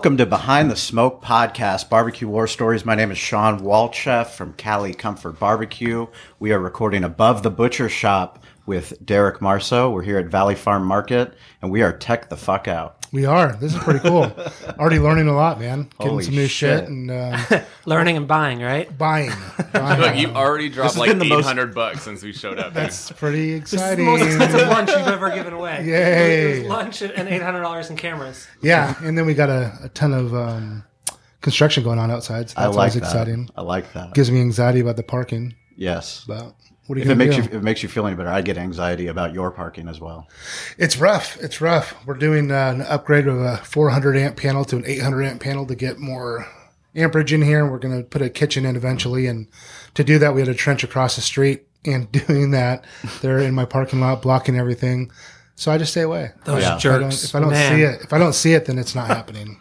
[0.00, 2.86] Welcome to Behind the Smoke podcast, Barbecue War Stories.
[2.86, 6.06] My name is Shawn Walchef from Cali Comfort Barbecue.
[6.38, 9.90] We are recording above the butcher shop with Derek Marceau.
[9.90, 12.99] We're here at Valley Farm Market, and we are tech the fuck out.
[13.12, 13.52] We are.
[13.56, 14.30] This is pretty cool.
[14.78, 15.88] Already learning a lot, man.
[15.98, 16.88] Getting Holy some new shit, shit.
[16.88, 18.96] and uh, Learning and buying, right?
[18.96, 19.32] buying.
[19.72, 20.00] buying.
[20.00, 22.66] Look, you already dropped like been the eight most- hundred bucks since we showed up.
[22.66, 22.74] dude.
[22.74, 24.04] That's pretty This is the exciting.
[24.06, 25.84] most expensive lunch you've ever given away.
[25.84, 26.52] Yay.
[26.52, 28.46] It was lunch and eight hundred dollars in cameras.
[28.62, 30.84] yeah, and then we got a, a ton of um,
[31.40, 32.50] construction going on outside.
[32.50, 33.02] So I that's like always that.
[33.02, 33.50] exciting.
[33.56, 34.14] I like that.
[34.14, 35.56] Gives me anxiety about the parking.
[35.76, 36.24] Yes.
[36.28, 36.54] But
[36.90, 37.42] what are you If it makes do?
[37.42, 40.00] you if it makes you feel any better, I get anxiety about your parking as
[40.00, 40.28] well.
[40.76, 41.36] It's rough.
[41.40, 41.94] It's rough.
[42.04, 45.66] We're doing uh, an upgrade of a 400 amp panel to an 800 amp panel
[45.66, 46.48] to get more
[46.96, 47.64] amperage in here.
[47.64, 49.46] We're going to put a kitchen in eventually, and
[49.94, 51.62] to do that, we had a trench across the street.
[51.84, 52.84] And doing that,
[53.22, 55.12] they're in my parking lot blocking everything.
[55.54, 56.32] So I just stay away.
[56.44, 56.76] Those Yeah.
[56.76, 57.24] If I don't, jerks.
[57.24, 59.60] if I don't see it, if I don't see it, then it's not happening.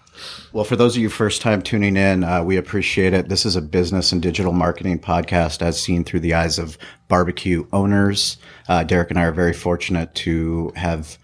[0.54, 3.30] Well, for those of you first time tuning in, uh, we appreciate it.
[3.30, 7.68] This is a business and digital marketing podcast as seen through the eyes of barbecue
[7.72, 8.38] owners.
[8.68, 11.18] Uh, Derek and I are very fortunate to have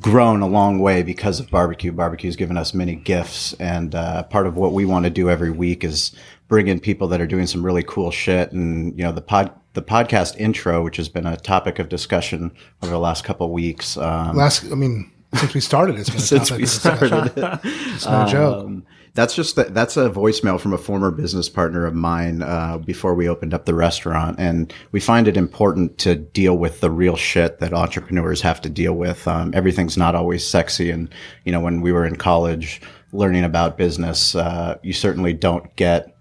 [0.00, 1.92] grown a long way because of barbecue.
[1.92, 5.50] Barbecue's given us many gifts, and uh, part of what we want to do every
[5.50, 6.12] week is
[6.48, 8.52] bring in people that are doing some really cool shit.
[8.52, 12.50] And you know, the pod the podcast intro, which has been a topic of discussion
[12.82, 13.96] over the last couple of weeks.
[13.96, 17.60] Um, Last, I mean, since we started, it's been since we started it.
[17.64, 18.64] It's no joke.
[18.64, 22.76] Um, that's just the, that's a voicemail from a former business partner of mine uh,
[22.78, 26.90] before we opened up the restaurant, and we find it important to deal with the
[26.90, 29.26] real shit that entrepreneurs have to deal with.
[29.26, 31.08] Um, everything's not always sexy, and
[31.44, 36.15] you know when we were in college learning about business, uh, you certainly don't get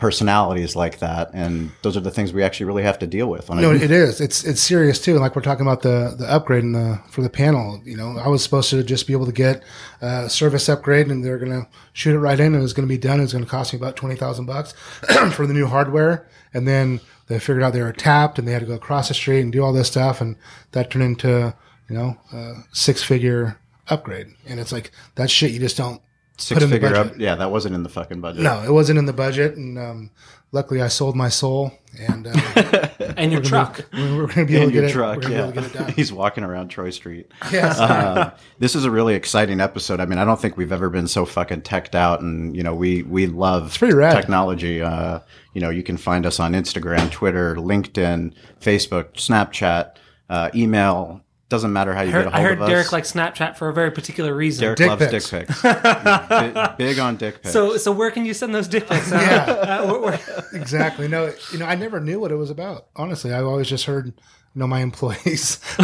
[0.00, 3.48] personalities like that, and those are the things we actually really have to deal with.
[3.50, 4.20] No, it is.
[4.20, 5.18] It's it's serious too.
[5.18, 7.80] Like we're talking about the the upgrade in the for the panel.
[7.84, 9.62] You know, I was supposed to just be able to get
[10.00, 12.98] a service upgrade, and they're gonna shoot it right in, and it was gonna be
[12.98, 13.20] done.
[13.20, 14.72] It was gonna cost me about twenty thousand bucks
[15.32, 18.60] for the new hardware, and then they figured out they were tapped, and they had
[18.60, 20.36] to go across the street and do all this stuff, and
[20.72, 21.54] that turned into
[21.88, 24.28] you know a six figure upgrade.
[24.46, 26.00] And it's like that shit you just don't
[26.40, 27.18] six put in the figure up.
[27.18, 28.42] Yeah, that wasn't in the fucking budget.
[28.42, 30.10] No, it wasn't in the budget, and um,
[30.52, 33.84] luckily I sold my soul, and uh, And your truck.
[33.92, 34.92] we're going to be able in to your get it.
[34.92, 35.16] truck.
[35.22, 35.92] we're Yeah, be able to get it done.
[35.96, 37.26] he's walking around Troy Street.
[37.52, 37.78] Yes.
[37.78, 40.00] Uh, this is a really exciting episode.
[40.00, 42.74] I mean, I don't think we've ever been so fucking teched out, and you know,
[42.74, 44.80] we we love technology.
[44.80, 45.20] Uh,
[45.54, 49.96] you know, you can find us on Instagram, Twitter, LinkedIn, Facebook, Snapchat,
[50.28, 51.20] uh, email.
[51.50, 52.66] Doesn't matter how you heard, get a hold heard of us.
[52.66, 54.62] I heard Derek likes Snapchat for a very particular reason.
[54.62, 55.30] Derek Dick loves pics.
[55.30, 55.62] dick pics.
[55.62, 57.52] Bi- Big on dick pics.
[57.52, 59.12] So, so where can you send those dick pics?
[59.12, 59.52] Uh, Yeah.
[59.82, 60.20] uh, where- where-
[60.54, 61.08] exactly.
[61.08, 62.86] No, you know, I never knew what it was about.
[62.96, 64.12] Honestly, I've always just heard, you
[64.60, 65.56] know, my employees,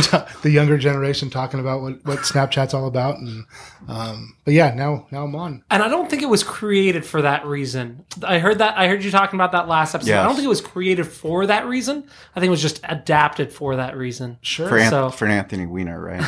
[0.43, 3.19] the younger generation, talking about what, what Snapchat's all about.
[3.19, 3.45] And
[3.89, 5.65] um, but yeah, now now I'm on.
[5.71, 8.05] and I don't think it was created for that reason.
[8.23, 8.79] I heard that.
[8.79, 10.15] I heard you talking about that last episode.
[10.15, 12.05] I don't think it was created for that reason.
[12.35, 14.39] I think it was just adapted for that reason.
[14.43, 14.69] Sure.
[14.69, 16.25] for, An- for Anthony Weiner, right?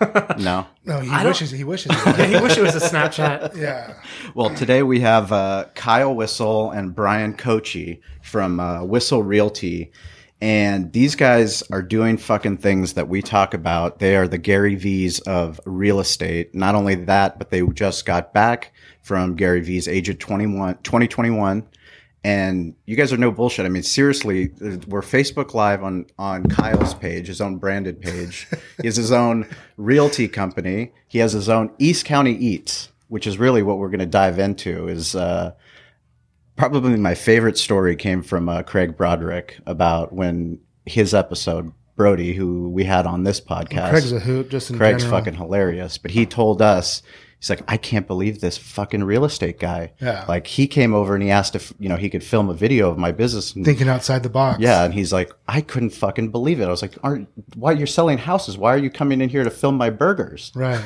[0.38, 0.66] no.
[0.86, 1.92] No, he don't- wishes he wishes.
[2.04, 3.54] He Yeah, he wish it was a Snapchat.
[3.56, 3.94] yeah.
[4.34, 9.92] Well, today we have uh, Kyle Whissel and Bryan Koci from uh, Whissel Realty.
[10.40, 13.98] And these guys are doing fucking things that we talk about.
[13.98, 16.54] They are the Gary Vee's of real estate.
[16.54, 21.66] Not only that, but they just got back from Gary Vee's age of 21, 2021.
[22.24, 23.66] And you guys are no bullshit.
[23.66, 24.50] I mean, seriously,
[24.86, 28.46] we're Facebook Live on, on Kyle's page, his own branded page.
[28.80, 29.46] he has his own
[29.76, 30.92] realty company.
[31.06, 34.38] He has his own East County Eats, which is really what we're going to dive
[34.38, 35.52] into is, uh,
[36.60, 42.68] probably my favorite story came from uh, Craig Broderick about when his episode Brody, who
[42.70, 43.90] we had on this podcast.
[43.90, 44.50] Craig's a hoot.
[44.50, 45.20] Just in Craig's general.
[45.20, 47.02] fucking hilarious, but he told us
[47.38, 49.92] he's like, I can't believe this fucking real estate guy.
[50.00, 50.24] Yeah.
[50.28, 52.90] Like he came over and he asked if you know he could film a video
[52.90, 53.54] of my business.
[53.54, 54.60] And, thinking outside the box.
[54.60, 56.66] yeah, and he's like, I couldn't fucking believe it.
[56.66, 58.56] I was like, Aren't why you're selling houses?
[58.56, 60.52] Why are you coming in here to film my burgers?
[60.54, 60.82] Right.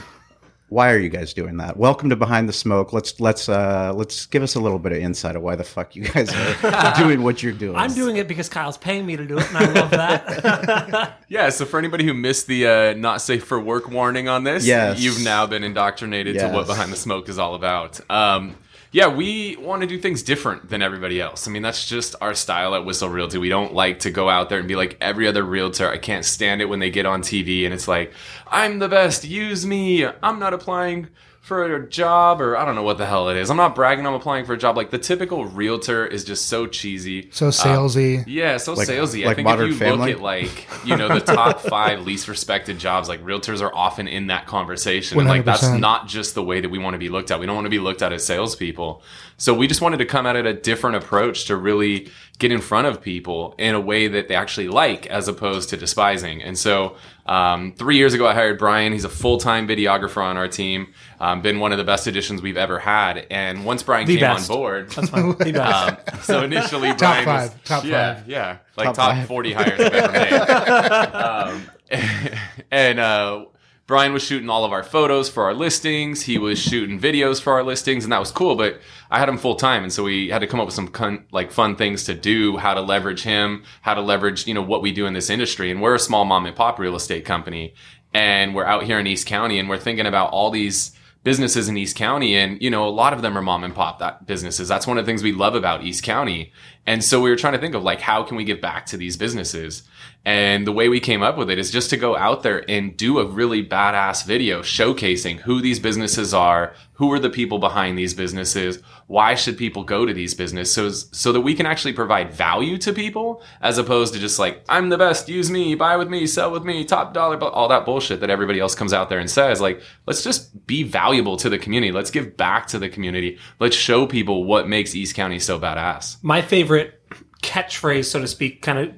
[0.75, 1.76] Why are you guys doing that?
[1.76, 2.93] Welcome to Behind the Smoke.
[2.93, 5.94] Let's let's uh let's give us a little bit of insight of why the fuck
[5.94, 7.76] you guys are doing what you're doing.
[7.76, 11.21] I'm doing it because Kyle's paying me to do it, and I love that.
[11.29, 14.67] Yeah, so for anybody who missed the uh, not safe for work warning on this,
[14.67, 15.00] Yes.
[15.00, 18.00] you've now been indoctrinated to what Behind the Smoke is all about.
[18.11, 18.56] Um,
[18.94, 21.49] Yeah, we want to do things different than everybody else.
[21.49, 23.38] I mean, that's just our style at Whissel Realty.
[23.38, 25.91] We don't like to go out there and be like every other realtor.
[25.91, 28.12] I can't stand it when they get on TV and it's like,
[28.46, 30.06] I'm the best, use me.
[30.06, 31.08] I'm not applying
[31.44, 33.50] for a job or I don't know what the hell it is.
[33.50, 34.79] I'm not bragging I'm applying for a job.
[34.79, 37.29] Like the typical realtor is just so cheesy.
[37.32, 38.25] So uh, salesy.
[38.26, 39.25] Yeah, so Like- salesy.
[39.25, 40.14] I like think if you Family?
[40.14, 44.08] look at like, you know, the top five least respected jobs, like realtors are often
[44.08, 45.19] in that conversation.
[45.19, 47.38] And like that's not just the way that we want to be looked at.
[47.38, 49.02] We don't want to be looked at as salespeople.
[49.37, 52.61] So we just wanted to come at it a different approach to really get in
[52.61, 56.43] front of people in a way that they actually like as opposed to despising.
[56.43, 56.97] And so
[57.27, 58.93] um, three years ago, I hired Bryan.
[58.93, 60.93] He's a full time videographer on our team.
[61.21, 63.27] Um, been one of the best additions we've ever had.
[63.31, 64.51] And once Bryan The came best.
[64.51, 65.29] on board, That's fine.
[65.39, 66.13] The best.
[66.13, 68.29] um, so initially, Bryan was- five, top yeah, five.
[68.29, 70.33] yeah, like Top top, forty hires I've ever made.
[71.15, 71.63] um,
[72.71, 73.45] and uh,
[73.87, 76.23] Bryan was shooting all of our photos for our listings.
[76.23, 78.57] He was shooting videos for our listings, and that was cool.
[78.57, 80.89] But I had him full time, and so we had to come up with some
[80.89, 84.63] con- like fun things to do, how to leverage him, how to leverage you know
[84.63, 85.71] what we do in this industry.
[85.71, 87.75] And we're a small mom and pop real estate company,
[88.15, 91.77] and we're out here in East County, and we're thinking about all these businesses in
[91.77, 94.67] East County, and you know, a lot of them are mom and pop that businesses.
[94.67, 96.53] That's one of the things we love about East County.
[96.87, 98.97] And so we were trying to think of like how can we give back to
[98.97, 99.83] these businesses?
[100.25, 102.97] And the way we came up with it is just to go out there and
[102.97, 107.99] do a really badass video showcasing who these businesses are, who are the people behind
[107.99, 110.88] these businesses, why should people go to these businesses so
[111.25, 114.88] so that we can actually provide value to people as opposed to just like I'm
[114.88, 118.20] the best, use me, buy with me, sell with me, top dollar, all that bullshit
[118.20, 119.61] that everybody else comes out there and says.
[119.61, 121.93] Like, let's just be valuable to the community.
[121.93, 123.38] Let's give back to the community.
[123.61, 126.17] Let's show people what makes East County so badass.
[126.23, 127.00] my favorite
[127.43, 128.94] catchphrase, so to speak, kind of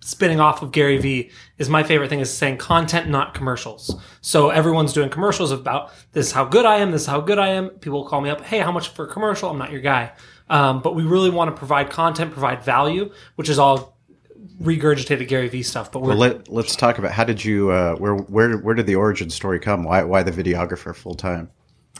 [0.00, 4.00] spinning off of Gary Vee, is my favorite thing is saying content, not commercials.
[4.20, 7.38] So everyone's doing commercials about this is how good I am, this is how good
[7.38, 7.70] I am.
[7.70, 9.50] People call me up, hey, how much for a commercial?
[9.50, 10.12] I'm not your guy.
[10.48, 13.96] Um, but we really want to provide content, provide value, which is all
[14.62, 15.92] regurgitated Gary Vee stuff.
[15.92, 18.86] But we're Well, let, let's talk about how did you uh, where where where did
[18.86, 19.84] the origin story come?
[19.84, 21.50] Why why the videographer full time?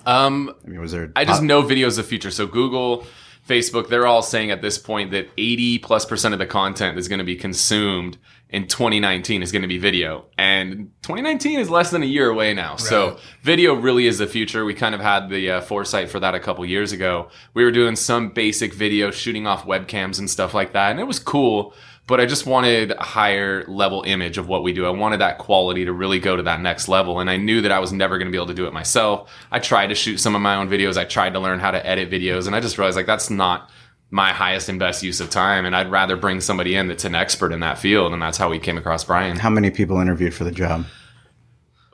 [0.06, 1.12] Um, I mean, was there?
[1.14, 2.30] I just know video is the future.
[2.30, 3.06] So Google,
[3.50, 7.08] Facebook, they're all saying at this point that 80 plus percent of the content that's
[7.08, 8.16] going to be consumed
[8.48, 10.24] in 2019 is going to be video.
[10.38, 12.76] And 2019 is less than a year away now.
[12.76, 14.64] So video really is the future.
[14.64, 17.28] We kind of had the uh, foresight for that a couple years ago.
[17.54, 20.90] We were doing some basic video shooting off webcams and stuff like that.
[20.90, 21.74] And it was cool.
[22.10, 24.84] But I just wanted a higher level image of what we do.
[24.84, 27.20] I wanted that quality to really go to that next level.
[27.20, 29.30] And I knew that I was never going to be able to do it myself.
[29.52, 30.96] I tried to shoot some of my own videos.
[30.96, 32.48] I tried to learn how to edit videos.
[32.48, 33.70] And I just realized like that's not
[34.10, 35.64] my highest and best use of time.
[35.64, 38.12] And I'd rather bring somebody in that's an expert in that field.
[38.12, 39.36] And that's how we came across Bryan.
[39.36, 40.86] How many people interviewed for the job?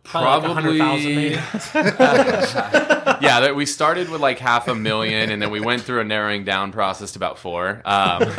[0.07, 1.35] Probably, like 100,000 maybe.
[3.25, 6.05] yeah, that we started with like half a million, and then we went through a
[6.05, 7.83] narrowing down process to about four.
[7.85, 8.21] Um,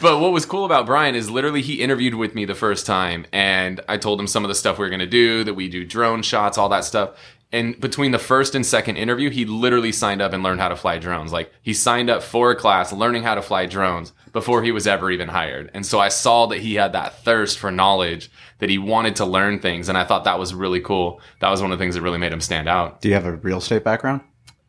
[0.00, 3.26] but what was cool about Bryan is literally he interviewed with me the first time,
[3.32, 5.68] and I told him some of the stuff we were going to do, that we
[5.68, 7.10] do drone shots, all that stuff.
[7.52, 10.76] And between the first and second interview, he literally signed up and learned how to
[10.76, 11.32] fly drones.
[11.32, 14.86] Like he signed up for a class learning how to fly drones before he was
[14.86, 15.70] ever even hired.
[15.74, 19.26] And so I saw that he had that thirst for knowledge, that he wanted to
[19.26, 19.90] learn things.
[19.90, 21.20] And I thought that was really cool.
[21.40, 23.02] That was one of the things that really made him stand out.
[23.02, 24.22] Do you have a real estate background?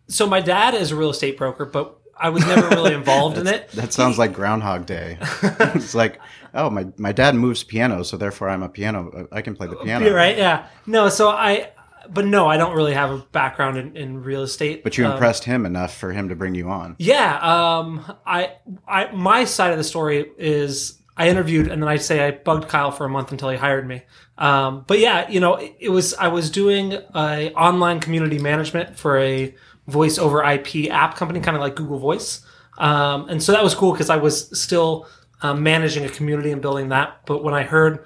[0.07, 3.47] So my dad is a real estate broker, but I was never really involved in
[3.47, 3.69] it.
[3.71, 5.17] That sounds like Groundhog Day.
[5.41, 6.19] it's like,
[6.53, 9.27] oh, my, my dad moves piano, so therefore I'm a piano.
[9.31, 10.05] I can play the oh, piano.
[10.05, 10.37] You're right.
[10.37, 10.67] Yeah.
[10.85, 11.09] No.
[11.09, 11.71] So I,
[12.09, 14.83] but no, I don't really have a background in, in real estate.
[14.83, 16.95] But you Um, impressed him enough for him to bring you on.
[16.99, 17.37] Yeah.
[17.41, 18.05] Um.
[18.25, 18.53] I.
[18.87, 19.11] I.
[19.11, 22.91] My side of the story is I interviewed and then I'd say I bugged Kyle
[22.91, 24.03] for a month until he hired me.
[24.37, 24.83] Um.
[24.87, 29.17] But yeah, you know, it, it was I was doing a online community management for
[29.19, 29.53] a
[29.87, 32.45] voice over IP app company, kind of like Google Voice.
[32.77, 33.29] Um.
[33.29, 35.07] And so that was cool because I was still
[35.41, 37.25] um, managing a community and building that.
[37.25, 38.05] But when I heard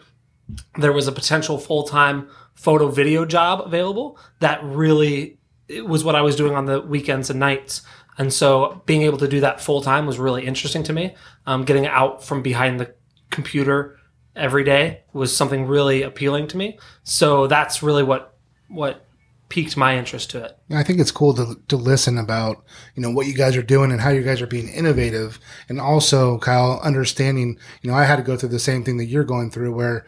[0.77, 5.37] there was a potential full time photo video job available, that really
[5.83, 7.81] was what I was doing on the weekends and nights.
[8.17, 11.15] And so being able to do that full time was really interesting to me.
[11.45, 12.93] Um, getting out from behind the
[13.29, 13.97] computer
[14.35, 16.79] every day was something really appealing to me.
[17.03, 18.35] So that's really what
[18.69, 19.05] what
[19.49, 20.57] piqued my interest to it.
[20.71, 22.63] I think it's cool to to listen about
[22.95, 25.79] you know what you guys are doing and how you guys are being innovative, and
[25.79, 27.57] also Kyle understanding.
[27.81, 30.05] You know, I had to go through the same thing that you're going through, where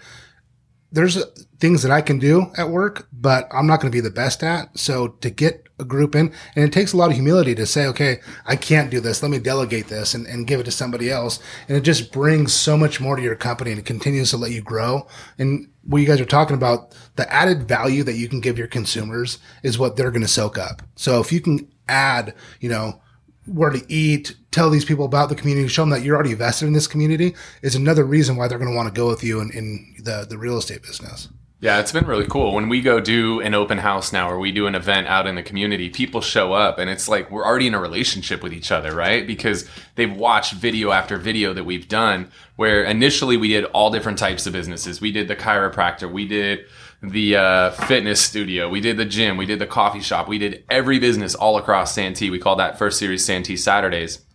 [0.91, 1.23] there's
[1.59, 4.43] things that I can do at work, but I'm not going to be the best
[4.43, 4.77] at.
[4.77, 7.85] So to get a group in, and it takes a lot of humility to say,
[7.87, 9.21] okay, I can't do this.
[9.21, 11.39] Let me delegate this and, and give it to somebody else.
[11.67, 14.51] And it just brings so much more to your company and it continues to let
[14.51, 15.07] you grow.
[15.37, 18.67] And what you guys are talking about, the added value that you can give your
[18.67, 20.81] consumers is what they're going to soak up.
[20.95, 23.01] So if you can add, you know,
[23.49, 26.67] where to eat, tell these people about the community, show them that you're already invested
[26.67, 29.39] in this community is another reason why they're going to want to go with you
[29.39, 31.29] in, in the, the real estate business.
[31.61, 32.53] Yeah, it's been really cool.
[32.53, 35.35] When we go do an open house now or we do an event out in
[35.35, 38.71] the community, people show up and it's like we're already in a relationship with each
[38.71, 39.27] other, right?
[39.27, 44.17] Because they've watched video after video that we've done where initially we did all different
[44.17, 45.01] types of businesses.
[45.01, 46.61] We did the chiropractor, we did
[47.01, 50.63] the uh, fitness studio, we did the gym, we did the coffee shop, we did
[50.69, 52.29] every business all across Santee.
[52.29, 54.25] We called that first series Santee Saturdays.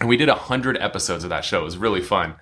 [0.00, 1.60] And we did a hundred episodes of that show.
[1.60, 2.36] It was really fun.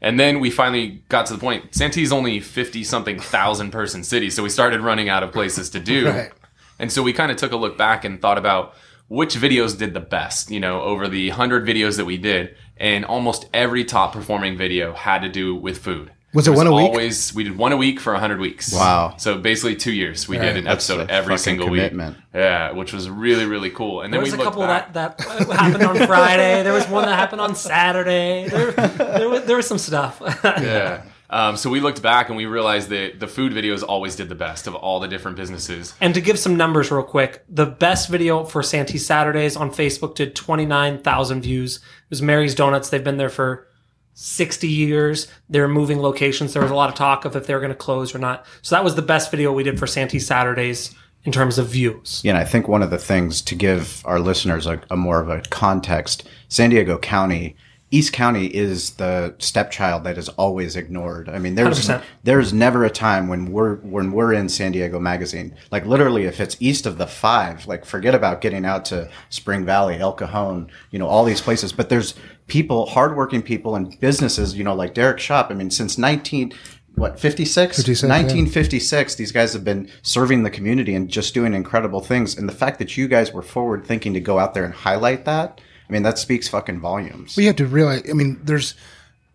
[0.00, 1.74] And then we finally got to the point.
[1.74, 5.80] Santee's only fifty something thousand person city, so we started running out of places to
[5.80, 6.08] do.
[6.08, 6.32] Right.
[6.78, 8.74] And so we kind of took a look back and thought about
[9.08, 12.56] which videos did the best, you know, over the 100 videos that we did.
[12.78, 16.10] And almost every top performing video had to do with food.
[16.32, 16.90] Was it one a week?
[16.90, 18.72] Always, we did one a week for 100 weeks.
[18.72, 19.14] Wow.
[19.18, 20.28] So basically two years.
[20.28, 20.44] We Right.
[20.46, 22.16] did an That's episode a every single commitment.
[22.18, 22.24] week.
[22.34, 24.02] Yeah, which was really, really cool.
[24.02, 24.92] And There then there was we a couple back.
[24.92, 26.62] that that happened on Friday.
[26.62, 28.48] There was one that happened on Saturday.
[28.48, 30.22] There, there, was, there was some stuff.
[30.44, 31.02] yeah.
[31.30, 34.34] Um, so we looked back and we realized that the food videos always did the
[34.34, 35.94] best of all the different businesses.
[36.00, 40.16] And to give some numbers real quick, the best video for Santee Saturdays on Facebook
[40.16, 41.76] did 29,000 views.
[41.76, 42.88] It was Mary's Donuts.
[42.90, 43.68] They've been there for
[44.14, 45.28] 60 years.
[45.48, 46.52] They're moving locations.
[46.52, 48.44] There was a lot of talk of if they were going to close or not.
[48.62, 52.20] So that was the best video we did for Santee Saturdays in terms of views.
[52.24, 55.20] Yeah, and I think one of the things to give our listeners a, a more
[55.20, 57.56] of a context, San Diego County,
[57.92, 61.28] East County is the stepchild that is always ignored.
[61.28, 62.02] I mean, there's 100%.
[62.22, 65.56] there's never a time when we're when we're in San Diego Magazine.
[65.72, 69.64] Like literally, if it's east of the five, like forget about getting out to Spring
[69.64, 71.72] Valley, El Cajon, you know, all these places.
[71.72, 72.14] But there's
[72.50, 75.46] people, hardworking people, and businesses, you know, like Derek Shop.
[75.50, 76.52] I mean, since nineteen.
[76.96, 77.76] What 56?
[77.76, 78.08] 56, yeah.
[78.08, 82.52] 1956 these guys have been serving the community and just doing incredible things and the
[82.52, 85.92] fact that you guys were forward thinking to go out there and highlight that i
[85.92, 88.74] mean that speaks fucking volumes We have to realize, I mean, there's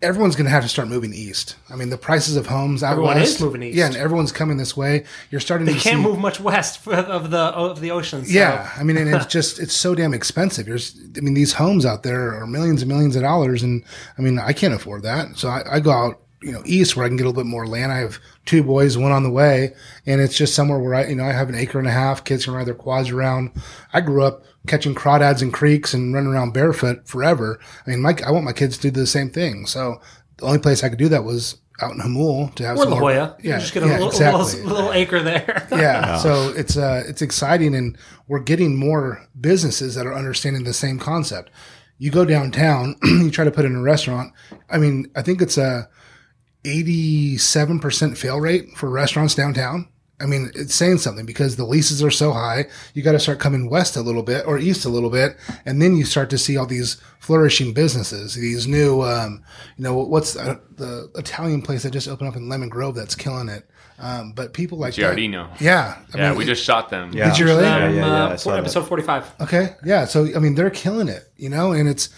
[0.06, 1.56] everyone's going to have to start moving east.
[1.70, 3.76] I mean, the prices of homes out Everyone west, is moving east.
[3.76, 5.04] Yeah, and everyone's coming this way.
[5.32, 8.24] You're starting They to can't see, move much west of the of the ocean.
[8.24, 8.32] So.
[8.32, 10.68] Yeah, I mean, and it's just it's so damn expensive.
[10.68, 13.84] There's, I mean, these homes out there are millions and millions of dollars, and
[14.18, 15.38] I mean, I can't afford that.
[15.38, 17.50] So I, I go out, you know, east where I can get a little bit
[17.50, 17.92] more land.
[17.92, 19.74] I have two boys, one on the way,
[20.06, 22.24] and it's just somewhere where I, you know, I have an acre and a half.
[22.24, 23.52] Kids can ride their quads around.
[23.92, 27.60] I grew up catching crawdads in creeks and running around barefoot forever.
[27.86, 29.66] I mean, my, I want my kids to do the same thing.
[29.66, 30.02] So
[30.38, 32.92] the only place I could do that was out in Jamul to have Or some
[32.92, 33.36] La more- Jolla.
[33.42, 35.68] You Yeah, just get a yeah, little, exactly little, little acre there.
[35.72, 36.18] yeah.
[36.20, 41.00] So it's uh it's exciting and we're getting more businesses that are understanding the same
[41.00, 41.52] concept.
[41.98, 44.34] You go downtown, you try to put in a restaurant.
[44.70, 45.90] I mean, I think it's a
[46.64, 49.88] 87% fail rate for restaurants downtown.
[50.20, 52.66] I mean, it's saying something because the leases are so high.
[52.94, 55.82] You got to start coming west a little bit or east a little bit, and
[55.82, 58.36] then you start to see all these flourishing businesses.
[58.36, 59.44] These new, um,
[59.78, 63.16] you know, what's the, the Italian place that just opened up in Lemon Grove that's
[63.16, 63.70] killing it.
[64.00, 65.50] Um, but people like that- Giardino.
[65.62, 67.12] yeah, I Yeah, mean, we just shot them.
[67.14, 67.30] Yeah.
[67.30, 67.64] Did you really?
[67.64, 69.32] Yeah, Um, yeah, yeah, uh, I for episode 45.
[69.42, 69.76] Okay.
[69.86, 70.04] Yeah.
[70.06, 72.10] So, I mean, they're killing it, you know, and it's,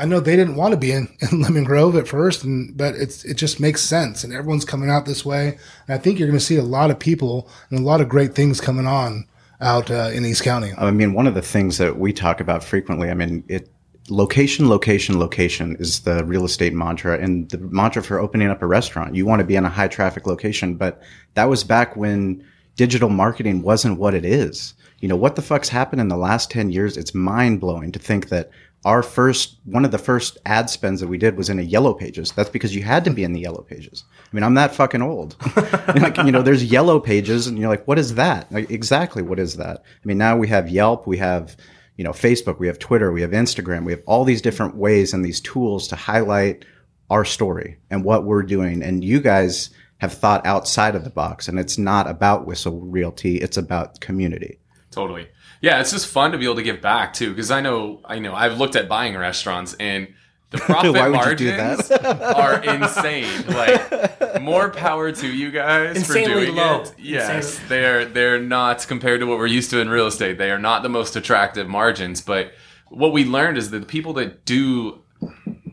[0.00, 2.94] I know they didn't want to be in, in Lemon Grove at first, and, but
[2.94, 4.24] it's, it just makes sense.
[4.24, 5.58] And everyone's coming out this way.
[5.86, 8.08] And I think you're going to see a lot of people and a lot of
[8.08, 9.26] great things coming on
[9.60, 10.72] out uh, in East County.
[10.78, 13.70] I mean, one of the things that we talk about frequently, I mean, it
[14.08, 18.66] location, location, location is the real estate mantra and the mantra for opening up a
[18.66, 19.14] restaurant.
[19.14, 21.02] You want to be in a high traffic location, but
[21.34, 24.74] that was back when digital marketing wasn't what it is.
[25.00, 26.96] You know, what the fuck's happened in the last 10 years?
[26.96, 28.50] It's mind blowing to think that
[28.84, 31.92] our first, one of the first ad spends that we did was in a yellow
[31.92, 32.32] pages.
[32.32, 34.04] That's because you had to be in the yellow pages.
[34.18, 35.36] I mean, I'm that fucking old.
[36.00, 38.50] like, you know, there's yellow pages and you're like, what is that?
[38.50, 39.82] Like, exactly what is that?
[39.82, 41.56] I mean, now we have Yelp, we have,
[41.96, 45.12] you know, Facebook, we have Twitter, we have Instagram, we have all these different ways
[45.12, 46.64] and these tools to highlight
[47.10, 48.82] our story and what we're doing.
[48.82, 49.68] And you guys
[49.98, 53.36] have thought outside of the box and it's not about Whissel Realty.
[53.36, 54.58] It's about community.
[54.90, 55.28] Totally.
[55.60, 58.18] Yeah, it's just fun to be able to give back too, because I know, I
[58.18, 60.08] know, I've looked at buying restaurants and
[60.50, 62.22] the profit Why would you do margins that?
[62.36, 63.46] are insane.
[63.46, 66.80] Like more power to you guys Insanely for doing low.
[66.82, 66.94] it.
[66.98, 70.38] Yes, Insanely- they're they're not compared to what we're used to in real estate.
[70.38, 72.52] They are not the most attractive margins, but
[72.88, 75.02] what we learned is that the people that do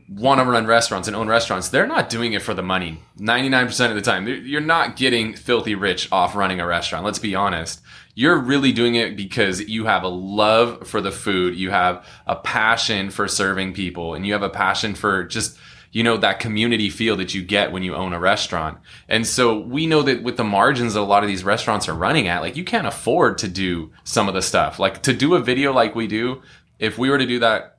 [0.09, 3.00] want to run restaurants and own restaurants, they're not doing it for the money.
[3.19, 4.27] 99% of the time.
[4.27, 7.05] You're not getting filthy rich off running a restaurant.
[7.05, 7.81] Let's be honest.
[8.17, 11.55] You're really doing it because you have a love for the food.
[11.55, 15.55] You have a passion for serving people and you have a passion for just,
[15.91, 18.79] you know, that community feel that you get when you own a restaurant.
[19.07, 21.93] And so we know that with the margins that a lot of these restaurants are
[21.93, 24.79] running at, like you can't afford to do some of the stuff.
[24.79, 26.41] Like to do a video like we do,
[26.79, 27.76] if we were to do that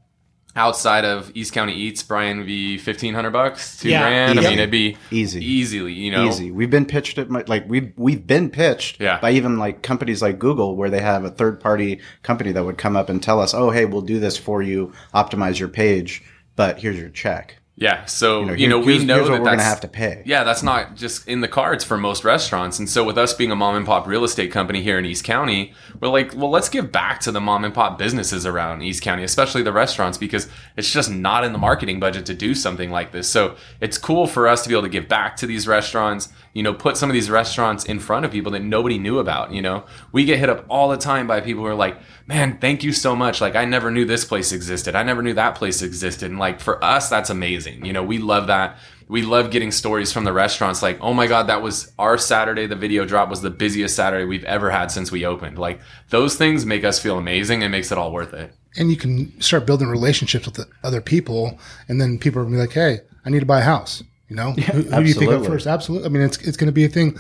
[0.56, 4.00] outside of East County Eats, Bryan, V, fifteen hundred bucks, two Yeah.
[4.02, 4.38] grand.
[4.38, 5.44] I mean, it'd be Easy.
[5.44, 5.92] easily.
[5.92, 6.50] You know, Easy.
[6.50, 9.20] We've been pitched at my, like we've we've been pitched Yeah.
[9.20, 12.78] by even like companies like Google where they have a third party company that would
[12.78, 16.22] come up and tell us, oh hey, we'll do this for you, optimize your page,
[16.56, 17.57] but here's your check.
[17.80, 20.22] Yeah, so you know, here- we here's- know that we're gonna have to pay.
[20.26, 22.80] Yeah, that's not just in the cards for most restaurants.
[22.80, 25.22] And so with us being a mom and pop real estate company here in East
[25.22, 29.02] County, we're like, well, let's give back to the mom and pop businesses around East
[29.02, 32.90] County, especially the restaurants, because it's just not in the marketing budget to do something
[32.90, 33.28] like this.
[33.28, 36.62] So it's cool for us to be able to give back to these restaurants, you
[36.62, 39.62] know, put some of these restaurants in front of people that nobody knew about, you
[39.62, 39.84] know.
[40.12, 42.92] We get hit up all the time by people who are like, man, thank you
[42.92, 43.40] so much.
[43.40, 44.94] Like, I never knew this place existed.
[44.94, 46.30] I never knew that place existed.
[46.30, 47.84] And like, for us, that's amazing.
[47.84, 48.78] You know, we love that.
[49.08, 52.66] We love getting stories from the restaurants like, oh my God, that was our Saturday.
[52.66, 55.58] The video drop was the busiest Saturday we've ever had since we opened.
[55.58, 58.52] Like, those things make us feel amazing and makes it all worth it.
[58.76, 62.56] and you can start building relationships with the other people, and then people are be
[62.56, 65.32] like, "Hey, I need to buy a house." You know, who, who do you think
[65.32, 65.66] of first?
[65.66, 66.06] Absolutely.
[66.06, 67.18] I mean, it's it's going to be a thing.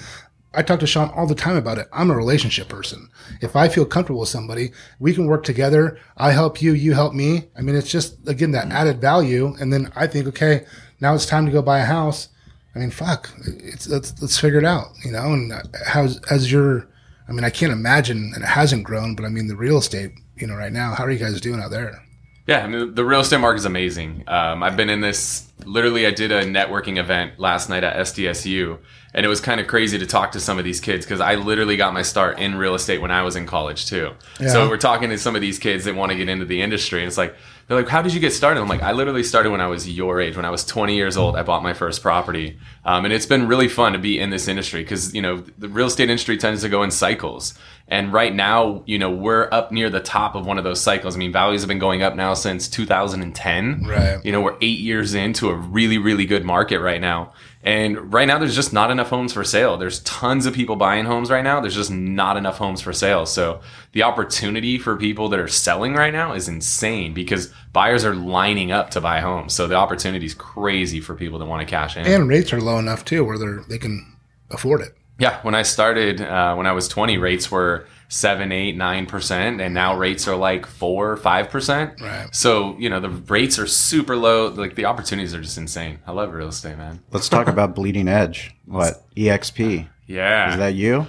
[0.54, 1.88] I talk to Shawn all the time about it.
[1.92, 3.08] I'm a relationship person.
[3.42, 5.98] If I feel comfortable with somebody, we can work together.
[6.16, 7.48] I help you, you help me.
[7.56, 9.54] I mean, it's just again that added value.
[9.60, 10.64] And then I think, okay,
[11.00, 12.28] now it's time to go buy a house.
[12.74, 14.86] I mean, fuck, it's let's let's figure it out.
[15.04, 15.52] You know, and
[15.86, 16.88] how's as your,
[17.28, 20.12] I mean, I can't imagine, and it hasn't grown, but I mean, the real estate,
[20.36, 22.02] you know, right now, how are you guys doing out there?
[22.48, 24.24] Yeah, I mean, the real estate market is amazing.
[24.26, 25.44] Um, I've been in this.
[25.66, 28.78] Literally, I did a networking event last night at SDSU,
[29.12, 31.34] and it was kind of crazy to talk to some of these kids because I
[31.34, 34.12] literally got my start in real estate when I was in college too.
[34.48, 37.00] So we're talking to some of these kids that want to get into the industry,
[37.00, 37.36] and it's like
[37.66, 39.86] they're like, "How did you get started?" I'm like, "I literally started when I was
[39.86, 40.34] your age.
[40.34, 43.46] When I was 20 years old, I bought my first property, um, and it's been
[43.46, 46.62] really fun to be in this industry because you know the real estate industry tends
[46.62, 47.52] to go in cycles."
[47.90, 51.16] And right now, you know, we're up near the top of one of those cycles.
[51.16, 53.84] I mean, values have been going up now since 2010.
[53.84, 54.20] Right.
[54.22, 57.32] You know, we're eight years into a really, really good market right now.
[57.62, 59.78] And right now, there's just not enough homes for sale.
[59.78, 61.60] There's tons of people buying homes right now.
[61.60, 63.24] There's just not enough homes for sale.
[63.24, 63.60] So
[63.92, 68.70] the opportunity for people that are selling right now is insane because buyers are lining
[68.70, 69.54] up to buy homes.
[69.54, 72.06] So the opportunity is crazy for people that want to cash in.
[72.06, 74.16] And rates are low enough too, where they're they can
[74.50, 74.97] afford it.
[75.18, 79.60] Yeah, when I started, uh, when I was 20, rates were seven, eight, nine percent,
[79.60, 82.00] and now rates are like four, five percent.
[82.00, 82.34] Right.
[82.34, 84.48] So you know the rates are super low.
[84.48, 85.98] Like the opportunities are just insane.
[86.06, 87.02] I love real estate, man.
[87.10, 88.54] Let's talk about Bleeding Edge.
[88.64, 89.88] What EXP?
[90.06, 90.52] Yeah.
[90.52, 91.06] Is that you?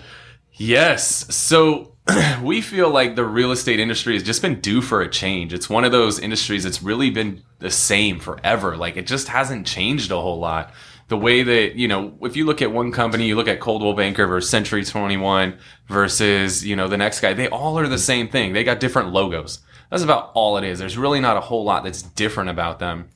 [0.54, 1.34] Yes.
[1.34, 1.94] So
[2.44, 5.54] we feel like the real estate industry has just been due for a change.
[5.54, 8.76] It's one of those industries that's really been the same forever.
[8.76, 10.74] Like it just hasn't changed a whole lot.
[11.10, 13.94] The way that, you know, if you look at one company, you look at Coldwell
[13.94, 18.30] Banker versus Century 21 versus, you know, the next guy, they all are the same
[18.30, 18.54] thing.
[18.54, 19.60] They got different logos.
[19.90, 20.80] That's about all it is.
[20.80, 23.10] There's really not a whole lot that's different about them.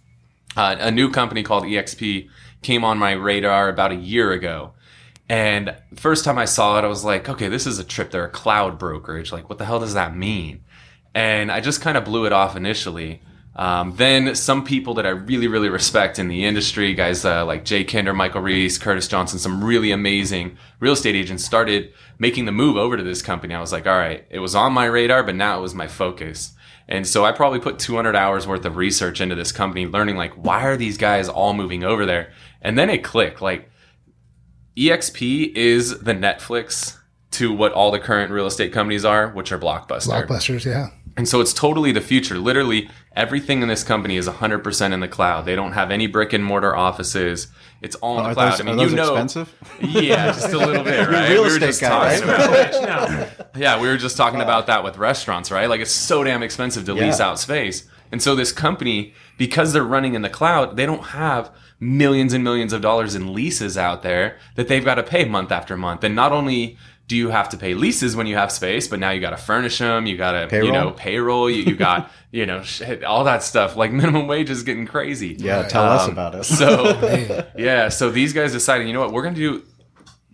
[0.55, 2.29] Uh, a new company called EXP
[2.61, 4.73] came on my radar about a year ago.
[5.29, 8.11] And first time I saw it, I was like, okay, this is a trip.
[8.11, 9.31] They're a cloud brokerage.
[9.31, 10.63] Like, what the hell does that mean?
[11.13, 13.21] And I just kind of blew it off initially.
[13.55, 17.65] Um, then some people that I really, really respect in the industry, guys uh, like
[17.65, 22.51] Jay Kinder, Michael Reese, Curtis Johnson, some really amazing real estate agents started making the
[22.51, 23.53] move over to this company.
[23.53, 25.87] I was like, all right, it was on my radar, but now it was my
[25.87, 26.53] focus.
[26.87, 30.33] And so I probably put 200 hours worth of research into this company, learning like,
[30.33, 32.33] why are these guys all moving over there?
[32.61, 33.41] And then it clicked.
[33.41, 33.69] Like,
[34.75, 36.97] EXP is the Netflix
[37.31, 40.27] to what all the current real estate companies are, which are Blockbuster.
[40.27, 40.89] Blockbusters, yeah.
[41.15, 42.39] And so it's totally the future.
[42.39, 45.45] Literally, everything in this company is 100% in the cloud.
[45.45, 47.47] They don't have any brick and mortar offices.
[47.81, 48.53] It's all in the cloud.
[48.53, 49.53] those, I mean, are those you know, expensive?
[49.79, 51.29] yeah, just a little bit, right?
[51.29, 52.75] real we were just guy, talking right?
[52.75, 53.45] about No.
[53.55, 55.69] yeah, we were just talking about that with restaurants, right?
[55.69, 57.87] Like it's so damn expensive to lease out space.
[58.11, 62.43] And so this company, because they're running in the cloud, they don't have millions and
[62.43, 66.03] millions of dollars in leases out there that they've got to pay month after month.
[66.03, 69.11] And not only do you have to pay leases when you have space, but now
[69.11, 72.45] you got to furnish them, you got to, you know, payroll, you, you got, you
[72.45, 73.75] know, shit, all that stuff.
[73.75, 75.35] Like minimum wage is getting crazy.
[75.37, 76.43] Yeah, tell us Um, about it.
[76.45, 79.63] So yeah, so these guys decided, you know what, we're gonna do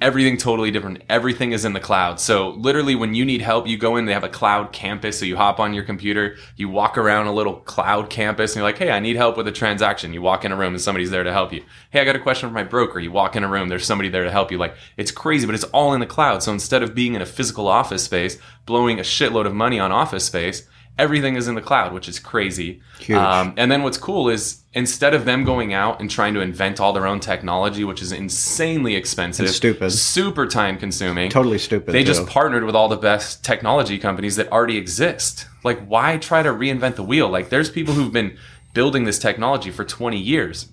[0.02, 1.04] everything totally different.
[1.10, 2.20] Everything is in the cloud.
[2.20, 5.20] So literally when you need help, you go in, they have a cloud campus.
[5.20, 8.70] So you hop on your computer, you walk around a little cloud campus and you're
[8.70, 10.14] like, Hey, I need help with a transaction.
[10.14, 11.64] You walk in a room and somebody's there to help you.
[11.90, 13.00] Hey, I got a question for my broker.
[13.00, 14.58] You walk in a room, there's somebody there to help you.
[14.58, 16.44] Like it's crazy, but it's all in the cloud.
[16.44, 19.92] So instead of being in a physical office space, blowing a shitload of money on
[19.92, 20.68] office space,
[21.00, 22.82] everything is in the cloud, which is crazy.
[23.00, 23.18] Huge.
[23.18, 26.80] Um, and then what's cool is instead of them going out and trying to invent
[26.80, 29.92] all their own technology, which is insanely expensive, And stupid.
[29.92, 34.52] super time consuming, Totally stupid, They just partnered with all the best technology companies that
[34.52, 35.48] already exist.
[35.64, 37.30] Like, why try to reinvent the wheel?
[37.30, 38.38] Like, there's people who've been
[38.74, 40.68] building this technology for 20 years.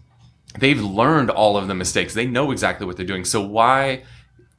[0.59, 2.15] They've learned all of the mistakes.
[2.15, 3.25] They know exactly what they're doing.
[3.25, 4.03] So why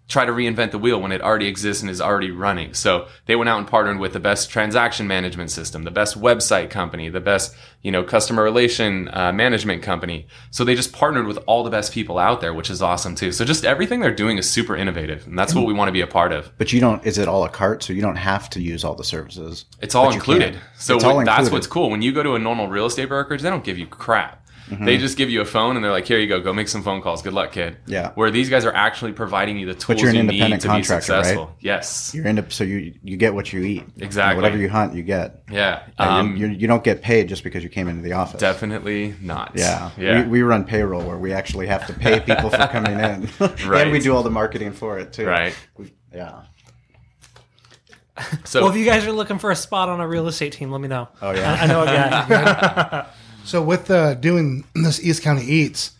[0.07, 2.73] try to reinvent the wheel when it already exists and is already running?
[2.73, 6.69] So they went out and partnered with the best transaction management system, the best website
[6.69, 10.27] company, the best, you know, customer relation uh, management company.
[10.51, 13.31] So they just partnered with all the best people out there, which is awesome too.
[13.31, 16.01] So just everything they're doing is super innovative, and that's what we want to be
[16.01, 16.51] a part of.
[16.57, 17.05] But you don't.
[17.05, 17.83] Is it all a cart?
[17.83, 19.65] So you don't have to use all the services.
[19.81, 20.57] It's all included.
[20.77, 21.89] So It's all what- that's what's cool.
[21.89, 24.43] When you go to a normal real estate brokerage, they don't give you crap.
[24.69, 24.83] Mm-hmm.
[24.85, 26.83] They just give you a phone and they're like, "Here you go, go make some
[26.83, 27.21] phone calls.
[27.21, 28.11] Good luck, kid." Yeah.
[28.15, 30.67] Where these guys are actually providing you the tools you're an you need independent to
[30.67, 31.23] be contractor, right?
[31.25, 31.55] successful.
[31.61, 32.11] Yes.
[32.13, 33.85] You're into so you you get what you eat.
[33.97, 34.35] Exactly.
[34.35, 35.43] whatever you hunt, you get.
[35.49, 35.83] Yeah.
[35.99, 38.41] Yeah, Um, you, you, you don't get paid just because you came into the office.
[38.41, 39.53] definitely not.
[39.55, 39.91] Yeah.
[39.97, 40.23] Yeah.
[40.23, 43.29] We, we run payroll where we actually have to pay people for coming in.
[43.39, 43.83] Right.
[43.83, 45.25] and we do all the marketing for it too.
[45.25, 45.55] right.
[45.77, 46.41] We- yeah.
[48.45, 50.71] So Well, if you guys are looking for a spot on a real estate team,
[50.71, 51.07] let me know.
[51.21, 51.53] Oh, yeah.
[51.53, 53.05] I, I know a guy.
[53.47, 55.91] So with uh, doing this East County Eats,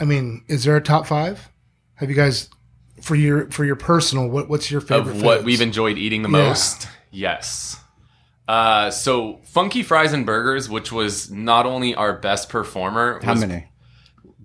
[0.00, 1.50] I mean, is there a top five?
[1.96, 2.48] Have you guys
[3.02, 4.26] for your for your personal?
[4.28, 5.16] What what's your favorite?
[5.16, 5.44] of what foods?
[5.46, 6.48] we've enjoyed eating the Yeah.
[6.48, 6.88] most.
[7.10, 7.76] Yes.
[8.48, 13.40] Uh, so Funky Fries and Burgers, which was not only our best performer, How was
[13.42, 13.66] many?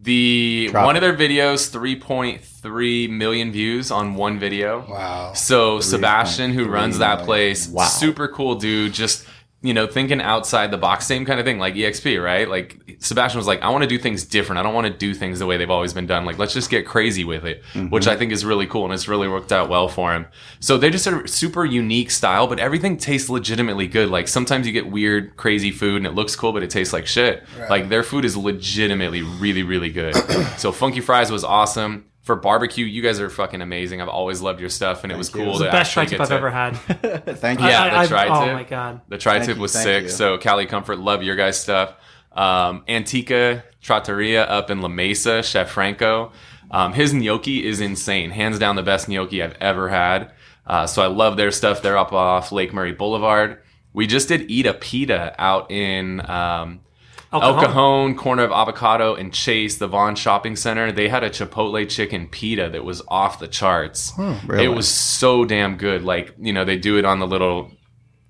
[0.02, 1.04] The Drop one it.
[1.04, 4.86] of their videos, 3.3 million views on one video.
[4.90, 5.32] Wow.
[5.34, 7.86] So Sebastian, who runs that place, Wow.
[7.86, 8.92] super cool dude.
[8.94, 9.26] Just
[9.64, 12.50] you know, thinking outside the box, same kind of thing, like EXP, right?
[12.50, 14.60] Like Sebastian was like, I want to do things different.
[14.60, 16.26] I don't want to do things the way they've always been done.
[16.26, 17.88] Like, let's just get crazy with it, mm-hmm.
[17.88, 20.26] which I think is really cool, and it's really worked out well for him.
[20.60, 24.10] So they just a super unique style, but everything tastes legitimately good.
[24.10, 27.08] Like sometimes you get weird, crazy food, and it looks cool, but it tastes like
[27.08, 27.44] shit.
[27.70, 30.14] Like their food is legitimately really, really good.
[30.58, 32.06] so Funky Fries was awesome.
[32.24, 34.02] For barbecue, you guys are fucking amazing.
[34.02, 35.42] I've always loved your stuff, and it was you.
[35.42, 36.72] cool It's to the best actually tri-tip I've to- ever had.
[37.40, 37.68] Thank you.
[37.68, 38.32] Yeah, I- the I- tri-tip.
[38.50, 39.02] Oh my god.
[39.10, 40.04] The tri-tip Thank was thank sick.
[40.04, 40.10] you.
[40.10, 41.94] So Cali Comfort, love your guys' stuff.
[42.32, 46.32] Um, Antica Trattoria up in La Mesa, Chef Franco.
[46.72, 48.32] Um, his gnocchi is insane.
[48.32, 50.32] Hands down the best gnocchi I've ever had.
[50.66, 51.82] Uh, so I love their stuff.
[51.82, 53.60] They're up off Lake Murray Boulevard.
[53.92, 56.80] We just did eat a pita out in um,
[57.34, 57.66] El El Cajon.
[57.68, 60.92] Cajon, corner of Avocado and Chase, the Vaughn Shopping Center.
[60.92, 64.14] They had a Chipotle chicken pita that was off the charts.
[64.18, 64.66] really?
[64.66, 66.04] It was so damn good.
[66.04, 67.72] Like, you know, they do it on the little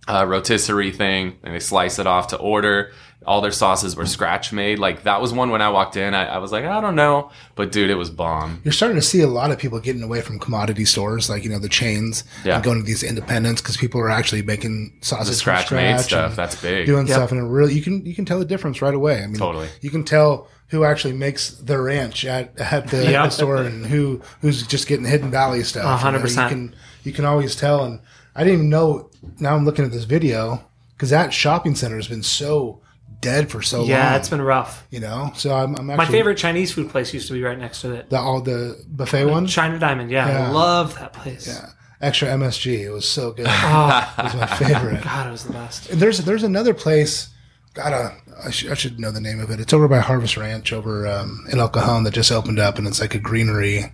[0.07, 2.91] uh, rotisserie thing and they slice it off to order.
[3.25, 4.79] All their sauces were scratch made.
[4.79, 6.13] Like, that was one when I walked in.
[6.13, 7.31] I, I was like, I don't know.
[7.55, 8.61] But dude, it was bomb.
[8.63, 11.49] You're starting to see a lot of people getting away from commodity stores, like you
[11.49, 12.55] know the chains, Yeah.
[12.55, 15.91] and going to these independents because people are actually making sauces The from scratch made
[15.93, 16.35] scratch stuff.
[16.35, 16.85] That's big.
[16.85, 19.23] doing stuff, and it really you can you can tell the difference right away.
[19.23, 19.67] I mean, Totally.
[19.81, 23.25] you can tell who actually makes the ranch at, at the, Yeah.
[23.25, 25.85] the store and who who's just getting Hidden Valley stuff.
[25.85, 26.51] A hundred You know, percent.
[26.51, 27.99] You can you can always tell, and
[28.35, 29.09] I didn't even know.
[29.39, 30.63] Now I'm looking at this video
[30.95, 32.79] because that shopping center has been so
[33.23, 33.87] dead for so long.
[33.89, 34.85] Yeah, it's been rough.
[34.91, 35.31] you know.
[35.35, 37.93] So I'm, I'm actually My favorite Chinese food place used to be right next to
[37.93, 38.09] it.
[38.09, 39.47] the all the buffet one.
[39.47, 40.11] China Diamond.
[40.11, 40.47] Yeah, Yeah.
[40.49, 41.47] I love that place.
[41.47, 41.69] Yeah.
[42.01, 42.79] Extra MSG.
[42.79, 43.45] It was so good.
[43.47, 45.03] Oh, It was my favorite.
[45.05, 45.89] God, it was the best.
[45.89, 47.29] And there's there's another place.
[47.73, 48.13] Gotta
[48.45, 49.59] I, sh- I should know the name of it.
[49.59, 52.87] It's over by Harvest Ranch over um, in El Cajon that just opened up, and
[52.87, 53.85] it's like a greenery.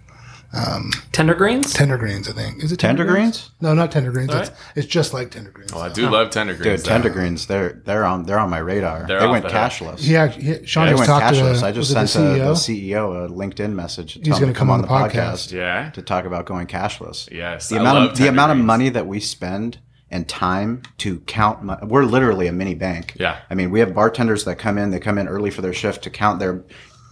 [0.51, 1.73] Um, tender greens.
[1.73, 2.63] Tender greens, I think.
[2.63, 3.51] Is it Tender greens?
[3.61, 4.31] No, not tender greens.
[4.33, 4.59] All It's, right.
[4.75, 5.71] it's just like tender greens.
[5.73, 6.63] Oh, I do love tender greens.
[6.81, 6.89] Dude, though.
[6.89, 9.05] tender greens, they're they're on they're on my radar.
[9.05, 9.71] They're they off went the hook.
[9.71, 10.07] cashless.
[10.07, 11.59] Yeah, he, Shawn They just went talked to cashless.
[11.61, 12.95] the, I just was it sent the the CEO.
[12.95, 14.13] CEO a LinkedIn message.
[14.13, 15.51] To He's tell gonna to come on the podcast.
[15.51, 15.91] Yeah.
[15.91, 17.29] to talk about going cashless.
[17.31, 17.69] Yes.
[17.69, 18.67] The I amount love of the tender amount of greens.
[18.67, 19.77] money that we spend
[20.09, 21.61] and time to count.
[21.63, 23.13] Mo- we're literally a mini bank.
[23.19, 23.37] Yeah.
[23.51, 24.89] I mean, we have bartenders that come in.
[24.89, 26.63] They come in early for their shift to count their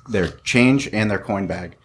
[0.10, 1.78] their change and their coin bag.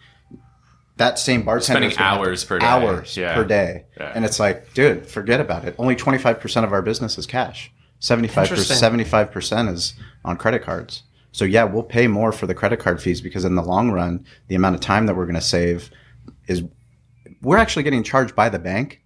[0.97, 2.65] That same bartender Spending hours per day.
[2.65, 3.33] Hours Yeah.
[3.33, 4.11] per day, Yeah.
[4.13, 5.75] and it's like, dude, forget about it.
[5.79, 7.71] Only twenty five percent of our business is cash.
[7.99, 8.61] Seventy five Interesting.
[8.63, 11.03] percent, seventy five percent is on credit cards.
[11.31, 14.23] So yeah, we'll pay more for the credit card fees because in the long run,
[14.49, 15.89] the amount of time that we're going to save
[16.47, 16.61] is
[17.41, 19.01] we're actually getting charged by the bank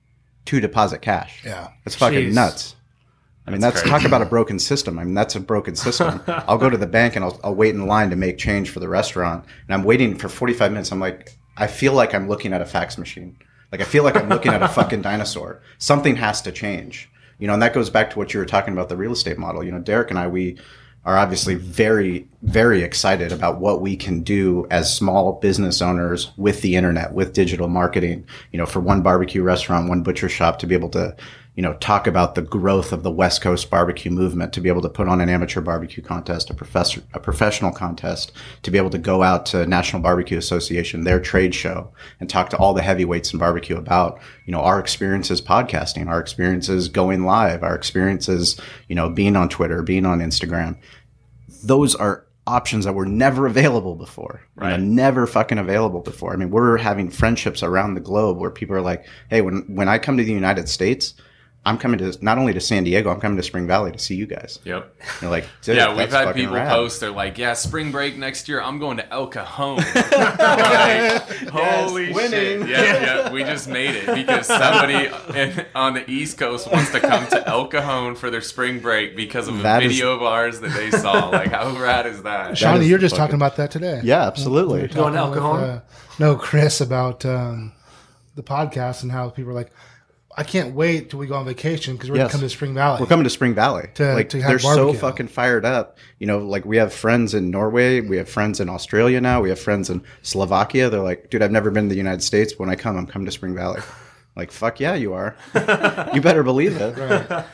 [0.45, 1.41] to deposit cash.
[1.45, 1.69] Yeah.
[1.85, 2.33] It's fucking Jeez.
[2.33, 2.75] nuts.
[3.47, 3.89] I mean, that's, crazy.
[3.89, 4.99] talk about a broken system.
[4.99, 6.21] I mean, that's a broken system.
[6.27, 8.81] I'll go to the bank and I'll, I'll wait in line to make change for
[8.81, 9.45] the restaurant.
[9.67, 10.91] And I'm waiting for 45 minutes.
[10.91, 13.37] I'm like, I feel like I'm looking at a fax machine.
[13.71, 15.61] Like, I feel like I'm looking at a fucking dinosaur.
[15.77, 17.09] Something has to change.
[17.39, 19.37] You know, and that goes back to what you were talking about the real estate
[19.37, 19.63] model.
[19.63, 20.57] You know, Derek and I, we
[21.05, 26.61] are obviously very, very excited about what we can do as small business owners with
[26.61, 28.25] the internet, with digital marketing.
[28.51, 31.15] You know, for one barbecue restaurant, one butcher shop to be able to,
[31.57, 34.83] you know, talk about the growth of the West Coast barbecue movement, to be able
[34.83, 38.91] to put on an amateur barbecue contest, a professor, a professional contest, to be able
[38.91, 42.83] to go out to National Barbecue Association, their trade show, and talk to all the
[42.83, 48.61] heavyweights in barbecue about, you know, our experiences podcasting, our experiences going live, our experiences,
[48.87, 50.77] you know, being on Twitter, being on Instagram.
[51.63, 54.43] Those are options that were never available before.
[54.57, 56.33] you know, never fucking available before.
[56.33, 59.89] I mean, we're having friendships around the globe where people are like, "Hey, when when
[59.89, 61.15] I come to the United States,
[61.65, 64.15] I'm coming to not only to San Diego, I'm coming to Spring Valley to see
[64.15, 64.95] you guys." Yep.
[65.21, 66.69] You're like, Yeah, we've had people rad.
[66.69, 67.01] post.
[67.01, 68.61] They're like, "Yeah, spring break next year.
[68.61, 69.83] I'm going to El Cajon."
[70.37, 72.65] Like, Holy winning.
[72.65, 72.67] shit!
[72.69, 76.99] Yeah, yeah, we just made it because somebody in, on the East Coast wants to
[76.99, 80.23] come to El Cajon for their spring break because of a That is- video of
[80.23, 81.29] ours that they saw.
[81.29, 82.57] Like, how rad is that?
[82.57, 84.01] Shawnee, you're just fucking- talking about that today.
[84.03, 84.87] Yeah, absolutely.
[84.87, 85.61] Going to El Cajon?
[85.61, 85.79] with, uh,
[86.19, 87.73] no, Chris about um,
[88.35, 89.71] the podcast and how people are like,
[90.39, 92.25] I can't wait till we go on vacation because we're Yes.
[92.31, 92.99] gonna come to Spring Valley.
[93.01, 93.89] We're coming to Spring Valley.
[93.95, 95.97] To- like to have they're so fucking fired up.
[96.19, 99.49] You know, like we have friends in Norway, we have friends in Australia now, we
[99.49, 100.89] have friends in Slovakia.
[100.91, 102.53] They're like, dude, I've never been to the United States.
[102.53, 103.81] But when I come, I'm coming to Spring Valley.
[104.37, 105.35] Like, fuck yeah, you are.
[106.13, 106.95] you better believe it.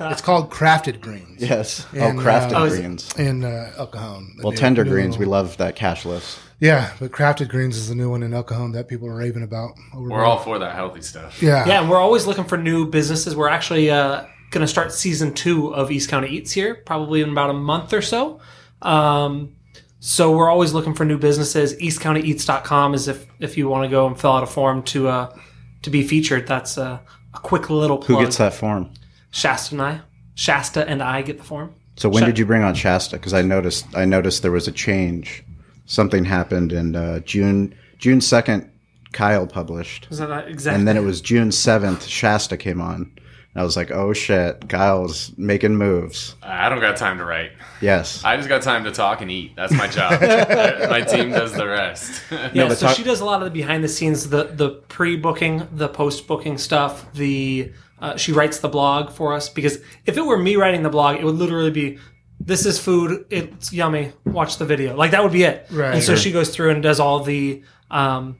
[0.01, 1.39] it's called crafted greens.
[1.41, 1.87] Yes.
[1.93, 3.09] And, oh, crafted uh, Oh, is it- greens.
[3.17, 4.35] In uh, El Cajon.
[4.43, 6.37] Well, new- tender new greens, we love that cashless.
[6.63, 9.43] Yeah, but crafted greens is the new one in El Cajon that people are raving
[9.43, 9.71] about.
[9.93, 11.43] Over We're all for that healthy stuff.
[11.43, 11.67] yeah.
[11.67, 13.35] Yeah, and we're always looking for new businesses.
[13.35, 17.31] We're actually uh, going to start season two of East County Eats here, probably in
[17.31, 18.39] about a month or so.
[18.81, 19.57] Um,
[19.99, 21.75] so we're always looking for new businesses.
[21.75, 25.35] EastCountyEats.com is if if you want to go and fill out a form to uh,
[25.81, 26.47] to be featured.
[26.47, 26.99] That's uh,
[27.33, 28.19] a quick little plug.
[28.19, 28.89] Who gets that form?
[29.31, 30.01] Shasta and I.
[30.35, 31.75] Shasta and I get the form.
[31.97, 33.17] So when Sha- did you bring on Shasta?
[33.17, 35.43] Because I noticed I noticed there was a change.
[35.85, 38.69] Something happened in uh, June June second.
[39.11, 40.79] Kyle published, Is that not exactly?
[40.79, 42.05] and then it was June seventh.
[42.05, 43.11] Shasta came on.
[43.53, 46.35] And I was like, oh shit, Kyle's making moves.
[46.41, 47.51] I don't got time to write.
[47.81, 48.23] Yes.
[48.23, 49.55] I just got time to talk and eat.
[49.55, 50.19] That's my job.
[50.89, 52.23] my team does the rest.
[52.31, 54.69] Yeah, but so talk- she does a lot of the behind the scenes, the the
[54.87, 57.05] pre booking, the post booking stuff.
[57.13, 60.89] The uh, she writes the blog for us because if it were me writing the
[60.89, 61.99] blog, it would literally be,
[62.45, 63.25] "This is food.
[63.29, 64.11] It's yummy.
[64.25, 65.67] Watch the video." Like that would be it.
[65.71, 65.95] Right.
[65.95, 68.37] And so she goes through and does all the, um,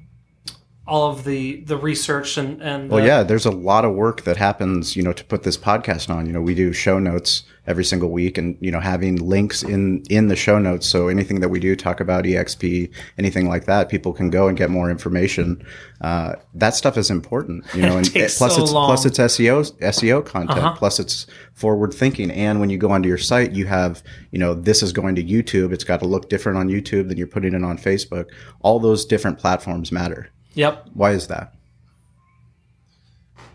[0.86, 4.38] all of the the research and and Well, yeah, there's a lot of work that
[4.38, 6.26] happens, you know, to put this podcast on.
[6.26, 10.04] You know, we do show notes every single week and, you know, having links in,
[10.10, 10.86] in the show notes.
[10.86, 14.58] So anything that we do talk about EXP, anything like that, people can go and
[14.58, 15.65] get more information.
[16.02, 18.88] Uh, that stuff is important, you know, and takes plus so it's, long.
[18.89, 20.76] plus it's SEO, SEO content, Uh-huh.
[20.76, 22.30] plus it's forward thinking.
[22.32, 25.24] And when you go onto your site, you have, you know, this is going to
[25.24, 25.72] YouTube.
[25.72, 28.26] It's got to look different on YouTube than you're putting it on Facebook.
[28.60, 30.28] All those different platforms matter.
[30.54, 30.89] Yep.
[30.94, 31.54] Why is that?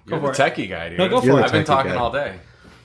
[0.06, 0.36] You're Go the it.
[0.54, 0.98] techie guy, dude.
[0.98, 1.44] No, go for You're it.
[1.44, 1.98] I've been talking guy.
[1.98, 2.38] all day.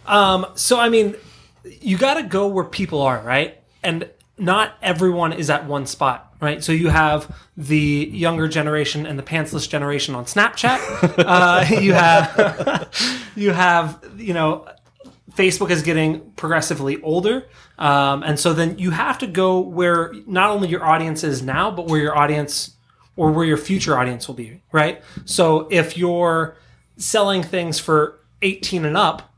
[0.06, 1.16] Um, so I mean,
[1.64, 3.62] you got to go where people are, right?
[3.82, 6.64] And not everyone is at one spot, right?
[6.64, 10.80] So you have the younger generation and the pantsless generation on Snapchat.
[11.26, 12.90] uh, you have
[13.36, 14.68] you have you know
[15.36, 17.46] Facebook is getting progressively older,
[17.80, 21.72] um, and so then you have to go where not only your audience is now,
[21.72, 22.73] but where your audience
[23.16, 25.02] or where your future audience will be, right?
[25.26, 26.58] So if you're
[26.98, 29.34] selling things for 18 and up,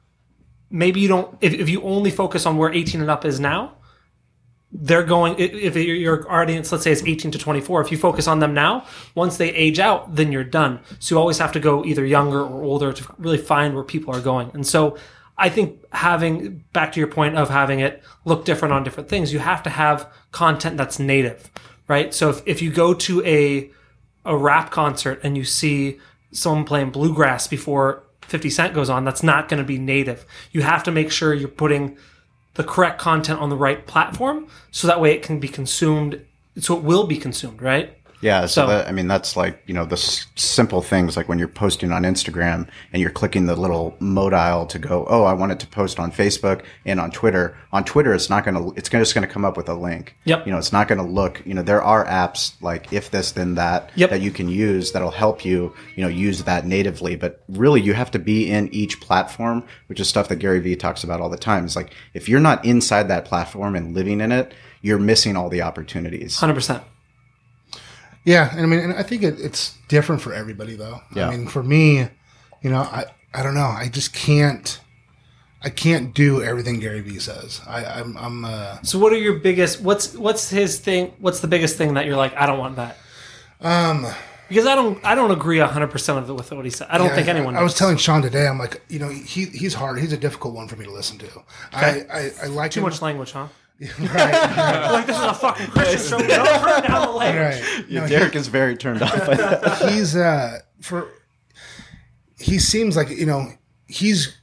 [0.70, 3.76] maybe you don't if, if you only focus on where 18 and up is now
[4.72, 8.40] they're going if your- audience let's say is 18 to 24 if you focus on
[8.40, 10.80] them now once they age out then you're done.
[11.00, 14.14] So you always have to go either younger or older to really find where people
[14.14, 14.52] are going.
[14.54, 14.98] And so
[15.38, 19.34] i think having back to your point of having it look different on different things
[19.34, 21.52] you have to have content that's native
[21.88, 23.70] right so if, if you go to a
[24.26, 26.00] a rap concert and you see
[26.32, 30.26] someone playing bluegrass before 50 Cent goes on, that's not going to be native.
[30.52, 31.98] You have to make sure you're putting
[32.56, 36.26] the correct content on the right platform so that way it can be consumed,
[36.58, 37.98] so it will be consumed, right?
[38.26, 41.30] Yeah, so, So- that, I mean that's like you know the s- simple things like
[41.30, 45.34] when you're posting on Instagram and you're clicking the little modile to go, oh, I
[45.34, 47.56] want it to post on Facebook and on Twitter.
[47.72, 49.76] On Twitter, it's not going to, it's gonna, just going to come up with a
[49.76, 50.16] link.
[50.24, 50.46] Yep.
[50.48, 51.42] You know, it's not going to look.
[51.46, 54.10] You know, there are apps like if this then that Yep.
[54.10, 57.16] that you can use that'll help you, you know, use that natively.
[57.16, 60.76] But really, you have to be in each platform, which is stuff that Gary Vee
[60.76, 61.66] talks about all the time.
[61.66, 65.50] It's like if you're not inside that platform and living in it, you're missing all
[65.50, 66.38] the opportunities.
[66.40, 66.82] 100%.
[68.26, 71.02] Yeah, and I mean, and I think it, it's different for everybody, though.
[71.16, 71.30] Yeah.
[71.30, 72.08] I mean, for me,
[72.62, 73.62] you know, I I don't know.
[73.68, 74.80] I just can't.
[75.64, 77.62] I can't do everything Gary Vee says.
[77.66, 81.14] I, I'm I'm uh, So what are your biggest, what's, what's his thing?
[81.18, 82.98] What's the biggest thing that you're like, I don't want that?
[83.62, 84.06] um
[84.48, 86.88] because I don't I don't agree hundred percent of it with what he said.
[86.92, 87.56] I don't think anyone.
[87.56, 88.48] I, was telling Shawn today.
[88.48, 90.00] I'm like, you know, he he's hard.
[90.00, 91.28] He's a difficult one for me to listen to.
[91.74, 92.84] I, I I like too him.
[92.84, 93.48] much language, huh?
[94.00, 96.18] Right, like this is a fucking Christian show.
[96.18, 97.62] We don't turn down the language.
[97.62, 97.86] right.
[97.90, 99.78] Yeah, No, Derek is very turned off by that.
[99.92, 101.10] he's uh for
[102.40, 103.48] he seems like you know
[103.88, 104.38] he's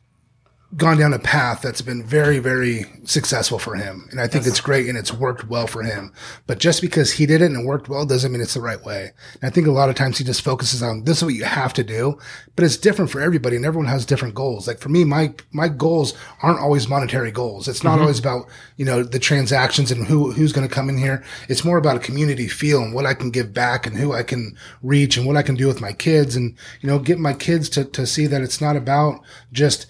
[0.77, 4.09] gone down a path that's been very very successful for him.
[4.11, 6.13] And i think it's great and it's worked well for him.
[6.47, 8.83] But just because he did it and it worked well doesn't mean it's the right
[8.83, 9.13] way.
[9.35, 11.45] And i think a lot of times he just focuses on this is what you
[11.45, 12.19] have to do.
[12.57, 14.67] But it's different for everybody and everyone has different goals.
[14.67, 17.69] Like for me my my goals aren't always monetary goals.
[17.69, 18.03] It's not mm-hmm.
[18.03, 21.23] always about you know the transactions and who who's going to come in here.
[21.49, 24.23] It's more about a community feel and what i can give back and who i
[24.23, 27.33] can reach and what i can do with my kids and you know get my
[27.33, 29.21] kids to to see that it's not about
[29.53, 29.87] just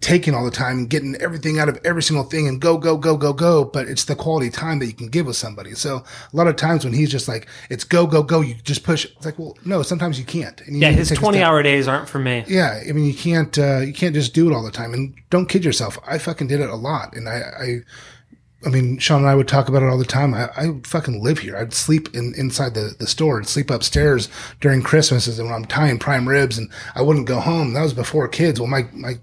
[0.00, 2.96] taking all the time and getting everything out of every single thing and go, go,
[2.96, 3.64] go, go, go.
[3.64, 5.74] But it's the quality time that you can give with somebody.
[5.74, 8.84] So a lot of times when he's just like, it's go, go, go, you just
[8.84, 9.04] push.
[9.04, 10.60] It's like, well, no, sometimes you can't.
[10.62, 12.44] And you Yeah, his twenty hour days aren't for me.
[12.46, 12.80] Yeah.
[12.88, 15.48] I mean, you can't, uh, you can't just do it all the time and don't
[15.48, 15.98] kid yourself.
[16.06, 17.14] I fucking did it a lot.
[17.14, 17.78] And I, I,
[18.66, 20.34] I mean, Shawn and I would talk about it all the time.
[20.34, 21.56] I, I fucking live here.
[21.56, 23.38] I'd sleep in inside the, the store.
[23.40, 24.28] I'd sleep upstairs
[24.60, 27.72] during Christmases and when I'm tying prime ribs and I wouldn't go home.
[27.74, 28.58] That was before kids.
[28.58, 29.18] Well, my, my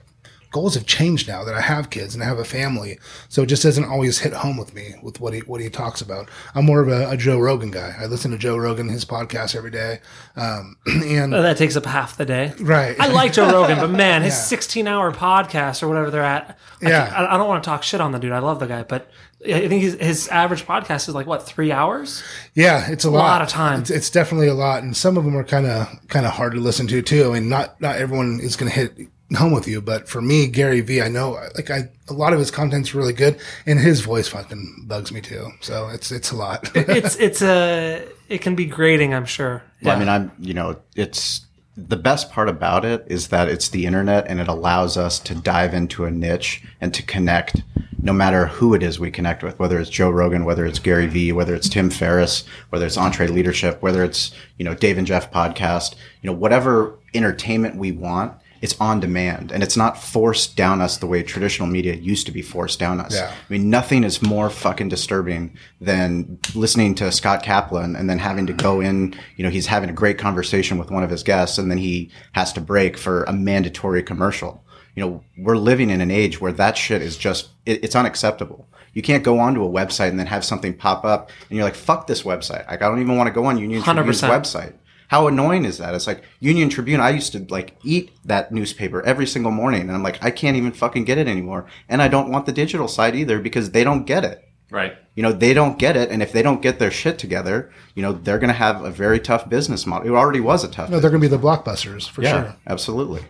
[0.51, 2.99] goals have changed now that I have kids and I have a family.
[3.29, 6.01] So it just doesn't always hit home with me with what he, what he talks
[6.01, 6.29] about.
[6.53, 7.93] I'm more of a, a Joe Rogan guy.
[7.99, 9.99] I listen to Joe Rogan, his podcast every day.
[10.35, 12.53] Um, and Uh, That takes up half the day.
[12.59, 12.95] right.
[12.99, 16.57] I like Joe Rogan, but man, his 16 hour podcast or whatever they're at.
[16.81, 17.27] I Yeah.
[17.29, 18.31] I, don't want to talk shit on the dude.
[18.31, 19.09] I love the guy, but
[19.45, 22.23] I think his, his average podcast is like what three hours.
[22.55, 23.81] Yeah, it's a, lot of time.
[23.81, 26.53] It's, it's definitely a lot, and some of them are kind of kind of hard
[26.53, 27.29] to listen to too.
[27.29, 30.47] I mean, not not everyone is going to hit home with you, but for me,
[30.47, 34.01] Gary Vee, I know like I a lot of his content's really good, and his
[34.01, 35.51] voice fucking bugs me too.
[35.61, 36.69] So it's it's a lot.
[36.75, 39.13] It's it's a it can be grating.
[39.13, 39.63] I'm sure.
[39.81, 41.45] Yeah, I mean, I'm, you know, it's
[41.77, 45.35] the best part about it is that it's the internet and it allows us to
[45.35, 47.63] dive into a niche and to connect
[48.01, 51.07] no matter who it is we connect with, whether it's Joe Rogan, whether it's Gary
[51.07, 55.31] Vee, whether it's Tim Ferriss, whether it's EntreLeadership, whether it's, you know, Dave and Jeff
[55.31, 58.33] podcast, you know, whatever entertainment we want,
[58.65, 62.31] it's on demand and it's not forced down us the way traditional media used to
[62.31, 63.13] be forced down us.
[63.13, 63.31] Yeah.
[63.31, 68.47] I mean, nothing is more fucking disturbing than listening to Scott Kaplan and then having
[68.47, 71.59] to go in, you know, he's having a great conversation with one of his guests
[71.59, 74.63] and then he has to break for a mandatory commercial.
[74.95, 78.67] You know, we're living in an age where that shit is just, it, it's unacceptable.
[78.93, 81.75] You can't go onto a website and then have something pop up and you're like,
[81.75, 82.67] fuck this website.
[82.67, 84.29] Like, I don't even want to go on Union Tribune's 100%.
[84.29, 84.73] website.
[85.07, 85.93] How annoying is that?
[85.93, 86.99] It's like Union Tribune.
[86.99, 90.57] I used to like eat that newspaper every single morning, and I'm like, I can't
[90.57, 91.67] even fucking get it anymore.
[91.89, 94.41] And I don't want the digital side either because they don't get it.
[94.71, 94.97] Right.
[95.13, 98.01] You know, they don't get it, and if they don't get their shit together, you
[98.01, 100.07] know, they're going to have a very tough business model.
[100.07, 100.89] It already was a tough.
[100.89, 102.55] no, they're going to be the blockbusters for yeah, sure.
[102.67, 103.23] absolutely.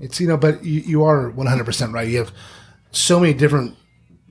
[0.00, 2.08] It's you know, but you, you are one hundred percent right.
[2.08, 2.32] You have
[2.90, 3.76] so many different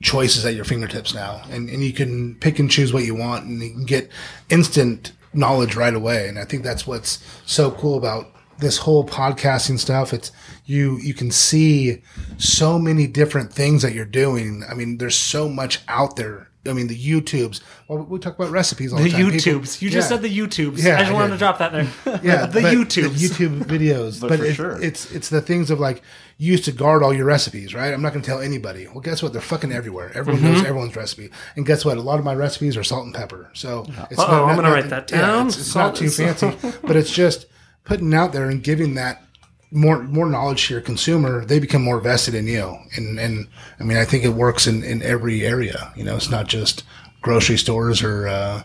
[0.01, 3.45] choices at your fingertips now, and and you can pick and choose what you want,
[3.45, 4.09] and you can get
[4.49, 6.27] instant knowledge right away.
[6.27, 10.13] And I think that's what's so cool about this whole podcasting stuff.
[10.13, 10.31] It's
[10.65, 12.03] you you can see
[12.37, 14.63] so many different things that you're doing.
[14.69, 16.48] I mean, there's so much out there.
[16.67, 17.61] I mean, the YouTubes.
[17.87, 19.31] Well, we talk about recipes all the, The time.
[19.31, 19.81] People- YouTubes.
[19.81, 20.17] you just Yeah.
[20.17, 20.83] said the YouTubes.
[20.83, 21.33] Yeah, I just I wanted did.
[21.35, 21.87] to drop that there.
[22.23, 23.13] yeah, the YouTubes.
[23.37, 24.19] the YouTube videos.
[24.19, 24.81] but for it- sure.
[24.81, 26.01] it's it's the things of like
[26.37, 27.93] you used to guard all your recipes, right?
[27.93, 28.87] I'm not going to tell anybody.
[28.87, 29.31] Well, guess what?
[29.33, 30.11] They're fucking everywhere.
[30.15, 30.53] Everyone Mm-hmm.
[30.53, 31.29] knows everyone's recipe.
[31.55, 31.97] And guess what?
[31.97, 33.49] A lot of my recipes are salt and pepper.
[33.53, 35.47] So it's Uh-oh, I'm gonna write that down.
[35.47, 37.45] it's, it's not too Salt- fancy, but it's just
[37.85, 39.23] putting out there and giving that
[39.71, 41.45] more more knowledge to your consumer.
[41.45, 42.77] They become more vested in you.
[42.95, 43.47] And and
[43.79, 45.91] I mean, I think it works in in every area.
[45.95, 46.83] You know, it's not just
[47.21, 48.63] grocery stores or uh,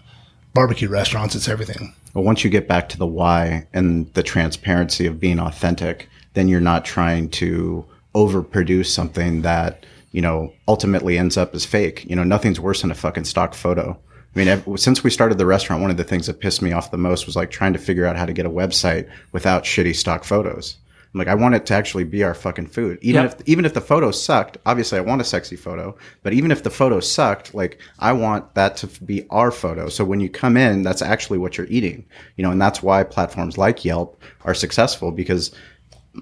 [0.55, 1.35] barbecue restaurants.
[1.35, 1.95] It's everything.
[2.15, 6.49] But once you get back to the why and the transparency of being authentic, then
[6.49, 12.05] you're not trying to overproduce something that, you know, ultimately ends up as fake.
[12.09, 13.99] You know, nothing's worse than a fucking stock photo.
[14.37, 16.93] I mean, since we started the restaurant, one of the things that pissed me off
[16.93, 19.95] the most was like trying to figure out how to get a website without shitty
[19.95, 20.77] stock photos.
[21.15, 22.99] I'm like, I want it to actually be our fucking food.
[23.01, 23.41] Even Yep.
[23.41, 26.65] if even if the photo sucked, obviously I want a sexy photo, but even if
[26.65, 29.89] the photo sucked, like I want that to be our photo.
[29.89, 32.05] So when you come in, that's actually what you're eating.
[32.37, 35.55] You know, and that's why platforms like Yelp are successful because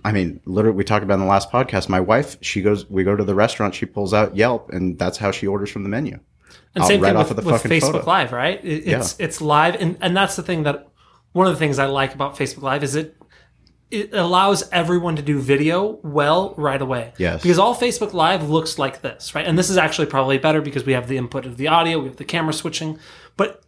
[0.04, 3.02] I mean, literally we talked about in the last podcast, my wife, she goes we
[3.02, 5.88] go to the restaurant, she pulls out Yelp and that's how she orders from the
[5.88, 6.18] menu.
[6.74, 8.06] And I'll same right thing off with, of the with fucking Facebook photo.
[8.06, 8.62] Live, right?
[8.62, 10.88] It, it's it's live, and and that's the thing that
[11.32, 13.16] one of the things I like about Facebook Live is it
[13.92, 17.12] it allows everyone to do video well right away.
[17.18, 17.42] Yes.
[17.42, 19.46] Because all Facebook Live looks like this, right?
[19.46, 22.06] And this is actually probably better because we have the input of the audio, we
[22.06, 22.98] have the camera switching,
[23.36, 23.62] but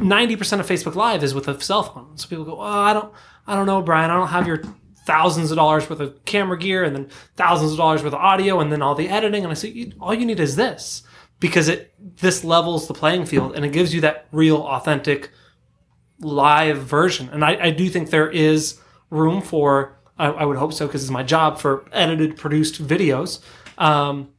[0.00, 2.16] ninety percent of Facebook Live is with a cell phone.
[2.16, 3.12] So people go, "Oh, I don't,
[3.46, 4.10] I don't know, Bryan.
[4.10, 4.62] I don't have your
[5.06, 8.60] thousands of dollars worth of camera gear, and then thousands of dollars worth of audio,
[8.60, 11.02] and then all the editing." And I say, all you need is this
[11.38, 15.30] because it this levels the playing field and it gives you that real, authentic
[16.20, 17.28] live version.
[17.30, 18.78] And I, I do think there is
[19.10, 23.40] room for, I, I would hope so because it's my job for edited, produced videos.
[23.78, 24.30] Um,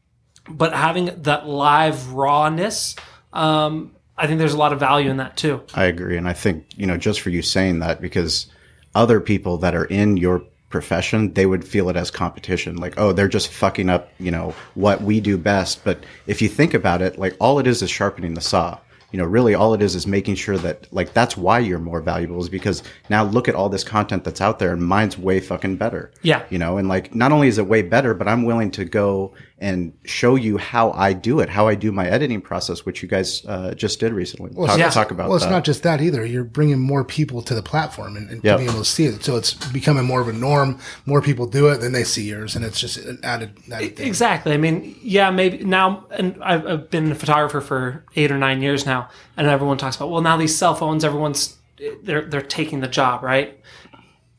[0.49, 2.95] but having that live rawness,
[3.33, 5.61] um, I think there's a lot of value in that too.
[5.73, 6.17] I agree.
[6.17, 8.47] And I think, you know, just for you saying that, because
[8.95, 12.77] other people that are in your profession, they would feel it as competition.
[12.77, 15.83] Like, oh, they're just fucking up, you know, what we do best.
[15.83, 18.79] But if you think about it, like all it is is sharpening the saw.
[19.17, 22.01] You know, really all it is is making sure that like that's why you're more
[22.01, 25.39] valuable is because now look at all this content that's out there and mine's way
[25.39, 26.11] fucking better.
[26.21, 26.43] Yeah.
[26.51, 29.33] You know, and like not only is it way better, but I'm willing to go
[29.59, 33.09] and show you how I do it, how I do my editing process, which you
[33.09, 34.51] guys uh, just did recently.
[34.53, 34.89] talk, yeah.
[34.91, 35.51] talk about Well, it's that.
[35.51, 36.23] not just that either.
[36.23, 38.57] You're bringing more people to the platform and, and Yep.
[38.59, 39.23] being able to see it.
[39.23, 40.77] So it's becoming more of a norm.
[41.07, 44.07] More people do it, then they see yours, and it's just an added, added thing.
[44.07, 44.53] Exactly.
[44.53, 48.61] I mean, yeah, maybe now, and I've, I've been a photographer for eight or nine
[48.61, 51.57] years now, and everyone talks about, well, now these cell phones, everyone's
[52.03, 53.59] they're they're taking the job, right?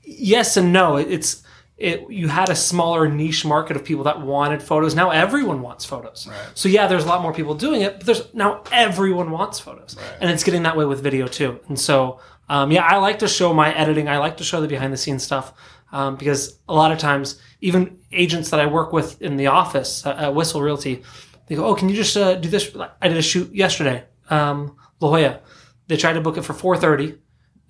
[0.05, 0.97] Yes and no.
[0.97, 1.43] It's
[1.79, 2.11] it.
[2.11, 4.95] You had a smaller niche market of people that wanted photos.
[4.95, 6.29] Now everyone wants photos.
[6.55, 9.97] So yeah, there's a lot more people doing it, but there's now everyone wants photos,
[10.21, 11.61] and it's getting that way with video too.
[11.69, 14.09] And so, um, yeah, I like to show my editing.
[14.09, 15.53] I like to show the behind the scenes stuff
[15.93, 20.05] um, because a lot of times, even agents that I work with in the office
[20.05, 21.03] at Whissel Realty,
[21.47, 24.77] they go, "Oh, can you just uh, do this?" I did a shoot yesterday, um,
[25.01, 25.41] La Jolla.
[25.87, 27.19] They tried to book it for 4:30,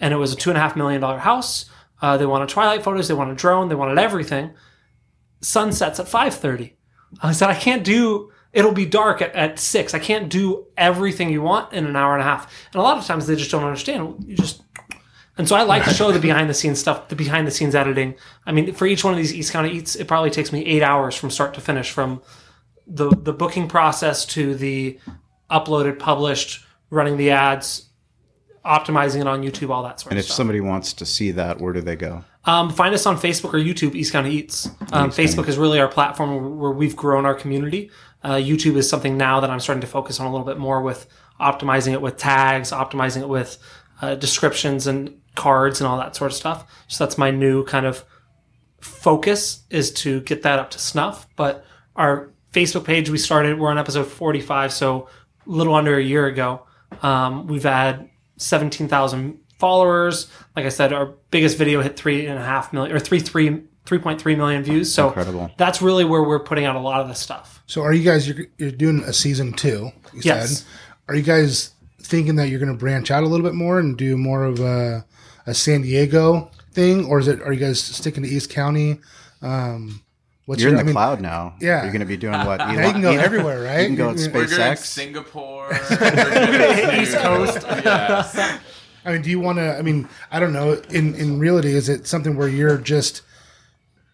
[0.01, 1.67] and it was a two and a half million dollar house.
[2.01, 4.53] Uh, they wanted twilight photos, they wanted a drone, they wanted everything.
[5.41, 6.73] Sunsets at 5:30.
[7.23, 8.33] I said, I can't do.
[8.53, 9.95] It'll be dark at, at six.
[9.95, 12.53] I can't do everything you want in an hour and a half.
[12.73, 14.25] And a lot of times they just don't understand.
[14.27, 14.63] You just
[15.39, 17.75] and so I like to show the behind the scenes stuff, the behind the scenes
[17.75, 18.17] editing.
[18.45, 20.83] I mean, for each one of these East County Eats, it probably takes me eight
[20.83, 22.21] hours from start to finish, from
[22.87, 24.99] the the booking process to the
[25.51, 27.88] uploaded, published, running the ads,
[28.69, 30.31] optimizing it on YouTube, all that sort and of stuff.
[30.31, 32.25] And if somebody wants to see that, where do they go?
[32.45, 34.67] Um, find us on Facebook or YouTube, East County Eats.
[34.93, 37.91] Um, Facebook is really our platform where- where we've grown our community.
[38.23, 40.83] Uh, YouTube is something now that I'm starting to focus on a little bit more
[40.83, 41.07] with
[41.41, 43.59] optimizing it with tags, optimizing it with
[44.03, 46.65] uh, descriptions and cards and all that sort of stuff.
[46.89, 48.05] So that's my new kind of
[48.81, 51.27] focus is to get that up to snuff.
[51.37, 51.65] But
[51.97, 55.09] our Facebook page, we started, we're on episode 45, so
[55.47, 56.63] a little under a year ago.
[57.03, 58.09] Um, we've had
[58.39, 60.29] 17,000 followers.
[60.57, 63.63] Like I said, our biggest video hit three and a half million or three, three,
[63.87, 64.93] 3.3 million views.
[64.93, 65.51] So Incredible.
[65.57, 67.63] that's really where we're putting out a lot of this stuff.
[67.67, 68.29] So are you guys?
[68.29, 69.91] You're, you're doing a season two.
[70.13, 70.59] You Yes.
[70.61, 70.67] said.
[71.09, 71.71] Are you guys
[72.03, 74.61] thinking that you're going to branch out a little bit more and do more of
[74.61, 75.05] a,
[75.47, 77.41] a San Diego thing, or is it?
[77.43, 79.01] Are you guys sticking to East County?
[79.43, 80.03] Um,
[80.49, 81.55] what's You're in the I mean, cloud now.
[81.61, 81.83] Yeah.
[81.83, 82.57] You're going to be doing what?
[82.57, 83.83] Now you can go everywhere, right?
[83.83, 84.79] You can go with You- We're going to SpaceX.
[84.79, 85.69] Singapore.
[85.91, 87.67] Gonna East Coast.
[87.85, 88.61] Yes.
[89.05, 89.77] I mean, do you want to?
[89.77, 90.73] I mean, I don't know.
[90.91, 93.23] In in reality, is it something where you're just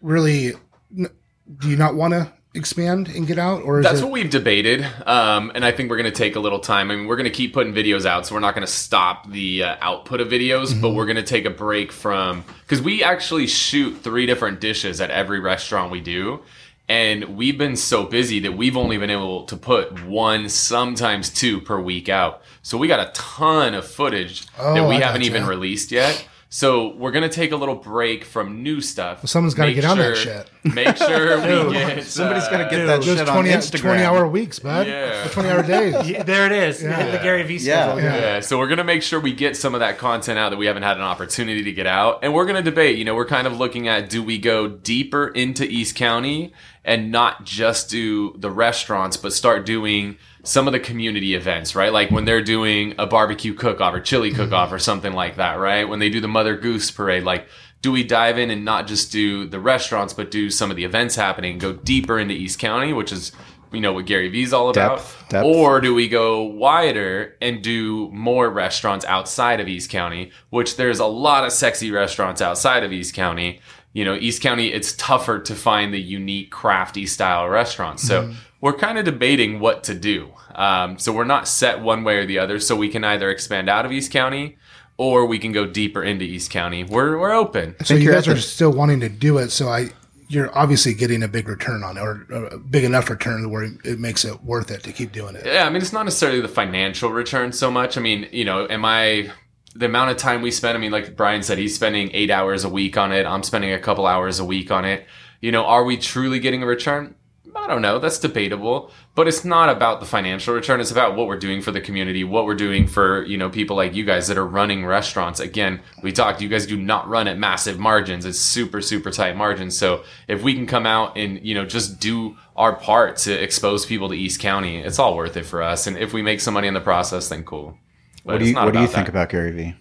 [0.01, 0.53] really?
[0.95, 4.03] Do you not want to expand and get out, or is That's it?
[4.03, 6.89] what we've debated, um, and I think we're going to take a little time.
[6.91, 9.29] I mean, we're going to keep putting videos out, so we're not going to stop
[9.29, 13.03] the uh, output of videos, but we're going to take a break from because we
[13.03, 16.41] actually shoot three different dishes at every restaurant we do,
[16.87, 21.59] and we've been so busy that we've only been able to put one, sometimes two
[21.61, 22.41] per week out.
[22.61, 25.31] So we got a ton of footage that Oh, we I haven't gotcha.
[25.35, 26.27] even released yet.
[26.55, 29.27] So we're gonna take a little break from new stuff.
[29.27, 30.49] someone's gotta Make get on that shit.
[30.73, 31.35] Make sure
[31.67, 32.03] we get.
[32.05, 33.81] Somebody's got to uh, get that those shit 20, on Instagram.
[33.81, 34.87] 20 hour weeks, bud.
[34.87, 35.27] Yeah.
[35.27, 35.95] 20 hour days.
[36.09, 36.79] Yeah, there it is.
[36.79, 37.59] Hit the Gary Vee Yeah.
[37.91, 38.03] schedule.
[38.03, 38.15] Yeah.
[38.15, 40.65] Yeah, so we're gonna make sure we get some of that content out that we
[40.65, 42.97] haven't had an opportunity to get out, and we're gonna debate.
[42.97, 46.53] You know, we're kind of looking at do we go deeper into East County
[46.85, 51.91] and not just do the restaurants, but start doing some of the community events, right?
[51.91, 54.43] Like when they're doing a barbecue cook-off or chili mm-hmm.
[54.43, 55.87] cook-off or something like that, right?
[55.89, 57.47] When they do the Mother Goose Parade, like
[57.81, 60.83] do we dive in and not just do the restaurants, but do some of the
[60.83, 63.31] events happening, go deeper into East County, which is
[63.71, 65.45] you know what Gary Vee's all about, Depth, depth.
[65.45, 70.77] or or do we go wider and do more restaurants outside of East County, which
[70.77, 73.59] there's a lot of sexy restaurants outside of East County.
[73.93, 78.03] You know, East County, it's tougher to find the unique crafty style restaurants.
[78.03, 78.33] So mm-hmm.
[78.65, 80.31] We're kind of debating what to do.
[80.55, 82.59] Um, so we're not set one way or the other.
[82.59, 84.57] So we can either expand out of East County
[84.97, 86.83] or we can go deeper into East County.
[86.83, 87.75] We're, we're open.
[87.83, 89.51] So you guys at are the- still wanting to do it.
[89.51, 89.89] So I,
[90.29, 93.99] you're obviously getting a big return on it, or a big enough return where it
[93.99, 95.45] makes it worth it to keep doing it.
[95.45, 97.99] Yeah, I mean, it's not necessarily the financial return so much.
[97.99, 99.31] I mean, you know, am I
[99.75, 100.75] the amount of time we spend?
[100.75, 103.27] I mean, like Bryan said, he's spending eight hours a week on it.
[103.27, 105.05] I'm spending a couple hours a week on it.
[105.39, 107.13] You know, are we truly getting a return?
[107.55, 107.99] I don't know.
[107.99, 110.79] That's debatable, but it's not about the financial return.
[110.81, 113.75] It's about what we're doing for the community, what we're doing for, you know, people
[113.75, 115.39] like you guys that are running restaurants.
[115.39, 118.25] Again, we talked, you guys do not run at massive margins.
[118.25, 119.75] It's super, super tight margins.
[119.75, 123.85] So if we can come out and, you know, just do our part to expose
[123.85, 125.87] people to East County, it's all worth it for us.
[125.87, 127.77] And if we make some money in the process, then cool.
[128.25, 129.09] But What do you What do you think that.
[129.09, 129.75] about Gary Vee?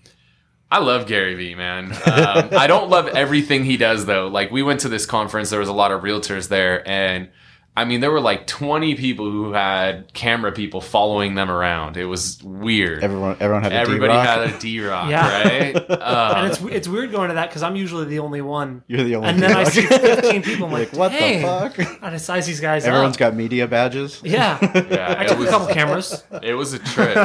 [0.71, 1.93] I love Gary Vee, man.
[1.93, 4.27] Um, I don't love everything he does though.
[4.29, 7.29] Like we went to this conference, there was a lot of realtors there, and
[7.77, 11.97] I mean, there were like 20 people who had camera people following them around.
[11.97, 13.03] It was weird.
[13.03, 14.27] Everyone, everyone had a Everybody D-Rock.
[14.29, 15.43] had a D Rock, Yeah.
[15.43, 15.77] right?
[15.91, 18.85] Uh, and it's it's weird going to that because I'm usually the only one.
[18.87, 19.73] You're the only and then I D-Rock.
[19.73, 20.67] see 15 people.
[20.67, 21.49] I'm like, like, what Dang, the
[21.85, 21.99] fuck?
[22.05, 23.19] I to size these guys Everyone's up.
[23.19, 24.21] got media badges.
[24.25, 24.57] yeah.
[24.63, 26.23] yeah, I it took a was- couple cameras.
[26.45, 27.17] It was a trip.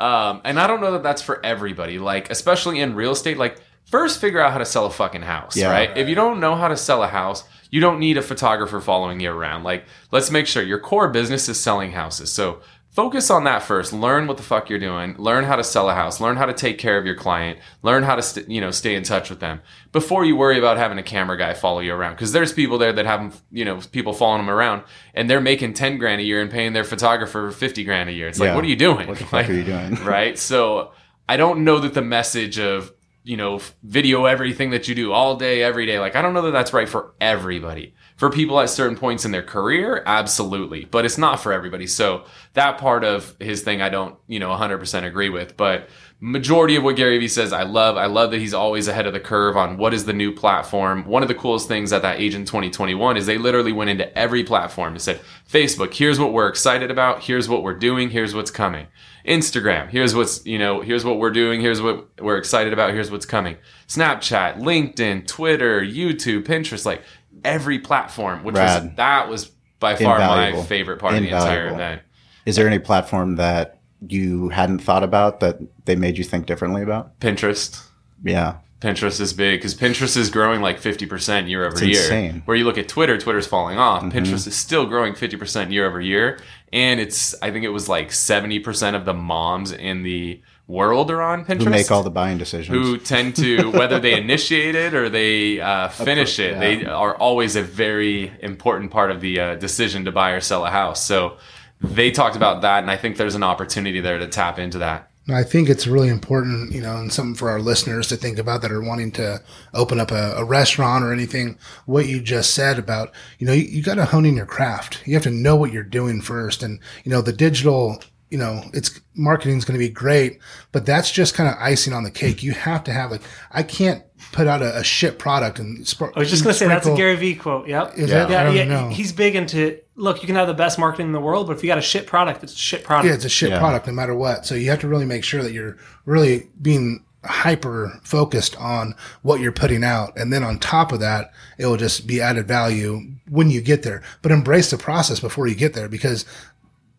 [0.00, 1.98] um, and I don't know that that's for everybody.
[1.98, 5.56] Like, especially in real estate, like, first figure out how to sell a fucking house,
[5.56, 5.70] Yeah.
[5.70, 5.96] right?
[5.96, 7.44] If you don't know how to sell a house,
[7.74, 9.64] you don't need a photographer following you around.
[9.64, 12.30] Like, let's make sure your core business is selling houses.
[12.30, 12.60] So
[12.90, 13.92] focus on that first.
[13.92, 15.16] Learn what the fuck you're doing.
[15.18, 16.20] Learn how to sell a house.
[16.20, 17.58] Learn how to take care of your client.
[17.82, 19.60] Learn how to, st- you know, stay in touch with them
[19.90, 22.16] before you worry about having a camera guy follow you around.
[22.16, 25.74] Cause there's people there that have, you know, people following them around and they're making
[25.74, 28.28] 10 grand a year and paying their photographer 50 grand a year.
[28.28, 29.08] It's like, what are you doing?
[29.08, 29.96] What the fuck Like, are you doing?
[30.04, 30.38] right?
[30.38, 30.92] So
[31.28, 32.92] I don't know that the message of
[33.24, 36.42] you know video everything that you do all day every day like I don't know
[36.42, 37.94] that that's right for everybody.
[38.16, 41.88] For people at certain points in their career, absolutely, but it's not for everybody.
[41.88, 45.88] So that part of his thing I don't, you know, 100% agree with, but
[46.20, 47.96] majority of what Gary Vee says I love.
[47.96, 51.06] I love that he's always ahead of the curve on what is the new platform.
[51.06, 54.44] One of the coolest things at that Agent 2021 is they literally went into every
[54.44, 55.20] platform and said,
[55.50, 58.86] Facebook, here's what we're excited about, here's what we're doing, here's what's coming.
[59.24, 63.10] Instagram, here's what's, you know, here's what we're doing, here's what we're excited about, here's
[63.10, 63.56] what's coming.
[63.88, 67.02] Snapchat, LinkedIn, Twitter, YouTube, Pinterest, like
[67.44, 69.50] every platform, which was that was
[69.80, 72.02] by far my favorite part of the entire event.
[72.46, 76.82] Is there any platform that you hadn't thought about that they made you think differently
[76.82, 77.18] about?
[77.20, 77.82] Pinterest.
[78.22, 78.56] Yeah.
[78.80, 82.02] Pinterest is big because Pinterest is growing like 50% year over It's year.
[82.02, 82.30] insane.
[82.30, 82.38] Mm-hmm.
[82.40, 84.02] Where you look at Twitter, Twitter's falling off.
[84.02, 86.38] Pinterest is still growing 50% year over year.
[86.74, 91.22] And it's, I think it was like 70% of the moms in the world are
[91.22, 91.62] on Pinterest.
[91.62, 92.76] Who make all the buying decisions?
[92.76, 96.58] who tend to whether they initiate it or they uh, finish it yeah.
[96.58, 100.64] they are always a very important part of the uh, decision to buy or sell
[100.64, 101.36] a house so
[101.82, 105.10] they talked about that and i think there's an opportunity there to tap into that
[105.28, 108.60] I think it's really important, you know, and something for our listeners to think about
[108.62, 111.58] that are wanting to open up a, a restaurant or anything.
[111.86, 115.00] What you just said about, you know, you, you got to hone in your craft.
[115.06, 116.62] You have to know what you're doing first.
[116.62, 120.40] And, you know, the digital, you know, it's marketing is going to be great,
[120.72, 122.42] but that's just kind of icing on the cake.
[122.42, 124.02] You have to have like, I can't
[124.32, 126.96] put out a, a shit product and sp- I was just gonna say that's a
[126.96, 127.68] Gary Vee quote.
[127.68, 127.98] Yep.
[127.98, 128.26] Is Yeah.
[128.26, 128.44] that?
[128.44, 128.88] Don't yeah, know.
[128.88, 130.22] He's big into look.
[130.22, 132.06] You can have the best marketing in the world, but if you got a shit
[132.06, 133.08] product, it's a shit product.
[133.08, 133.58] Yeah, it's a shit Yeah.
[133.58, 134.46] product no matter what.
[134.46, 139.40] So you have to really make sure that you're really being hyper focused on what
[139.40, 140.12] you're putting out.
[140.18, 143.82] And then on top of that, it will just be added value when you get
[143.82, 144.02] there.
[144.20, 146.26] But embrace the process before you get there because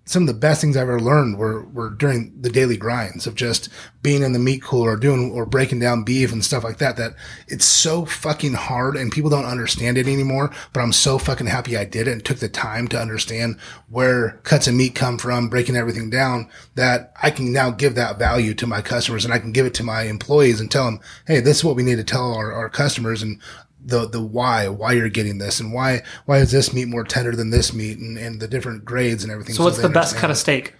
[0.05, 3.33] some of the best things I've ever learned were, were during the daily grinds of
[3.33, 3.69] just
[4.03, 6.95] being in the meat cooler or doing or breaking down beef and stuff like that.
[6.95, 7.15] That
[7.47, 10.51] it's so fucking hard and people don't understand it anymore.
[10.73, 14.39] But I'm so fucking happy I did it and took the time to understand where
[14.43, 16.49] cuts of meat come from, breaking everything down.
[16.75, 19.73] That I can now give that value to my customers and I can give it
[19.75, 22.53] to my employees and tell them, hey, this is what we need to tell our,
[22.53, 23.41] our customers and
[23.85, 27.35] the the why why you're getting this and why why is this meat more tender
[27.35, 29.55] than this meat and, and the different grades and everything.
[29.55, 30.21] so what's the best understand.
[30.21, 30.73] cut of steak?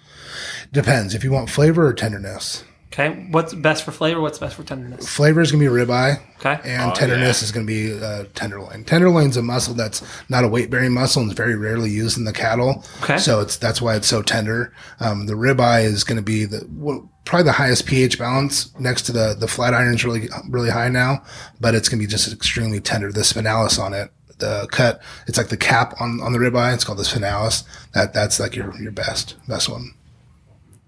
[0.72, 2.64] Depends if you want flavor or tenderness.
[2.94, 3.28] Okay.
[3.32, 4.22] What's best for flavor?
[4.22, 5.08] What's best for tenderness?
[5.08, 6.58] Flavor is gonna be ribeye, Okay.
[6.64, 8.86] and Oh, tenderness is gonna be uh, tenderloin.
[8.86, 12.24] Tenderloin's a muscle that's not a weight bearing muscle and it's very rarely used in
[12.24, 12.86] the cattle.
[13.04, 13.18] Okay.
[13.18, 14.72] So it's that's why it's so tender.
[15.02, 19.12] Um, the ribeye is gonna be the well, probably the highest pH balance next to
[19.12, 21.22] the the flat iron is really really high now,
[21.60, 23.12] but it's gonna be just extremely tender.
[23.12, 24.10] The spinalis on it.
[24.38, 26.74] The cut, it's like the cap on, on the ribeye.
[26.74, 27.64] It's called the spinalis.
[27.94, 29.94] That that's like your your best best one.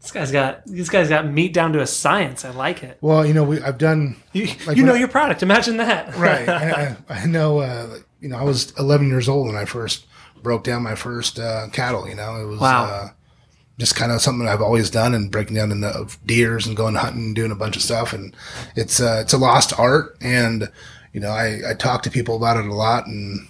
[0.07, 2.45] This guy's got this guy's got meat down to a science.
[2.45, 2.97] I like it.
[3.01, 5.43] Well, you know, we I've done You, Like you know I- your product.
[5.43, 6.15] Imagine that.
[6.17, 6.47] right.
[6.49, 7.59] I, I, know.
[7.59, 10.05] Uh, you know, I was 11 years old when I first
[10.41, 12.07] broke down my first uh, cattle.
[12.07, 12.85] You know, it was Wow.
[12.85, 13.09] uh,
[13.77, 16.75] just kind of something I've always done, and breaking down in the of deers and
[16.77, 18.13] going hunting and doing a bunch of stuff.
[18.13, 18.33] And
[18.77, 20.71] it's uh, it's a lost art, and
[21.13, 23.45] you know, I I talk to people about it a lot, and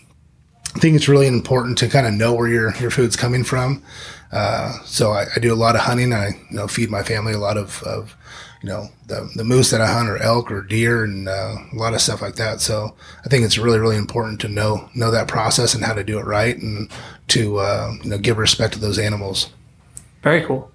[0.75, 3.83] I think it's really important to kind of know where your your food's coming from.
[4.31, 6.13] Uh, so I, I do a lot of hunting.
[6.13, 8.15] I you know feed my family a lot of, of
[8.61, 11.75] you know the the moose that I hunt or elk or deer and uh, a
[11.75, 12.59] lot of stuff like that.
[12.61, 16.03] So I think it's really really important to know know that process and how to
[16.03, 16.89] do it right and
[17.29, 19.49] to uh, you know give respect to those animals.
[20.23, 20.71] Very cool.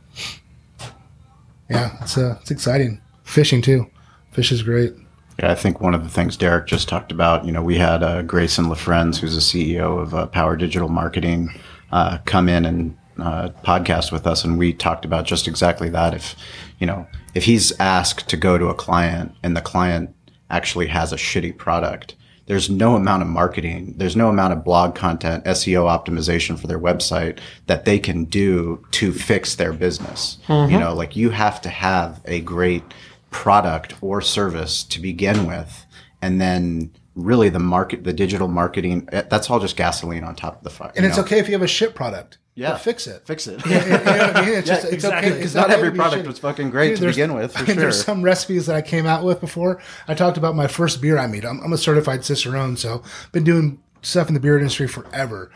[1.68, 3.00] Yeah, it's uh, it's exciting.
[3.24, 3.90] Fishing too.
[4.32, 4.94] Fish is great.
[5.38, 8.02] Yeah, I think one of the things Derek just talked about, you know, we had
[8.02, 11.48] uh, Grayson Lafrenz, who's the CEO of uh, Power Digital Marketing,
[11.90, 16.14] uh, come in and uh, podcast with us, and we talked about just exactly that.
[16.14, 16.34] If
[16.78, 20.14] you know, if he's asked to go to a client and the client
[20.50, 22.14] actually has a shitty product,
[22.46, 26.78] there's no amount of marketing, there's no amount of blog content, SEO optimization for their
[26.80, 30.38] website that they can do to fix their business.
[30.70, 32.82] You know, like you have to have a great
[33.30, 35.86] product or service to begin with,
[36.20, 40.64] and then really the market, the digital marketing, that's all just gasoline on top of
[40.64, 40.92] the fire.
[40.96, 42.38] And it's okay if you have a shit product.
[42.54, 42.76] Yeah.
[42.76, 43.26] Fix it.
[43.26, 43.64] Fix it.
[43.66, 44.54] Yeah, know what I mean?
[44.58, 45.28] It's just, it's exactly.
[45.30, 45.36] okay.
[45.38, 47.74] Because It's not every product was fucking great Dude, to begin with, for sure.
[47.74, 49.80] There's some recipes that I came out with before.
[50.06, 51.44] I talked about my first beer I made.
[51.44, 55.50] I'm, I'm a certified Cicerone, so been doing stuff in the beer industry forever.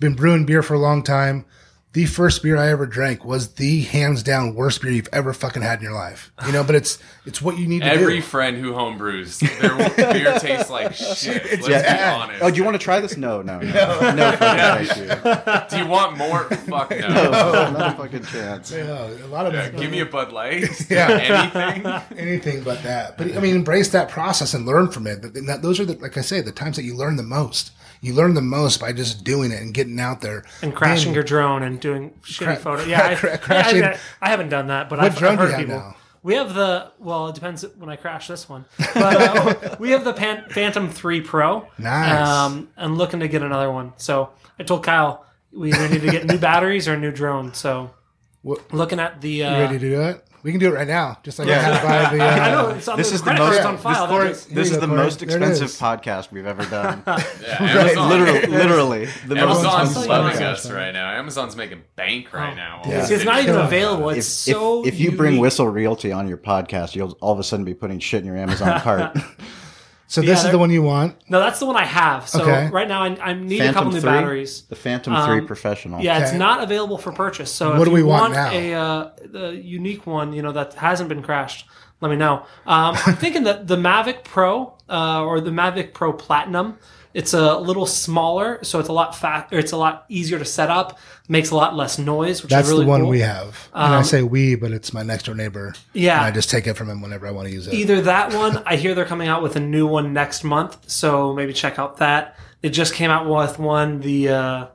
[0.00, 1.44] Been brewing beer for a long time.
[1.96, 5.62] The first beer I ever drank was the hands down worst beer you've ever fucking
[5.62, 6.30] had in your life.
[6.44, 8.20] You know, but it's it's what you need to Every do.
[8.20, 11.42] friend who homebrews, their beer tastes like shit.
[11.62, 12.42] Let's be honest.
[12.42, 13.16] Oh, do you want to try this?
[13.16, 13.70] No, no, no,
[14.12, 14.32] no.
[14.32, 15.70] fucking thank you.
[15.70, 16.44] Do you want more?
[16.44, 17.08] Fuck no.
[17.08, 18.72] No, not a fucking chance.
[18.72, 20.68] Yeah, a lot of Yeah, give me a Bud Light.
[20.90, 21.08] Yeah.
[21.08, 22.18] Anything.
[22.18, 23.16] anything but that.
[23.16, 25.24] But I mean, embrace that process and learn from it.
[25.24, 27.70] And that, those are the, like I say, the times that you learn the most.
[28.06, 31.14] You learn the most by just doing it and getting out there And crashing Man,
[31.16, 32.86] your drone and doing shitty Cra- photos.
[32.88, 35.58] Yeah, I, cra- yeah, crashing- I, I haven't done that, but I've, drone I've heard
[35.58, 35.78] people.
[35.78, 35.96] now?
[36.22, 40.04] We have the well, it depends when I crash this one, but uh, we have
[40.04, 41.68] the Pan- Phantom Three Pro.
[41.78, 42.28] Nice.
[42.28, 43.92] Um, and looking to get another one.
[43.96, 47.54] So I told Kyle we either need to get new batteries or a new drone.
[47.54, 47.90] So
[48.42, 49.44] What- looking at the.
[49.44, 50.24] Uh, You ready to do it?
[50.46, 51.18] We can do it right now.
[51.24, 51.58] Just like Yeah.
[51.58, 52.22] I had to buy the.
[52.24, 53.60] Uh, I know it's on This the is the most.
[53.64, 54.06] on file.
[54.06, 54.96] This, just- this is the Corey.
[54.98, 57.02] most expensive podcast we've ever done.
[57.06, 58.08] Yeah, Amazon.
[58.10, 59.38] literally, literally, the.
[59.38, 60.52] Amazon's Amazon's loving Amazon.
[60.52, 61.10] us right now.
[61.10, 62.82] Amazon's making bank right now.
[62.86, 63.04] Yeah.
[63.06, 64.10] See, it's not even available.
[64.10, 64.86] It's if, so.
[64.86, 65.38] if you bring.
[65.38, 68.36] Whissel Realty on your podcast, you'll all of a sudden be putting shit in your
[68.36, 69.16] Amazon cart.
[70.08, 71.16] so this Yeah, is the one you want.
[71.28, 72.28] No, that's the one I have.
[72.28, 72.68] So Okay.
[72.70, 74.62] right now I, I need a couple Phantom new batteries.
[74.62, 76.00] The Phantom Um, 3 Professional.
[76.02, 77.50] Yeah, it's not available for purchase.
[77.52, 78.50] So What if do we you want want, now?
[78.52, 81.66] a uh, the unique one, you know that hasn't been crashed,
[82.00, 82.44] let me know.
[82.66, 86.78] Um, I'm thinking that the Mavic Pro uh, or the Mavic Pro Platinum.
[87.16, 89.48] It's a little smaller, so it's a lot fat.
[89.50, 90.98] Or it's a lot easier to set up.
[91.30, 93.08] Makes a lot less noise, which That's is really the one cool.
[93.08, 93.70] we have.
[93.72, 95.74] and I say we, but it's my next door neighbor.
[95.94, 96.18] Yeah.
[96.18, 97.72] And I just take it from him whenever I want to use it.
[97.72, 101.32] Either that one, I hear they're coming out with a new one next month, so
[101.32, 102.36] maybe check out that.
[102.60, 104.66] They just came out with one, the uh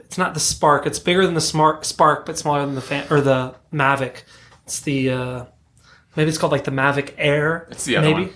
[0.00, 3.06] it's not the Spark, it's bigger than the Smart Spark, but smaller than the fan
[3.08, 4.24] or the Mavic.
[4.64, 5.44] It's the uh
[6.16, 7.68] maybe it's called like the Mavic Air.
[7.70, 8.22] It's the other maybe.
[8.24, 8.34] one.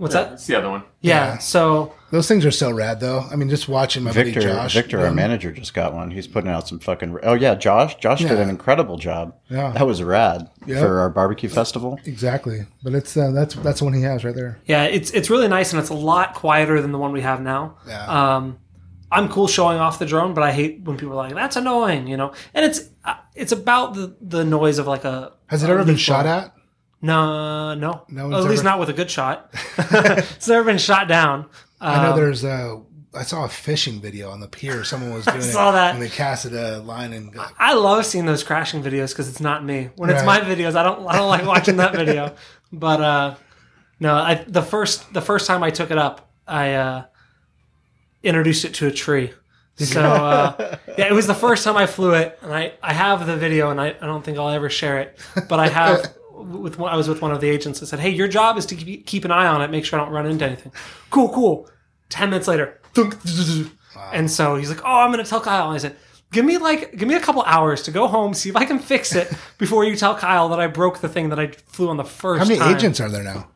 [0.00, 0.32] What's that?
[0.32, 0.82] It's the other one.
[1.02, 1.38] Yeah, Yeah.
[1.38, 3.20] so Those things are so rad, though.
[3.30, 4.74] I mean, just watching my Victor, buddy Josh.
[4.74, 6.10] Victor, our um, manager, just got one.
[6.10, 7.18] He's putting out some fucking.
[7.22, 7.96] Oh yeah, Josh.
[7.96, 9.34] Josh did an incredible job.
[9.50, 9.70] Yeah.
[9.72, 10.78] that was rad Yep.
[10.80, 12.00] for our barbecue festival.
[12.06, 14.58] Exactly, but it's uh, that's that's the one he has right there.
[14.64, 17.42] yeah, it's it's really nice and it's a lot quieter than the one we have
[17.42, 17.76] now.
[17.86, 18.06] Yeah.
[18.36, 18.58] Um,
[19.12, 22.06] I'm cool showing off the drone, but I hate when people are like, "That's annoying,"
[22.06, 22.32] you know.
[22.54, 25.32] And it's uh, it's about the the noise of like a.
[25.48, 26.54] Has it ever been shot at?
[27.02, 29.50] No, no, No at least ever- not with a good shot.
[29.78, 31.46] it's never been shot down.
[31.80, 32.82] I know Um, there's a.
[33.12, 34.84] I saw a fishing video on the pier.
[34.84, 35.94] Someone was doing saw it, that.
[35.94, 39.40] and they casted a line and got, I love seeing those crashing videos because it's
[39.40, 39.88] not me.
[39.96, 42.36] When it's my videos, I don't I don't like watching that video.
[42.72, 43.34] But uh,
[43.98, 47.04] no, I, the first the first time I took it up, I uh,
[48.22, 49.32] introduced it to a tree.
[49.76, 53.26] So uh, yeah, it was the first time I flew it, and I, I have
[53.26, 56.14] the video, and I, I don't think I'll ever share it, but I have.
[56.44, 57.80] With one, I was with one of the agents.
[57.80, 59.98] that said, "Hey, your job is to keep, keep an eye on it, make sure
[60.00, 60.72] I don't run into anything."
[61.10, 61.68] Cool, cool.
[62.08, 63.16] Ten minutes later, thunk,
[64.12, 65.96] and so he's like, "Oh, I'm gonna tell Kyle." And I said,
[66.32, 68.78] "Give me like, give me a couple hours to go home, see if I can
[68.78, 71.96] fix it before you tell Kyle that I broke the thing that I flew on
[71.96, 73.48] the first how many time." agents are there now?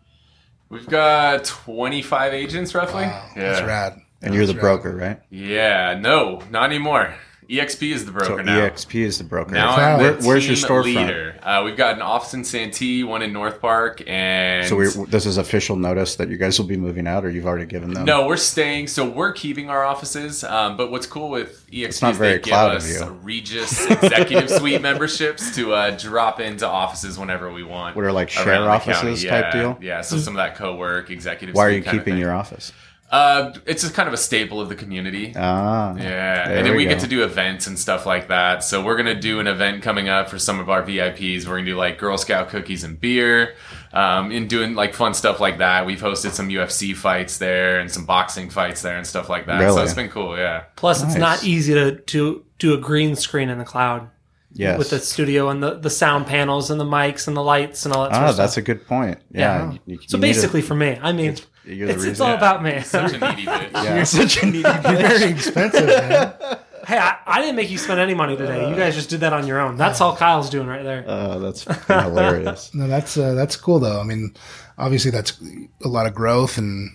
[0.71, 3.03] We've got 25 agents roughly.
[3.03, 3.43] Wow, yeah.
[3.43, 4.01] that's rad.
[4.23, 5.21] And you're the That's broker, right?
[5.31, 7.15] Yeah, no, not anymore.
[7.49, 8.59] EXP is the broker So now.
[8.61, 9.53] EXP is the broker.
[9.53, 9.95] Now Wow.
[9.95, 10.85] I'm Where- the where's your team storefront?
[11.07, 11.37] leader.
[11.43, 15.27] Uh, we've got an office in Santee, one in North Park, and So we, this
[15.27, 18.05] is official notice that you guys will be moving out, or you've already given them.
[18.07, 18.87] no, we're staying.
[18.89, 20.43] So we're keeping our offices.
[20.45, 23.03] Um, but what's cool with EXP it's not is very they give cloud of us.
[23.23, 27.95] Regus Executive Suite memberships to uh, drop into offices whenever we want.
[27.97, 29.29] What are, like, share offices county.
[29.29, 29.79] type Yeah, deal?
[29.83, 31.55] Yeah, so some of that co-work executive.
[31.55, 32.73] Why are you keeping your office?
[33.11, 35.33] Uh, it's just kind of a staple of the community.
[35.37, 38.65] Ah, Yeah, and then we we, get to do events and stuff like that.
[38.65, 41.47] So we're gonna do an event coming up for some of our VIPs.
[41.47, 43.55] We're gonna do like Girl Scout cookies and beer,
[43.93, 45.87] um, and doing like fun stuff like that.
[45.87, 49.71] We've hosted some UFC fights there and some boxing fights there and stuff like that.
[49.73, 50.37] So it's been cool.
[50.37, 54.11] Yeah, Plus, it's not easy to, to do a green screen in the cloud
[54.55, 54.79] yes.
[54.79, 57.95] with the studio and the, the sound panels and the mics and the lights and
[57.95, 59.19] all that sort ah, of that's a good point.
[59.31, 59.41] Yeah.
[59.41, 59.73] Yeah.
[59.87, 62.37] you- you so need a- basically, for me, I mean, you're it's, it's all Yeah.
[62.37, 62.81] about me.
[62.83, 63.73] such a needy bitch.
[63.73, 63.97] yeah.
[63.97, 64.83] You're such a needy bitch.
[64.83, 66.35] Very expensive, man.
[66.87, 68.69] hey, I, I didn't make you spend any money today.
[68.69, 69.77] You guys just did that on your own.
[69.77, 71.05] That's all Kyle's doing right there.
[71.07, 72.75] Oh, that's hilarious.
[72.75, 74.01] No, that's uh, that's cool though.
[74.01, 74.35] I mean,
[74.79, 75.41] obviously that's
[75.85, 76.91] a lot of growth and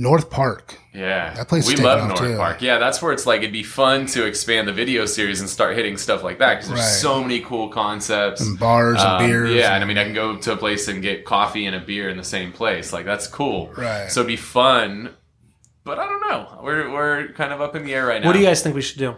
[0.00, 0.78] North Park.
[0.94, 2.36] Yeah, That place we love North too.
[2.36, 2.62] Park.
[2.62, 5.74] Yeah, that's where it's like it'd be fun to expand the video series and start
[5.76, 6.86] hitting stuff like that because there's Right.
[6.86, 8.40] so many cool concepts.
[8.40, 9.50] And bars and Um, beers.
[9.54, 11.74] Yeah, and and- I mean, I can go to a place and get coffee and
[11.74, 12.92] a beer in the same place.
[12.92, 13.72] Like that's cool.
[13.76, 14.10] Right.
[14.10, 15.10] So it'd be fun,
[15.84, 16.60] but I don't know.
[16.62, 18.28] We're we're kind of up in the air right now.
[18.28, 19.16] what do you guys think we should do?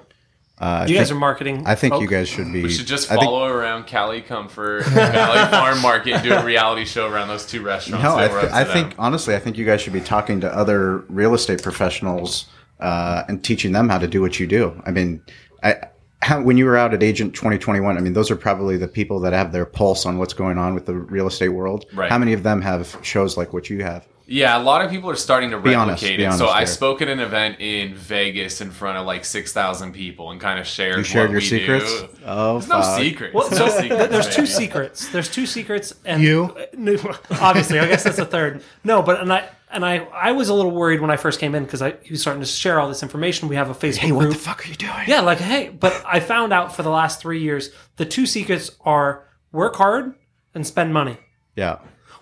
[0.61, 1.63] Uh, You I guys think, are marketing.
[1.67, 2.03] I think folk.
[2.03, 2.63] you guys should be.
[2.63, 6.35] We should just I think- follow around Cali Comfort, and Valley Farm Market, and do
[6.35, 8.05] a reality show around those two restaurants.
[8.05, 8.73] No, I, that we're th- up to I them.
[8.73, 12.47] think honestly, I think you guys should be talking to other real estate professionals
[12.79, 14.81] uh, and teaching them how to do what you do.
[14.85, 15.23] I mean,
[15.63, 15.77] I,
[16.23, 19.21] how, when you were out at Agent 2021, I mean, those are probably the people
[19.21, 21.87] that have their pulse on what's going on with the real estate world.
[21.95, 22.11] Right.
[22.11, 24.07] How many of them have shows like what you have?
[24.33, 26.17] Yeah, a lot of people are starting to Be replicate honest, it.
[26.19, 29.53] be so honest I spoke at an event in Vegas in front of like six
[29.53, 30.99] thousand people and kind of shared.
[30.99, 32.01] You shared what your we secrets.
[32.03, 32.09] Do.
[32.25, 33.35] Oh, There's no secrets.
[33.35, 35.09] Well, There's so no secrets, there's two secrets.
[35.09, 36.57] There's two secrets, and You?
[37.41, 38.63] Obviously, I guess that's the third.
[38.85, 41.57] No, but and I and I I was a little worried when I first came
[41.57, 43.49] in because I he was starting to share all this information.
[43.49, 44.35] We have a Facebook Hey, what group.
[44.35, 44.93] the fuck are you doing?
[45.09, 48.71] Yeah, like hey, but I found out for the last three years the two secrets
[48.85, 50.15] are work hard
[50.55, 51.17] and spend money.
[51.57, 51.79] Yeah.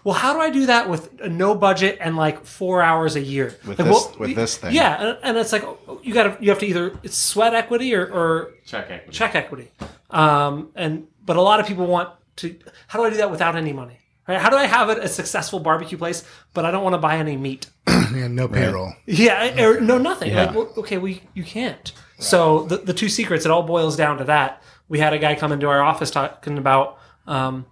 [0.09, 3.55] Well, how do I do that with no budget and like four hours a year?
[3.67, 4.75] With Like, this- with this thing.
[4.75, 5.65] Yeah, and, and it's like
[6.03, 9.13] you got to you have to either it's sweat equity or, or Check equity.
[9.13, 9.71] check equity.
[10.09, 12.57] Um, and but a lot of people want to.
[12.87, 13.99] How do I do that without any money?
[14.27, 14.39] Right?
[14.41, 17.19] How do I have it a successful barbecue place, but I don't want to buy
[17.19, 17.67] any meat?
[17.87, 18.95] and no payroll.
[19.05, 20.31] Yeah, or no nothing.
[20.31, 20.47] Yeah.
[20.47, 21.93] Like, well, okay, we you can't.
[22.19, 24.63] So the the two secrets, it all boils down to that.
[24.89, 26.97] We had a guy come into our office talking about
[27.27, 27.67] um,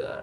[0.00, 0.20] uh,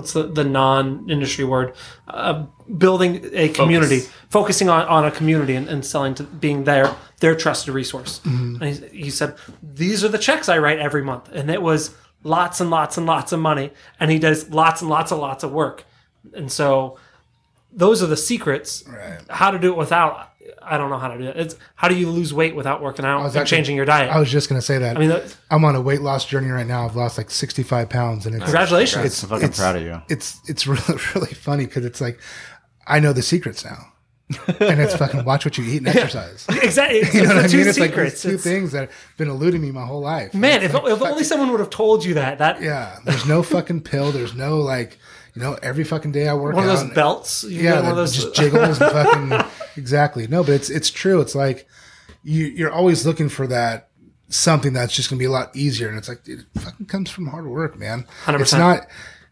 [0.00, 1.74] what's the the non industry word?
[2.08, 2.46] Uh,
[2.78, 7.34] building a community, focusing on, on a community and, and selling to being their their
[7.34, 8.20] trusted resource.
[8.24, 11.94] And he, he said, "These are the checks I write every month," and it was
[12.22, 15.44] lots and lots and lots of money, and he does lots and lots and lots
[15.44, 15.84] of work,
[16.32, 16.98] and so
[17.72, 18.84] those are the secrets.
[18.86, 19.18] Right.
[19.28, 20.28] How to do it without?
[20.62, 21.36] I don't know how to do it.
[21.36, 24.10] It's how do you lose weight without working out and actually- changing your diet?
[24.10, 24.96] I was just gonna say that.
[24.96, 26.84] I mean, I'm on a weight loss journey right now.
[26.86, 29.22] I've lost like 65 pounds, and it's congratulations.
[29.22, 30.02] I'm fucking proud of you.
[30.08, 30.82] it's it's really
[31.14, 32.20] really funny because it's like
[32.86, 33.92] I know the secrets now,
[34.60, 36.46] and it's fucking watch what you eat and exercise.
[36.62, 36.98] exactly.
[37.00, 37.68] It's, You know the what I two mean?
[37.68, 38.12] It's like secrets.
[38.14, 40.34] these two It's- things that have been eluding me my whole life.
[40.34, 42.38] man, if, like, if only someone would have told you that.
[42.38, 44.10] That yeah, there's no fucking pill.
[44.12, 44.98] There's no like,
[45.34, 46.58] you know, every fucking day I work out.
[46.58, 47.44] one of those belts.
[47.44, 48.14] You yeah, one of those.
[48.14, 48.90] just jiggles and
[49.40, 50.26] fucking exactly.
[50.26, 51.20] No, but it's it's true.
[51.20, 51.66] It's like
[52.22, 53.88] you you're always looking for that
[54.28, 57.10] something that's just gonna be a lot easier, and it's like dude, it fucking comes
[57.10, 58.06] from hard work, man.
[58.24, 58.40] 100%.
[58.40, 58.86] It's not.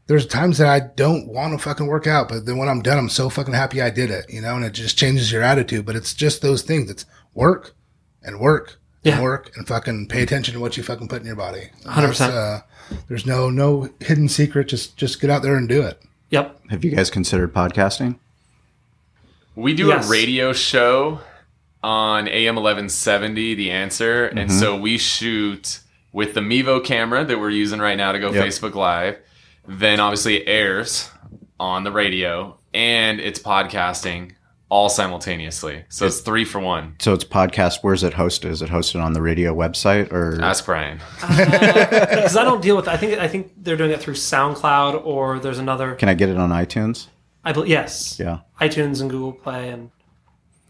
[0.07, 2.97] There's times that I don't want to fucking work out, but then when I'm done,
[2.97, 5.85] I'm so fucking happy I did it, you know, and it just changes your attitude.
[5.85, 6.91] But it's just those things.
[6.91, 7.75] It's work
[8.23, 9.17] and work Yeah.
[9.17, 11.69] and work and fucking pay attention to what you fucking put in your body.
[11.85, 12.21] 100%.
[12.31, 12.61] Uh,
[13.09, 14.69] there's no no hidden secret.
[14.69, 16.01] Just just get out there and do it.
[16.31, 16.61] Yep.
[16.71, 18.19] Have you guys considered podcasting?
[19.55, 20.07] We do Yes.
[20.07, 21.21] a radio show
[21.83, 24.27] on AM 1170, The Answer.
[24.27, 24.59] And Mm-hmm.
[24.59, 25.81] so we shoot
[26.13, 28.45] with the Mevo camera that we're using right now to go Yep.
[28.47, 29.19] Facebook Live.
[29.67, 31.11] Then obviously it airs
[31.61, 34.33] on the radio and it's podcasting
[34.71, 35.85] all simultaneously.
[35.89, 36.97] So it's three for one.
[37.01, 37.79] So it's podcast.
[37.83, 38.47] Where's it hosted?
[38.51, 40.41] Is it hosted on the radio website or?
[40.43, 41.01] Ask Bryan.
[41.23, 42.89] Uh, because I don't deal with.
[42.89, 45.95] I think I think they're doing it through SoundCloud or there's another.
[45.95, 47.07] Can I get it on iTunes?
[47.45, 48.19] I bel yes.
[48.21, 48.41] Yeah.
[48.61, 49.91] iTunes and Google Play and.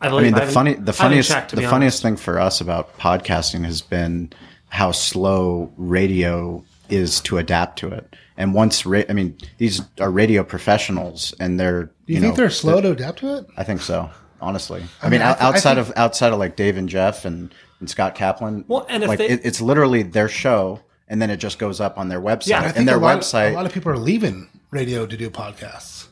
[0.01, 2.61] I I mean, the haven't- funny, the funniest, checked, the be funniest thing for us
[2.61, 4.33] about podcasting has been
[4.69, 8.15] how slow radio is to adapt to it.
[8.39, 11.91] And once, ra- I mean, these are radio professionals, and they're.
[12.07, 13.47] Do you, think they're slow to adapt to it?
[13.57, 14.09] I think so.
[14.41, 16.77] Honestly, I, mean, mean, I out th- I outside think- of outside of like Dave
[16.77, 18.65] and Jeff and, and Scott Kaplan.
[18.69, 21.81] Well, and if like they- it, it's literally their show, and then it just goes
[21.81, 22.47] up on their website.
[22.51, 24.49] Yeah, I I and think their a lot, website A lot of people are leaving
[24.71, 26.07] radio to do podcasts.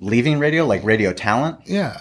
[0.00, 1.58] leaving radio, like radio talent.
[1.66, 1.98] Yeah.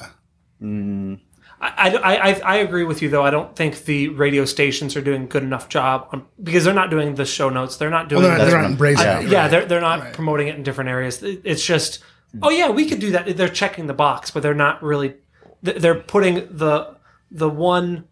[0.61, 1.19] I,
[1.63, 3.23] I, I, I agree with you though.
[3.23, 6.73] I don't think the radio stations are doing a good enough job on, because they're
[6.73, 7.77] not doing the show notes.
[7.77, 8.23] They're not doing.
[8.23, 9.29] Well, they're, the- they're not embracing I- it.
[9.29, 9.51] yeah, right.
[9.51, 10.13] they're they're not Right.
[10.13, 11.21] promoting it in different areas.
[11.21, 11.99] It's just
[12.41, 13.37] Oh yeah, we could do that.
[13.37, 15.15] They're checking the box, but they're not really.
[15.61, 16.95] They're putting the
[17.29, 18.05] the one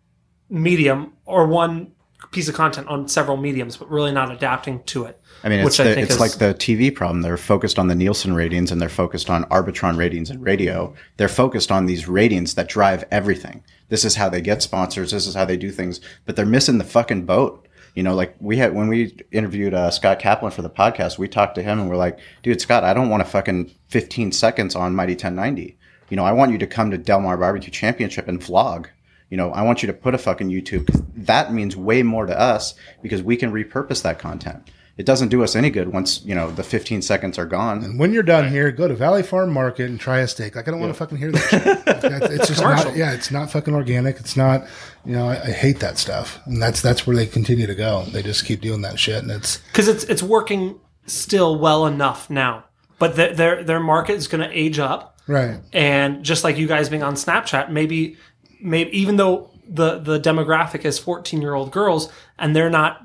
[0.50, 1.94] medium or one
[2.32, 5.20] piece of content on several mediums, but really not adapting to it.
[5.44, 7.22] I mean, it's, which I think it's is- like the TV problem.
[7.22, 10.94] They're focused on the Nielsen ratings and they're focused on Arbitron ratings and radio.
[11.18, 13.64] They're focused on these ratings that drive everything.
[13.90, 15.12] This is how they get sponsors.
[15.12, 17.68] This is how they do things, but they're missing the fucking boat.
[17.96, 21.28] You know, like we had when we interviewed uh, Scott Kaplan for the podcast, we
[21.28, 24.76] talked to him and we're like, dude, Scott, I don't want a fucking 15 seconds
[24.76, 25.76] on Mighty 1090.
[26.10, 28.88] You know, I want you to come to Del Mar Barbecue Championship and vlog.
[29.30, 32.26] You know, I want you to put a fucking YouTube 'cause that means way more
[32.26, 34.70] to us because we can repurpose that content.
[34.98, 37.86] It doesn't do us any good once, you know, the 15 seconds are gone.
[37.86, 40.58] And when you're done here, go to Valley Farm Market and try a steak.
[40.58, 42.32] Like I don't want to fucking hear that shit.
[42.32, 42.96] It's just not.
[42.98, 44.20] Yeah, it's not fucking organic.
[44.20, 44.68] It's not.
[45.06, 48.04] You know, I, I hate that stuff, and that's that's where they continue to go.
[48.12, 52.30] They just keep doing that shit, and it's because it's it's working still well enough
[52.30, 52.66] now.
[52.98, 55.60] But their their, their market is going to age up, right.
[55.72, 58.18] and just like you guys being on Snapchat, maybe
[58.62, 63.02] maybe even though the the demographic is 14 year old girls and they're not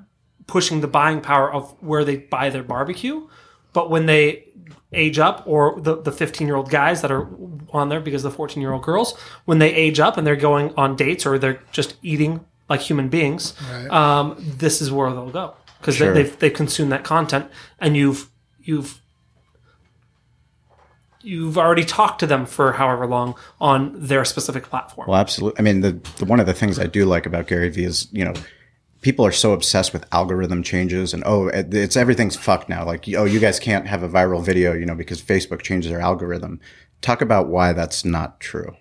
[0.46, 3.26] pushing the buying power of where they buy their barbecue,
[3.72, 4.44] but when they
[4.92, 7.28] age up or the, the 15 year old guys that are
[7.72, 10.72] on there because the 14 year old girls when they age up and they're going
[10.76, 13.54] on dates or they're just eating like human beings
[13.90, 16.14] um, this is where they'll go because Sure.
[16.14, 17.46] they, they've, they've consumed that content
[17.80, 18.30] and you've
[18.62, 19.00] you've
[21.24, 25.58] you've already talked to them for however long on their specific platform Well, absolutely.
[25.58, 28.08] I mean, the, the one of the things I do like about Gary Vee is,
[28.12, 28.34] you know,
[29.00, 32.84] people are so obsessed with algorithm changes and oh, it's everything's fucked now.
[32.84, 36.00] Like, oh, you guys can't have a viral video, you know, because Facebook changes their
[36.00, 36.60] algorithm.
[37.00, 38.76] Talk about why that's not true.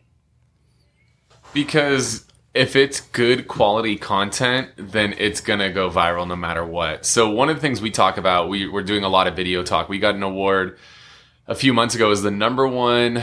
[1.54, 7.06] because if it's good quality content, then it's gonna go viral no matter what.
[7.06, 9.64] So one of the things we talk about, we, we're doing a lot of video
[9.64, 9.90] talk.
[9.90, 10.78] We got an award
[11.48, 13.22] a few months ago as the number one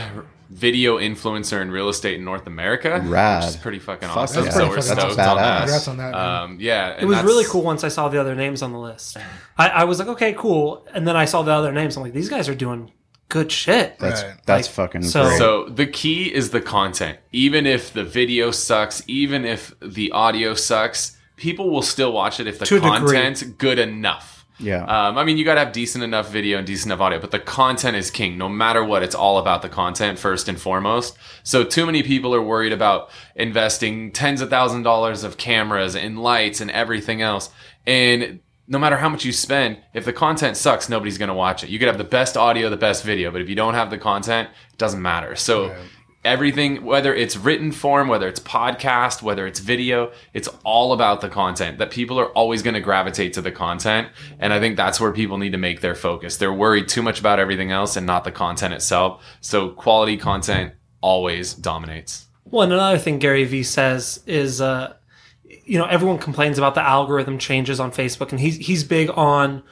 [0.49, 3.01] video influencer in real estate in North America.
[3.05, 3.43] Rad.
[3.43, 4.45] Which is pretty fucking Fuck awesome.
[4.45, 4.51] yeah.
[4.51, 5.37] so we're That's stoked on that.
[5.37, 5.59] badass.
[5.59, 6.11] Congrats on that.
[6.11, 6.43] man.
[6.43, 9.15] Um, yeah, it was really cool once i saw the other names on the list
[9.57, 12.11] I, I was like okay cool and then i saw the other names i'm like
[12.13, 12.91] these guys are doing
[13.29, 14.33] good shit That's Right.
[14.45, 15.37] that's Like, fucking so- great.
[15.37, 17.17] So the key is the content.
[17.31, 22.47] Even if the video sucks, even if the audio sucks, people will still watch it
[22.47, 22.89] if the To degree.
[22.89, 24.40] content's good enough.
[24.61, 24.83] Yeah.
[24.83, 27.31] Um, I mean, you got to have decent enough video and decent enough audio, but
[27.31, 28.37] the content is king.
[28.37, 31.17] No matter what, it's all about the content first and foremost.
[31.43, 36.21] So too many people are worried about investing tens of thousand dollars of cameras and
[36.21, 37.49] lights and everything else.
[37.85, 41.63] And no matter how much you spend, if the content sucks, nobody's going to watch
[41.63, 41.69] it.
[41.69, 43.97] You could have the best audio, the best video, but if you don't have the
[43.97, 45.35] content, it doesn't matter.
[45.35, 45.75] So
[46.23, 51.29] everything, whether it's written form, whether it's podcast, whether it's video, it's all about the
[51.29, 54.07] content that people are always going to gravitate to the content.
[54.39, 56.37] And I think that's where people need to make their focus.
[56.37, 59.23] They're worried too much about everything else and not the content itself.
[59.41, 62.27] So quality content always dominates.
[62.45, 64.93] Well, and another thing Gary Vee says is, uh,
[65.63, 69.63] you know, everyone complains about the algorithm changes on Facebook, and he's he's big on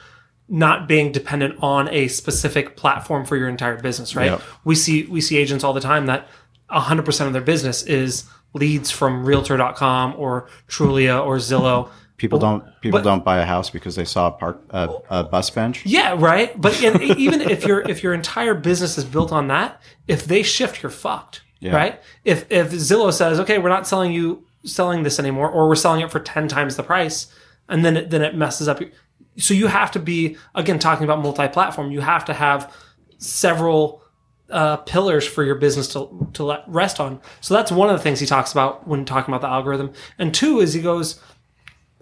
[0.48, 4.16] not being dependent on a specific platform for your entire business.
[4.16, 4.30] Right?
[4.32, 4.42] Yep.
[4.64, 6.28] We see we see agents all the time that
[6.70, 11.88] 100 percent of their business is leads from Realtor.com or Trulia or Zillow.
[12.16, 15.24] people don't people but- don't buy a house because they saw a park a, a
[15.24, 15.84] bus bench.
[15.86, 16.58] Yeah, right.
[16.60, 20.82] But even if your if your entire business is built on that, if they shift,
[20.82, 21.42] you're fucked.
[21.60, 21.74] Yeah.
[21.76, 22.00] Right?
[22.24, 26.00] If if Zillow says, okay, we're not selling you selling this anymore, or we're selling
[26.02, 27.32] it for ten times the price,
[27.68, 28.80] and then it, then it messes up.
[28.80, 28.90] your-
[29.38, 31.92] So you have to be again talking about multi-platform.
[31.92, 32.72] You have to have
[33.18, 34.02] several
[34.50, 37.20] uh, pillars for your business to to let rest on.
[37.40, 39.92] So that's one of the things he talks about when talking about the algorithm.
[40.18, 41.20] And two is he goes,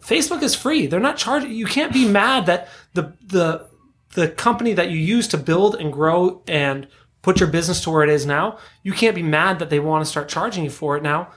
[0.00, 0.86] Facebook is free.
[0.86, 1.52] They're not charging.
[1.52, 3.68] You can't be mad that the the
[4.14, 6.88] the company that you use to build and grow and
[7.22, 8.58] put your business to where it is now.
[8.82, 11.32] You can't be mad that they want to start charging you for it now.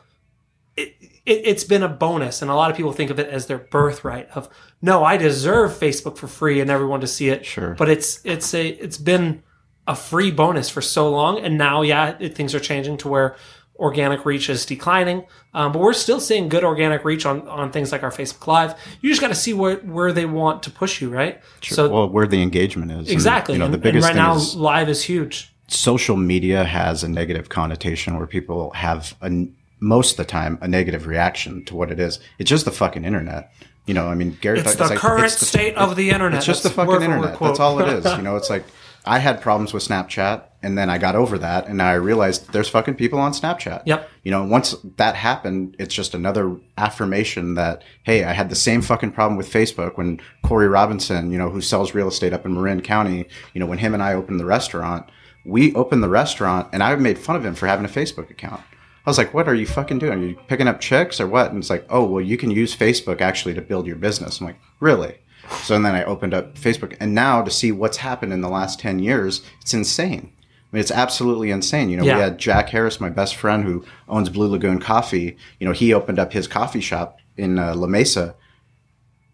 [0.77, 0.95] It,
[1.25, 3.57] it, it's been a bonus, and a lot of people think of it as their
[3.57, 4.29] birthright.
[4.29, 4.47] Of
[4.81, 7.45] no, I deserve Facebook for free and everyone to see it.
[7.45, 7.75] Sure.
[7.77, 9.43] but it's it's a it's been
[9.87, 13.35] a free bonus for so long, and now yeah, it, things are changing to where
[13.81, 15.25] organic reach is declining.
[15.53, 18.75] Um, but we're still seeing good organic reach on on things like our Facebook Live.
[19.01, 21.41] You just got to see where where they want to push you, right?
[21.61, 22.99] So well, where the engagement is.
[22.99, 25.51] And, exactly, you know, and, the biggest and right now is live is huge.
[25.67, 29.47] social media has a negative connotation where people have a,
[29.79, 32.19] most of the time a negative reaction to what it is.
[32.37, 33.51] It's just the fucking internet.
[33.87, 34.59] You know, I mean, Gary.
[34.59, 36.37] It's the like, current it's the- state of the internet.
[36.37, 37.39] It's just the fucking word for word internet.
[37.39, 38.05] That's all it is.
[38.17, 38.63] You know, it's like
[39.05, 42.53] I had problems with Snapchat, and then I got over that, and now I realized
[42.53, 43.81] there's fucking people on Snapchat.
[43.85, 44.09] Yep.
[44.23, 48.81] You know, once that happened, it's just another affirmation that hey, I had the same
[48.83, 52.53] fucking problem with Facebook when Corey Robinson, you know, who sells real estate up in
[52.53, 55.09] Marin County, you know, when him and I opened the restaurant.
[55.45, 58.61] we opened the restaurant and I made fun of him for having a Facebook account.
[59.05, 60.23] I was like, what are you fucking doing?
[60.23, 61.49] Are you picking up chicks or what?
[61.49, 64.39] And it's like, oh, well, you can use Facebook actually to build your business.
[64.39, 65.17] I'm like, really?
[65.63, 68.49] So and then I opened up Facebook and now to see what's happened in the
[68.49, 70.31] last 10 years, it's insane.
[70.35, 71.89] I mean, it's absolutely insane.
[71.89, 72.15] You know, Yeah.
[72.15, 75.37] we had Jack Harris, my best friend who owns Blue Lagoon Coffee.
[75.59, 78.35] You know, he opened up his coffee shop in uh, La Mesa.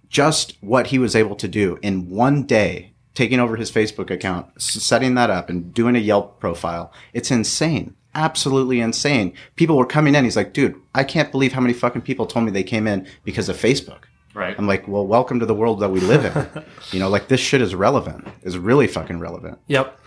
[0.09, 4.47] Just what he was able to do in one day, taking over his Facebook account,
[4.55, 6.91] s- setting that up, and doing a Yelp profile.
[7.13, 7.93] It's insane.
[8.15, 9.33] Absolutely insane.
[9.57, 10.23] People were coming in.
[10.23, 13.05] He's like, dude, I can't believe how many fucking people told me they came in
[13.25, 14.03] because of Facebook.
[14.37, 14.55] Right.
[14.55, 16.63] I'm like, well, welcome to the world that we live in.
[16.91, 19.57] you know, like this shit is relevant, is really fucking relevant.
[19.65, 19.99] Yep.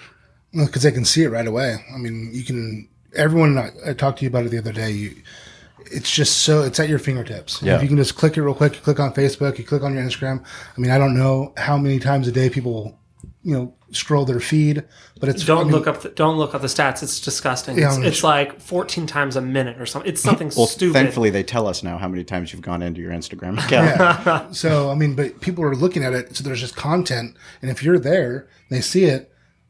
[0.53, 1.85] because they can see it right away.
[1.93, 2.89] I mean, you can.
[3.16, 4.93] Everyone I, I talked to you about it the other day.
[4.93, 5.16] You,
[5.91, 7.61] it's just so it's at your fingertips.
[7.61, 7.74] Yeah.
[7.74, 9.95] If you can just click it real quick, you click on Facebook, you click on
[9.95, 10.45] your Instagram.
[10.76, 12.97] I mean, I don't know how many times a day people,
[13.43, 14.84] you know, scroll their feed,
[15.18, 16.03] but it's Don't I mean, look up.
[16.03, 17.03] The, don't look up the stats.
[17.03, 17.76] It's disgusting.
[17.78, 18.30] Yeah, it's, it's sure.
[18.30, 20.09] like 14 times a minute or something.
[20.11, 20.95] It's something Well, stupid.
[20.95, 24.55] thankfully, they tell us now how many times you've gone into your Instagram account.
[24.57, 26.36] So I mean, but people are looking at it.
[26.36, 29.26] So there's just content, and if you're there, they see it.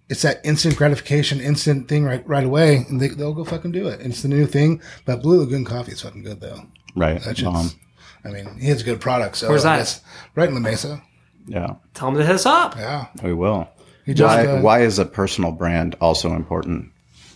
[0.09, 3.87] It's that instant gratification, instant thing right right away, and they, they'll go fucking do
[3.87, 4.01] it.
[4.01, 4.83] It's the new thing.
[5.05, 6.67] But Blue Lagoon coffee is fucking good though.
[6.97, 7.23] Right.
[7.23, 7.77] That's Um, just,
[8.25, 9.37] I mean, he has a good product.
[9.37, 10.01] So Where's that?
[10.35, 11.01] Right in La Mesa.
[11.47, 12.75] yeah, Tell him to hit us up.
[12.77, 13.07] Yeah.
[13.23, 13.69] we will.
[14.11, 16.91] He just, Why, uh, why is a personal brand also important?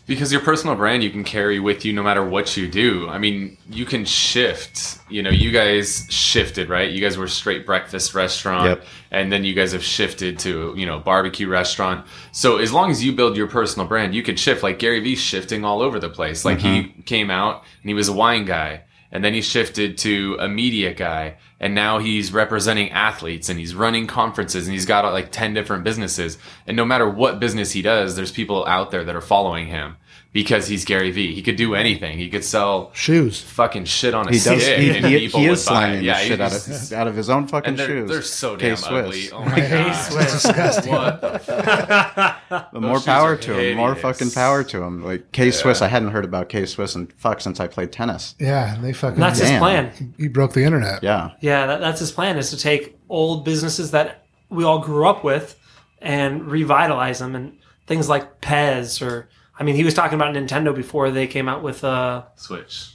[0.08, 3.08] Because your personal brand you can carry with you no matter what you do.
[3.08, 4.98] I mean, you can shift.
[5.08, 6.90] You know, you guys shifted, right?
[6.90, 8.84] You guys were straight breakfast restaurant Yep.
[9.12, 12.04] and then you guys have shifted to, you know, barbecue restaurant.
[12.32, 14.64] So as long as you build your personal brand, you can shift.
[14.64, 16.44] Like Gary Vee's shifting all over the place.
[16.44, 20.36] Like he came out and he was a wine guy and then he shifted to
[20.40, 25.10] a media guy and now he's representing athletes and he's running conferences and he's got
[25.14, 26.36] like 10 different businesses.
[26.66, 29.96] And no matter what business he does there's people out there that are following him
[30.34, 33.40] because he's Gary Vee he could do anything he could sell shoes.
[33.40, 34.66] fucking shit on a He does.
[34.66, 36.02] He, and he, people he would is buy it.
[36.02, 38.10] yeah the shit out he's- of out of his own fucking and they're, shoes.
[38.10, 38.92] they're so damn K-Swiss.
[38.92, 40.92] ugly oh my god disgusting.
[40.92, 43.76] what the But more power are to him.
[43.76, 45.02] More fucking power to him.
[45.04, 48.34] Like K Swiss, I hadn't heard about K Swiss and fuck since I played tennis.
[48.38, 49.18] Yeah, they fucking.
[49.20, 50.14] That's his plan.
[50.18, 51.02] he broke the internet.
[51.02, 51.30] Yeah.
[51.40, 55.24] Yeah, that, that's his plan is to take old businesses that we all grew up
[55.24, 55.58] with
[56.00, 57.56] and revitalize them and
[57.86, 59.28] things like Pez or
[59.58, 62.94] I mean he was talking about Nintendo before they came out with uh, switch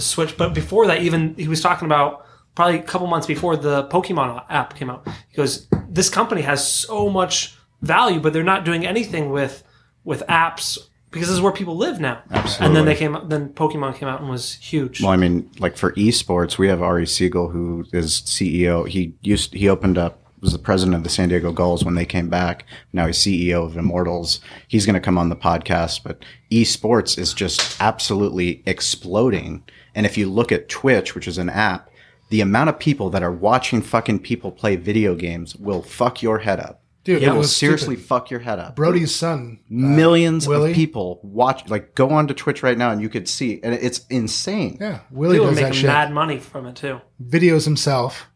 [0.00, 3.56] the Switch, but before that even he was talking about probably a couple months before
[3.56, 5.06] the Pokemon app came out.
[5.28, 9.62] He goes, "This company has so much value, but they're not doing anything with
[10.04, 10.78] with apps
[11.10, 12.66] because this is where people live now." Absolutely.
[12.66, 15.02] And then they came out, then Pokemon came out and was huge.
[15.02, 18.88] Well, I mean, like for esports, we have Ari Segal, who is CEO.
[18.88, 22.06] He used he opened up was the president of the San Diego Gulls when they
[22.06, 22.64] came back.
[22.92, 24.40] Now he's CEO of Immortals.
[24.68, 26.02] He's going to come on the podcast.
[26.02, 29.62] But esports is just absolutely exploding.
[29.94, 31.90] And if you look at Twitch, which is an app,
[32.30, 36.38] the amount of people that are watching fucking people play video games will fuck your
[36.38, 36.82] head up.
[37.02, 38.08] Dude, It it will seriously stupid.
[38.08, 38.76] fuck your head up.
[38.76, 39.58] Brody's son.
[39.62, 40.70] uh, Millions Willie?
[40.70, 41.66] of people watch.
[41.70, 44.76] Like, go on to Twitch right now, and you could see, and it's insane.
[44.80, 45.86] Yeah, Willie People are does that making shit.
[45.88, 47.00] mad money from it too.
[47.24, 48.26] Videos himself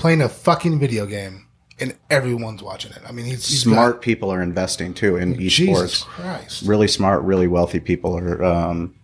[0.00, 1.46] playing a fucking video game,
[1.78, 3.02] and everyone's watching it.
[3.06, 6.06] I mean, he's, he's smart people are investing too in got- Jesus esports.
[6.06, 6.62] Christ.
[6.66, 8.94] Really smart, really wealthy people are um,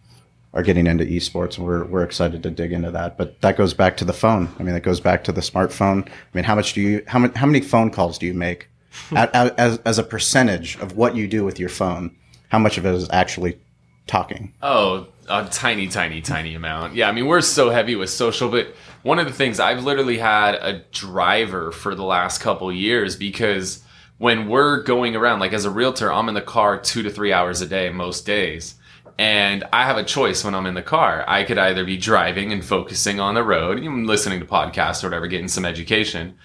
[0.54, 3.16] are getting into esports, and we're we're excited to dig into that.
[3.18, 4.48] But that goes back to the phone.
[4.58, 6.08] I mean, that goes back to the smartphone.
[6.08, 8.68] I mean, how much do you how many how many phone calls do you make
[9.14, 12.16] at, at, as as a percentage of what you do with your phone?
[12.48, 13.60] How much of it is actually
[14.06, 14.54] talking?
[14.62, 16.94] Oh, a tiny, tiny, tiny amount.
[16.94, 18.72] Yeah, I mean, we're so heavy with social, but
[19.06, 23.84] one of the things I've literally had a driver for the last couple years because
[24.18, 27.32] when we're going around, like as a realtor, I'm in the car two to three
[27.32, 28.74] hours a day most days.
[29.16, 31.24] And I have a choice when I'm in the car.
[31.28, 35.28] I could either be driving and focusing on the road, listening to podcasts or whatever,
[35.28, 36.36] getting some education.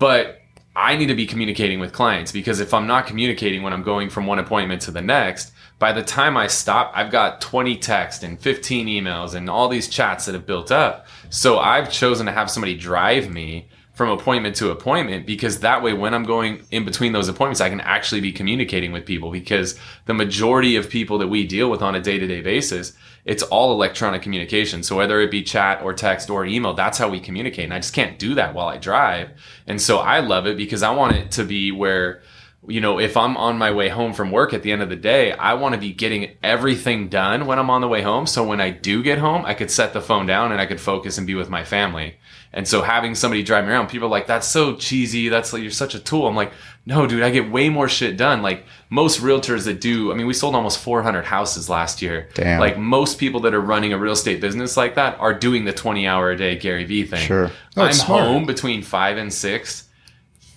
[0.00, 0.40] But
[0.74, 4.10] I need to be communicating with clients because if I'm not communicating when I'm going
[4.10, 8.22] from one appointment to the next, by the time I stop, I've got 20 texts
[8.22, 11.06] and 15 emails and all these chats that have built up.
[11.30, 15.94] So I've chosen to have somebody drive me from appointment to appointment because that way
[15.94, 19.78] when I'm going in between those appointments, I can actually be communicating with people because
[20.04, 22.92] the majority of people that we deal with on a day-to-day basis,
[23.24, 24.82] it's all electronic communication.
[24.82, 27.64] So whether it be chat or text or email, that's how we communicate.
[27.64, 29.30] And I just can't do that while I drive.
[29.66, 32.20] And so I love it because I want it to be where
[32.68, 34.96] you know, if I'm on my way home from work at the end of the
[34.96, 38.26] day, I want to be getting everything done when I'm on the way home.
[38.26, 40.80] So when I do get home, I could set the phone down and I could
[40.80, 42.18] focus and be with my family.
[42.52, 45.30] And so having somebody drive me around, people are like, that's so cheesy.
[45.30, 46.26] That's like, you're such a tool.
[46.26, 46.52] I'm like,
[46.84, 48.42] no, dude, I get way more shit done.
[48.42, 52.28] Like most realtors that do, I mean, we sold almost 400 houses last year.
[52.34, 52.60] Damn.
[52.60, 55.72] Like most people that are running a real estate business like that are doing the
[55.72, 57.20] 20 hour a day Gary Vee thing.
[57.26, 57.50] Sure.
[57.76, 59.88] Oh, I'm home between five and six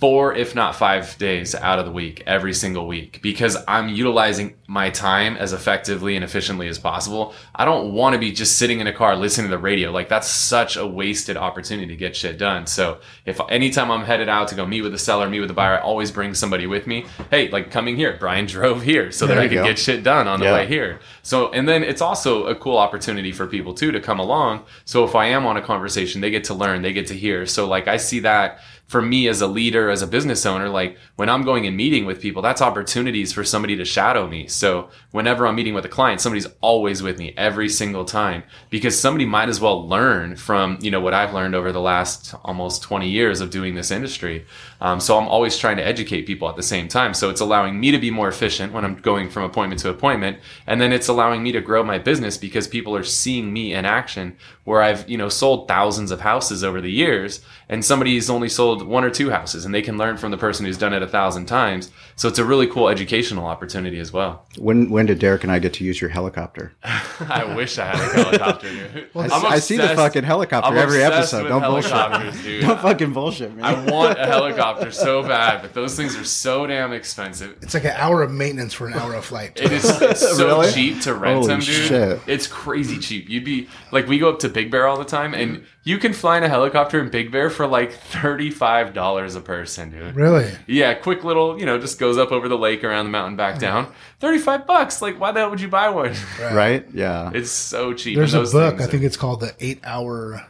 [0.04, 4.54] four if not five days out of the week every single week because i'm utilizing
[4.74, 7.34] my time as effectively and efficiently as possible.
[7.54, 9.92] I don't want to be just sitting in a car listening to the radio.
[9.92, 12.66] Like that's such a wasted opportunity to get shit done.
[12.66, 15.54] So if anytime i'm headed out to go meet with a seller meet with a
[15.54, 17.06] buyer i always bring somebody with me.
[17.30, 18.18] Hey like coming here.
[18.20, 19.64] Bryan drove here so that i could go.
[19.64, 20.54] get shit done on the Yeah.
[20.54, 21.00] way here.
[21.22, 24.64] So and then it's also a cool opportunity for people too to come along.
[24.86, 27.46] So if i am on a conversation they get to learn they get to hear.
[27.46, 28.60] So like i see that
[28.94, 32.06] for me as a leader, as a business owner, like when I'm going and meeting
[32.06, 34.46] with people, that's opportunities for somebody to shadow me.
[34.46, 39.00] So whenever I'm meeting with a client, somebody's always with me every single time because
[39.00, 42.84] somebody might as well learn from, you know, what I've learned over the last almost
[42.84, 44.46] 20 years of doing this industry.
[44.84, 47.14] Um, so I'm always trying to educate people at the same time.
[47.14, 50.40] So it's allowing me to be more efficient when I'm going from appointment to appointment.
[50.68, 53.86] And then it's allowing me to grow my business because people are seeing me in
[53.86, 58.50] action where I've, you know, sold thousands of houses over the years and somebody's only
[58.50, 61.02] sold one or two houses and they can learn from the person who's done it
[61.02, 61.90] a thousand times.
[62.16, 64.46] So it's a really cool educational opportunity as well.
[64.58, 66.74] When when did Derek and I get to use your helicopter?
[66.84, 68.70] I wish I had a helicopter.
[68.70, 69.10] Dude.
[69.16, 71.48] I, I'm see the fucking helicopter I'm every episode.
[71.48, 71.92] Don't bullshit.
[71.92, 72.62] helicopters, dude.
[72.62, 73.66] Don't fucking bullshit, man.
[73.66, 77.58] I want a helicopter so bad, but those things are so damn expensive.
[77.62, 79.60] It's like an hour of maintenance for an hour of flight.
[79.60, 80.72] It is it's so Really?
[80.72, 81.88] cheap to rent Holy them, dude.
[81.88, 82.20] shit.
[82.28, 83.30] It's crazy cheap.
[83.30, 86.14] You'd be like, we go up to Big Bear all the time, and you can
[86.14, 90.16] fly in a helicopter in Big Bear for like thirty-five dollars a person, dude.
[90.16, 90.50] Really?
[90.68, 93.60] Yeah, quick little, you know, just goes up over the lake, around the mountain, back
[93.60, 93.92] down.
[94.20, 95.02] Thirty-five bucks.
[95.02, 96.14] Like, why the hell would you buy one?
[96.40, 96.86] right?
[96.94, 97.32] Yeah.
[97.34, 98.16] It's so cheap.
[98.16, 98.78] There's and a book.
[98.78, 100.46] things I think are- it's called the Eight Hour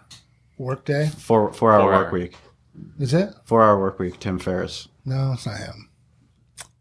[0.58, 1.08] Workday.
[1.18, 2.14] Four four hour Four work hour.
[2.14, 2.36] week.
[3.00, 3.34] Is it?
[3.46, 4.20] Four hour work week.
[4.20, 4.88] Tim Ferriss.
[5.06, 5.90] No, it's not him.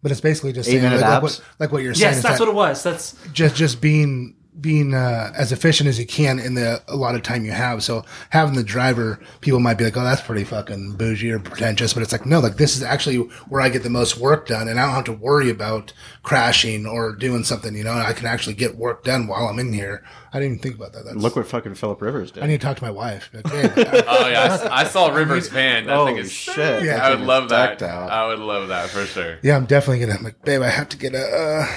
[0.03, 2.15] But it's basically just Eight saying like, minute like what, like what you're saying.
[2.15, 2.83] Yes, that's that what it was.
[2.83, 7.15] That's just just being being uh, as efficient as you can in the a lot
[7.15, 7.83] of time you have.
[7.83, 11.95] So having the driver, people might be like, "Oh, that's pretty fucking bougie or pretentious,"
[11.95, 13.17] but it's like, no, like this is actually
[13.49, 15.93] where I get the most work done, and I don't have to worry about
[16.23, 17.75] crashing or doing something.
[17.75, 20.05] You know, I can actually get work done while I'm in here.
[20.35, 21.05] I didn't even think about that.
[21.05, 22.43] That's, Look what fucking Philip Rivers did.
[22.43, 23.29] I need to talk to my wife.
[23.35, 23.71] Like, "Babe,
[24.09, 25.87] Oh yeah, I s- I, saw Rivers van.
[25.87, 26.85] That thing oh is shit!
[26.85, 27.07] Yeah.
[27.07, 27.83] I would love that.
[27.83, 28.11] out.
[28.11, 29.39] I would love that for sure.
[29.43, 30.19] yeah, I'm definitely gonna.
[30.19, 31.19] I'm like, babe, I have to get a,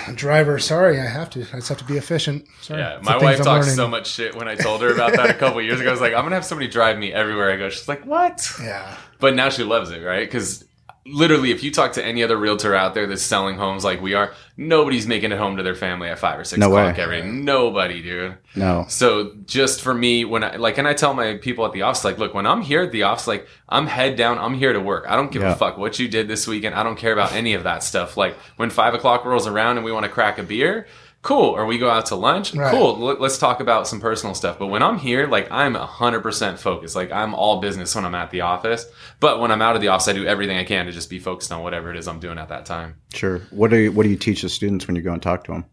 [0.08, 0.58] uh, driver.
[0.60, 1.42] Sorry, I have to.
[1.42, 2.48] I just have to be efficient.
[2.66, 2.80] Sorry.
[2.82, 3.76] Yeah, It's my wife I'm talks learning.
[3.76, 5.90] so much shit when I told her about that a couple years ago.
[5.90, 7.70] I was like, I'm gonna have somebody drive me everywhere I go.
[7.70, 8.50] She's like, what?
[8.62, 8.98] Yeah.
[9.20, 10.26] But now she loves it, right?
[10.28, 10.66] Because
[11.08, 14.16] literally, if you talk to any other realtor out there that's selling homes like we
[14.16, 17.04] are, nobody's making it home to their family at five or six No o'clock way.
[17.04, 17.28] every day.
[17.30, 18.38] Nobody, dude.
[18.56, 18.86] No.
[18.90, 22.04] So just for me, when I like, and I tell my people at the office,
[22.04, 24.80] like, look, when I'm here at the office, like, I'm head down, I'm here to
[24.80, 25.06] work.
[25.08, 25.52] I don't give Yeah.
[25.54, 26.74] a fuck what you did this weekend.
[26.74, 28.18] I don't care about any of that stuff.
[28.18, 30.88] Like, when five o'clock rolls around and we want to crack a beer,
[31.26, 31.50] cool.
[31.58, 32.72] Or we go out to lunch, Right.
[32.74, 32.98] cool.
[32.98, 34.58] Let- Let's talk about some personal stuff.
[34.58, 36.96] But when I'm here, like, I'm hundred percent focused.
[36.96, 38.86] Like, I'm all business when I'm at the office.
[39.20, 41.20] But when I'm out of the office, I do everything I can to just be
[41.20, 42.96] focused on whatever it is I'm doing at that time.
[43.14, 43.42] Sure.
[43.50, 45.52] What do you What do you teach the students when you go and talk to
[45.52, 45.66] them?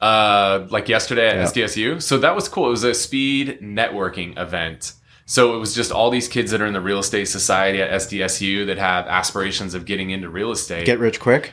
[0.00, 1.42] uh, like yesterday at Yeah.
[1.64, 2.00] SDSU.
[2.00, 2.68] So that was cool.
[2.68, 4.92] It was a speed networking event.
[5.26, 7.90] So it was just all these kids that are in the real estate society at
[7.90, 10.86] SDSU that have aspirations of getting into real estate.
[10.86, 11.52] Get rich quick.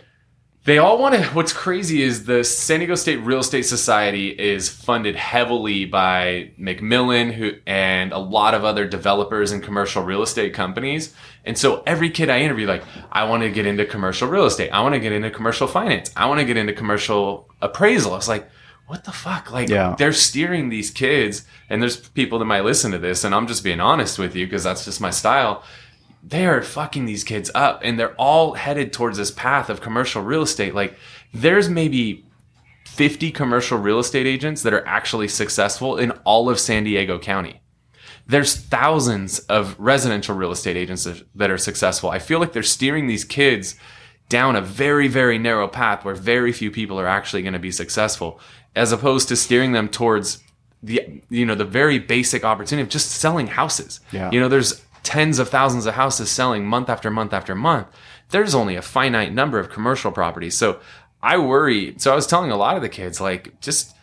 [0.66, 1.24] They all want to.
[1.26, 7.32] What's crazy is the San Diego State Real Estate Society is funded heavily by McMillin,
[7.34, 11.14] who and a lot of other developers and commercial real estate companies.
[11.46, 14.72] And so every kid I interview, like, I want to get into commercial real estate.
[14.72, 16.10] I want to get into commercial finance.
[16.16, 18.14] I want to get into commercial appraisal.
[18.14, 18.50] I was like,
[18.88, 19.52] what the fuck?
[19.52, 19.96] Like, Yeah.
[20.00, 23.64] they're steering these kids, and there's people that might listen to this, and I'm just
[23.64, 25.64] being honest with you because that's just my style
[26.28, 30.24] they are fucking these kids up and they're all headed towards this path of commercial
[30.24, 30.74] real estate.
[30.74, 30.98] Like
[31.34, 32.26] there's maybe
[32.86, 37.62] 50 commercial real estate agents that are actually successful in all of San Diego County.
[38.28, 42.10] There's thousands of residential real estate agents that- that are successful.
[42.10, 43.76] I feel like they're steering these kids
[44.30, 47.70] down a very, very narrow path where very few people are actually going to be
[47.72, 48.40] successful,
[48.76, 50.40] as opposed to steering them towards
[50.82, 54.00] the you know the very basic opportunity of just selling houses.
[54.12, 54.30] Yeah.
[54.32, 57.88] You know, there's tens of thousands of houses selling month after month after month.
[58.30, 60.58] There's only a finite number of commercial properties.
[60.58, 60.80] So
[61.22, 61.96] I worry.
[61.98, 63.96] So I was telling a lot of the kids, like, just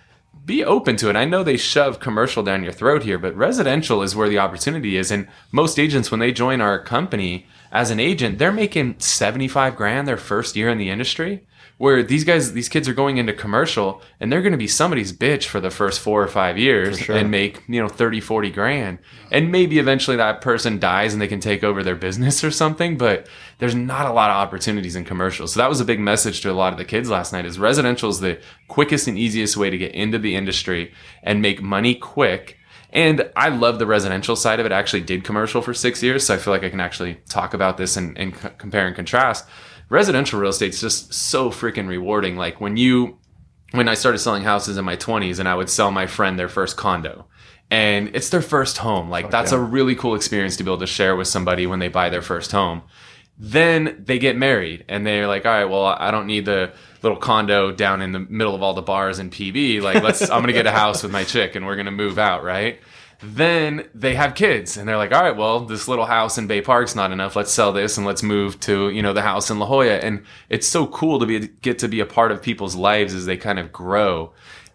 [0.45, 1.17] be open to it.
[1.17, 4.97] I know they shove commercial down your throat here, but residential is where the opportunity
[4.97, 5.11] is.
[5.11, 10.09] And most agents, when they join our company as an agent, they're making 75 grand
[10.09, 11.47] their first year in the industry.
[11.83, 15.13] Where these guys, these kids are going into commercial and they're going to be somebody's
[15.13, 17.17] bitch for the first four or five years sure.
[17.17, 18.99] and make, you know, 30, 40 grand.
[19.33, 22.97] And maybe eventually that person dies and they can take over their business or something,
[22.97, 23.27] but
[23.59, 25.55] there's not a lot of opportunities in commercials.
[25.55, 27.59] So that was a big message to a lot of the kids last night is
[27.59, 28.39] residential is the
[28.69, 30.95] quickest and easiest way to get into the industry
[31.25, 32.59] and make money quick.
[32.93, 34.71] And I love the residential side of it.
[34.71, 37.55] I actually did commercial for six years, so I feel like I can actually talk
[37.55, 39.49] about this and, and c- compare and contrast.
[39.93, 42.35] Residential real estate's just so freaking rewarding.
[42.35, 43.19] Like when you,
[43.73, 46.49] when I started selling houses in my 20s and I would sell my friend their
[46.49, 47.27] first condo
[47.71, 49.11] and it's their first home.
[49.11, 51.89] Like that's a really cool experience to be able to share with somebody when they
[51.89, 52.85] buy their first home.
[53.39, 57.19] Then they get married and they're like, all right, well, I don't need the little
[57.19, 59.83] condo down in the middle of all the bars in PB.
[59.83, 61.93] Like, let's, I'm going to get a house with my chick and we're going to
[61.93, 62.81] move out, right?
[63.23, 66.61] Then they have kids and they're like, all right, well, this little house in Bay
[66.61, 67.37] Park's not enough.
[67.37, 69.99] Let's sell this and let's move to, you know, the house in La Jolla.
[69.99, 73.27] And it's so cool to be, get to be a part of people's lives as
[73.27, 74.33] they kind of grow.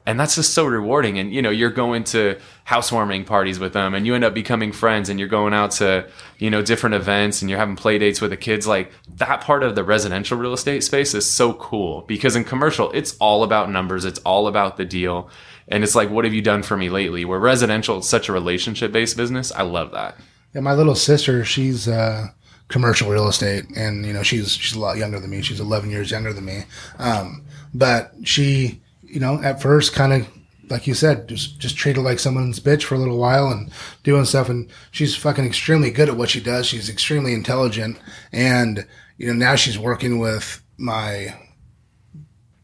[0.08, 1.20] And that's just so rewarding.
[1.20, 4.72] And you know you're going to housewarming parties with them and you end up becoming
[4.72, 6.08] friends and you're going out to
[6.40, 8.66] you know different events and you're having play dates with the kids.
[8.66, 12.90] Like that part of the residential real estate space is so cool because in commercial
[12.94, 14.06] it's all about numbers.
[14.06, 15.30] It's all about the deal
[15.68, 18.34] and it's like what have you done for me lately where residential is such a
[18.34, 20.16] relationship based business i love that
[20.54, 22.28] Yeah, my little sister, she's uh,
[22.68, 25.42] commercial real estate, and you know she's she's a lot younger than me.
[25.42, 26.64] She's 11 years younger than me,
[27.00, 30.28] um, but she, you know, at first kind of
[30.70, 33.70] like you said, just just treated like someone's bitch for a little while and
[34.04, 34.50] doing stuff.
[34.50, 36.66] And she's fucking extremely good at what she does.
[36.66, 38.00] She's extremely intelligent,
[38.32, 38.88] and
[39.18, 41.36] you know now she's working with my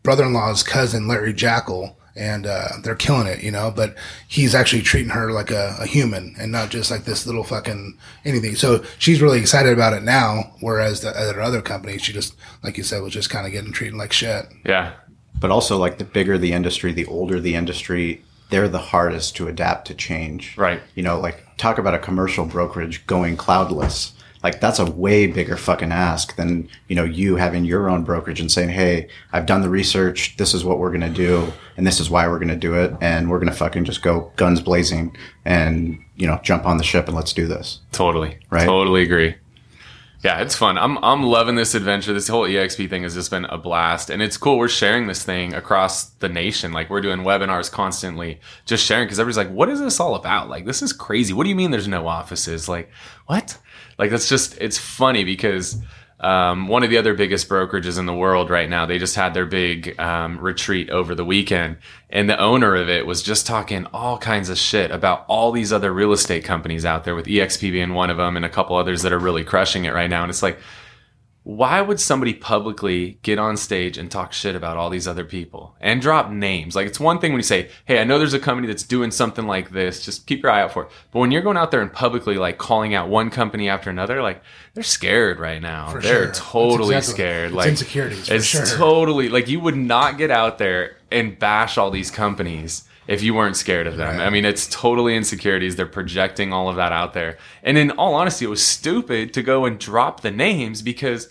[0.03, 3.71] brother-in-law's cousin Larry Jackal, and uh, they're killing it, you know.
[3.75, 3.95] But
[4.27, 7.97] he's actually treating her like a, a human and not just like this little fucking
[8.25, 8.55] anything.
[8.55, 12.77] So she's really excited about it now, whereas the other other company, she just like
[12.77, 14.45] you said was just kind of getting treated like shit.
[14.65, 14.93] yeah
[15.43, 19.49] but also like the bigger the industry, the older the industry, they're the hardest to
[19.49, 20.57] adapt to change.
[20.57, 20.81] Right.
[20.95, 24.13] You know, like talk about a commercial brokerage going cloudless.
[24.43, 28.41] Like that's a way bigger fucking ask than, you know, you having your own brokerage
[28.41, 30.35] and saying, Hey, I've done the research.
[30.37, 31.51] This is what we're going to do.
[31.77, 32.93] And this is why we're going to do it.
[33.01, 35.15] And we're going to fucking just go guns blazing
[35.45, 37.79] and, you know, jump on the ship and let's do this.
[37.93, 38.37] Totally.
[38.49, 38.65] Right?
[38.65, 39.35] Totally agree.
[40.23, 40.77] Yeah, it's fun.
[40.77, 42.13] I'm I'm loving this adventure.
[42.13, 44.09] This whole EXP thing has just been a blast.
[44.09, 44.57] And it's cool.
[44.57, 46.71] We're sharing this thing across the nation.
[46.71, 50.49] Like we're doing webinars constantly, just sharing because everybody's like, what is this all about?
[50.49, 51.33] Like, this is crazy.
[51.33, 52.69] What do you mean there's no offices?
[52.69, 52.89] Like,
[53.27, 53.57] what?
[53.97, 55.81] Like that's just it's funny because
[56.23, 59.33] um, one of the other biggest brokerages in the world right now, they just had
[59.33, 61.77] their big um, retreat over the weekend.
[62.09, 65.73] And the owner of it was just talking all kinds of shit about all these
[65.73, 68.77] other real estate companies out there, with EXP being one of them and a couple
[68.77, 70.21] others that are really crushing it right now.
[70.21, 70.57] And it's like,
[71.45, 75.75] why would somebody publicly get on stage and talk shit about all these other people
[75.81, 76.73] and drop names?
[76.75, 79.11] Like, it's one thing when you say, Hey, I know there's a company that's doing
[79.11, 80.05] something like this.
[80.05, 80.89] Just keep your eye out for it.
[81.11, 84.21] But when you're going out there and publicly like calling out one company after another,
[84.21, 84.41] like
[84.73, 85.89] they're scared right now.
[85.89, 86.33] For they're sure.
[86.33, 87.47] totally exactly- scared.
[87.47, 88.65] it's like insecurities, for It's sure.
[88.65, 93.33] totally like you would not get out there and bash all these companies if you
[93.33, 94.19] weren't scared of them.
[94.19, 95.75] I mean, it's totally insecurities.
[95.75, 97.37] They're projecting all of that out there.
[97.61, 101.29] And in all honesty, it was stupid to go and drop the names because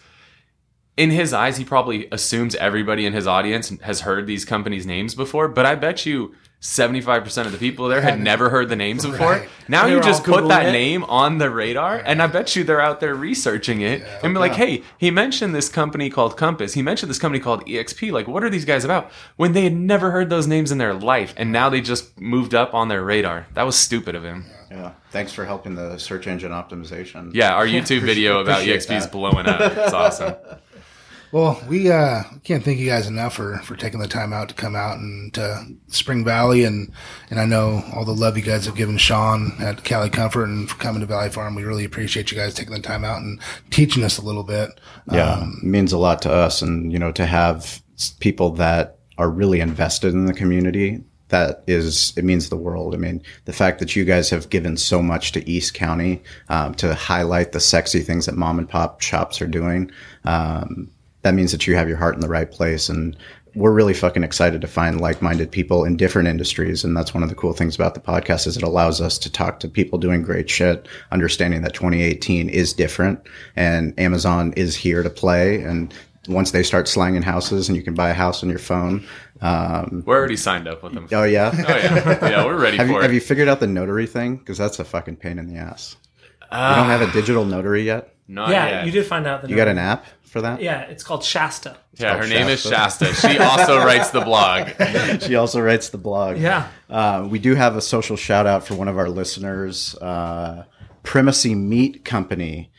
[0.96, 5.14] in his eyes, he probably assumes everybody in his audience has heard these companies' names
[5.14, 5.48] before.
[5.48, 9.32] But I bet you 75% of the people there had never heard the names before.
[9.32, 9.48] Right.
[9.66, 10.72] Now you just put that it.
[10.72, 14.38] name on the radar, and I bet you they're out there researching it and be
[14.38, 16.74] like, hey, he mentioned this company called Compass.
[16.74, 18.12] He mentioned this company called EXP.
[18.12, 19.10] Like, what are these guys about?
[19.34, 22.54] When they had never heard those names in their life, and now they just moved
[22.54, 23.48] up on their radar.
[23.54, 24.44] That was stupid of him.
[24.70, 24.92] Yeah.
[25.10, 27.34] Thanks for helping the search engine optimization.
[27.34, 29.60] Yeah, our YouTube video about EXP is blowing up.
[29.60, 30.36] It's awesome.
[31.32, 34.54] Well, we uh, can't thank you guys enough for, for taking the time out to
[34.54, 36.92] come out and to Spring Valley, and
[37.30, 40.68] and I know all the love you guys have given Shawn at Cali Comfort and
[40.68, 41.54] for coming to Valley Farm.
[41.54, 43.40] We really appreciate you guys taking the time out and
[43.70, 44.78] teaching us a little bit.
[45.10, 47.82] Yeah, Um, it means a lot to us, and you know, to have
[48.20, 51.02] people that are really invested in the community.
[51.28, 52.94] That is, it means the world.
[52.94, 56.74] I mean, the fact that you guys have given so much to East County um,
[56.74, 59.90] to highlight the sexy things that mom and pop shops are doing,
[60.26, 60.90] um,
[61.22, 62.88] that means that you have your heart in the right place.
[62.88, 63.16] And
[63.54, 66.84] we're really fucking excited to find like-minded people in different industries.
[66.84, 69.30] And that's one of the cool things about the podcast is it allows us to
[69.30, 73.20] talk to people doing great shit, understanding that 2018 is different
[73.56, 75.62] and Amazon is here to play.
[75.62, 75.92] And
[76.28, 79.04] once they start slanging houses and you can buy a house on your phone.
[79.40, 81.08] Um, We're already signed up with them.
[81.12, 81.50] oh yeah.
[81.52, 83.02] Oh yeah, yeah, we're ready Have for you, it.
[83.02, 84.36] have you figured out the notary thing?
[84.36, 85.96] Because that's a fucking pain in the ass.
[86.40, 88.14] you don't have a digital notary yet.
[88.28, 88.86] Not yeah, yet.
[88.86, 90.62] you did find out the You got an app for that?
[90.62, 91.76] Yeah, it's called Shasta.
[91.92, 93.04] Yeah, her called name is Shasta.
[93.06, 93.28] Shasta.
[93.28, 94.70] She also writes the blog.
[95.22, 96.38] she also writes the blog.
[96.38, 96.68] Yeah.
[96.88, 100.64] Uh, we do have a social shout out for one of our listeners, uh,
[101.02, 102.72] Primacy Meat Company.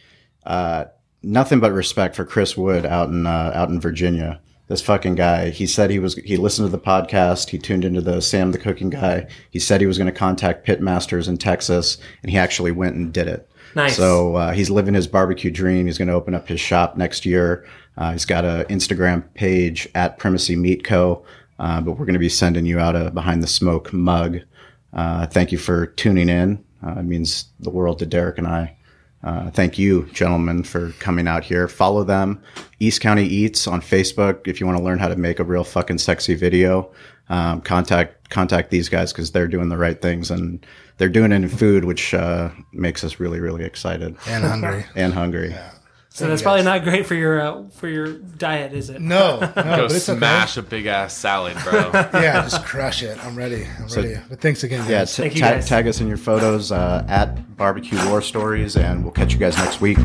[0.44, 0.86] Uh,
[1.22, 4.42] nothing but respect for Chris Wood out in uh, out in Virginia.
[4.68, 5.52] This fucking guy.
[5.52, 6.16] He said he was.
[6.16, 7.50] He listened to the podcast.
[7.50, 9.28] He tuned into the Sam the Cooking Guy.
[9.52, 13.14] He said he was going to contact pitmasters in Texas, and he actually went and
[13.14, 13.48] did it.
[13.76, 13.96] Nice.
[13.96, 15.88] So uh, he's living his barbecue dream.
[15.88, 17.68] He's going to open up his shop next year.
[17.98, 21.26] Uh, he's got an Instagram page at Primacy Meat Co.
[21.60, 24.40] Uh, but we're going to be sending you out a behind the smoke mug.
[24.92, 26.64] Uh, thank you for tuning in.
[26.86, 28.76] Uh, it means the world to Derek and I.
[29.24, 31.70] Uh, thank you, gentlemen, for coming out here.
[31.70, 32.42] Follow them,
[32.80, 34.48] East County Eats on Facebook.
[34.48, 36.92] If you want to learn how to make a real fucking sexy video,
[37.30, 40.66] um, contact contact these guys because they're doing the right things and
[40.98, 44.86] they're doing it in food, which uh, makes us really, really excited and hungry.
[44.96, 45.56] and hungry.
[46.10, 49.02] So that's probably not great for your uh, for your diet, is it?
[49.02, 49.54] No, no, Go
[49.88, 51.90] but it's smash a big ass salad, bro.
[52.14, 53.18] Yeah, just crush it.
[53.26, 53.66] I'm ready.
[53.80, 54.18] I'm ready.
[54.30, 54.88] But thanks again.
[54.88, 55.68] Yeah, t- Thank you, ta- guys.
[55.68, 59.58] tag us in your photos uh, at Barbecue War Stories, and we'll catch you guys
[59.58, 59.98] next week.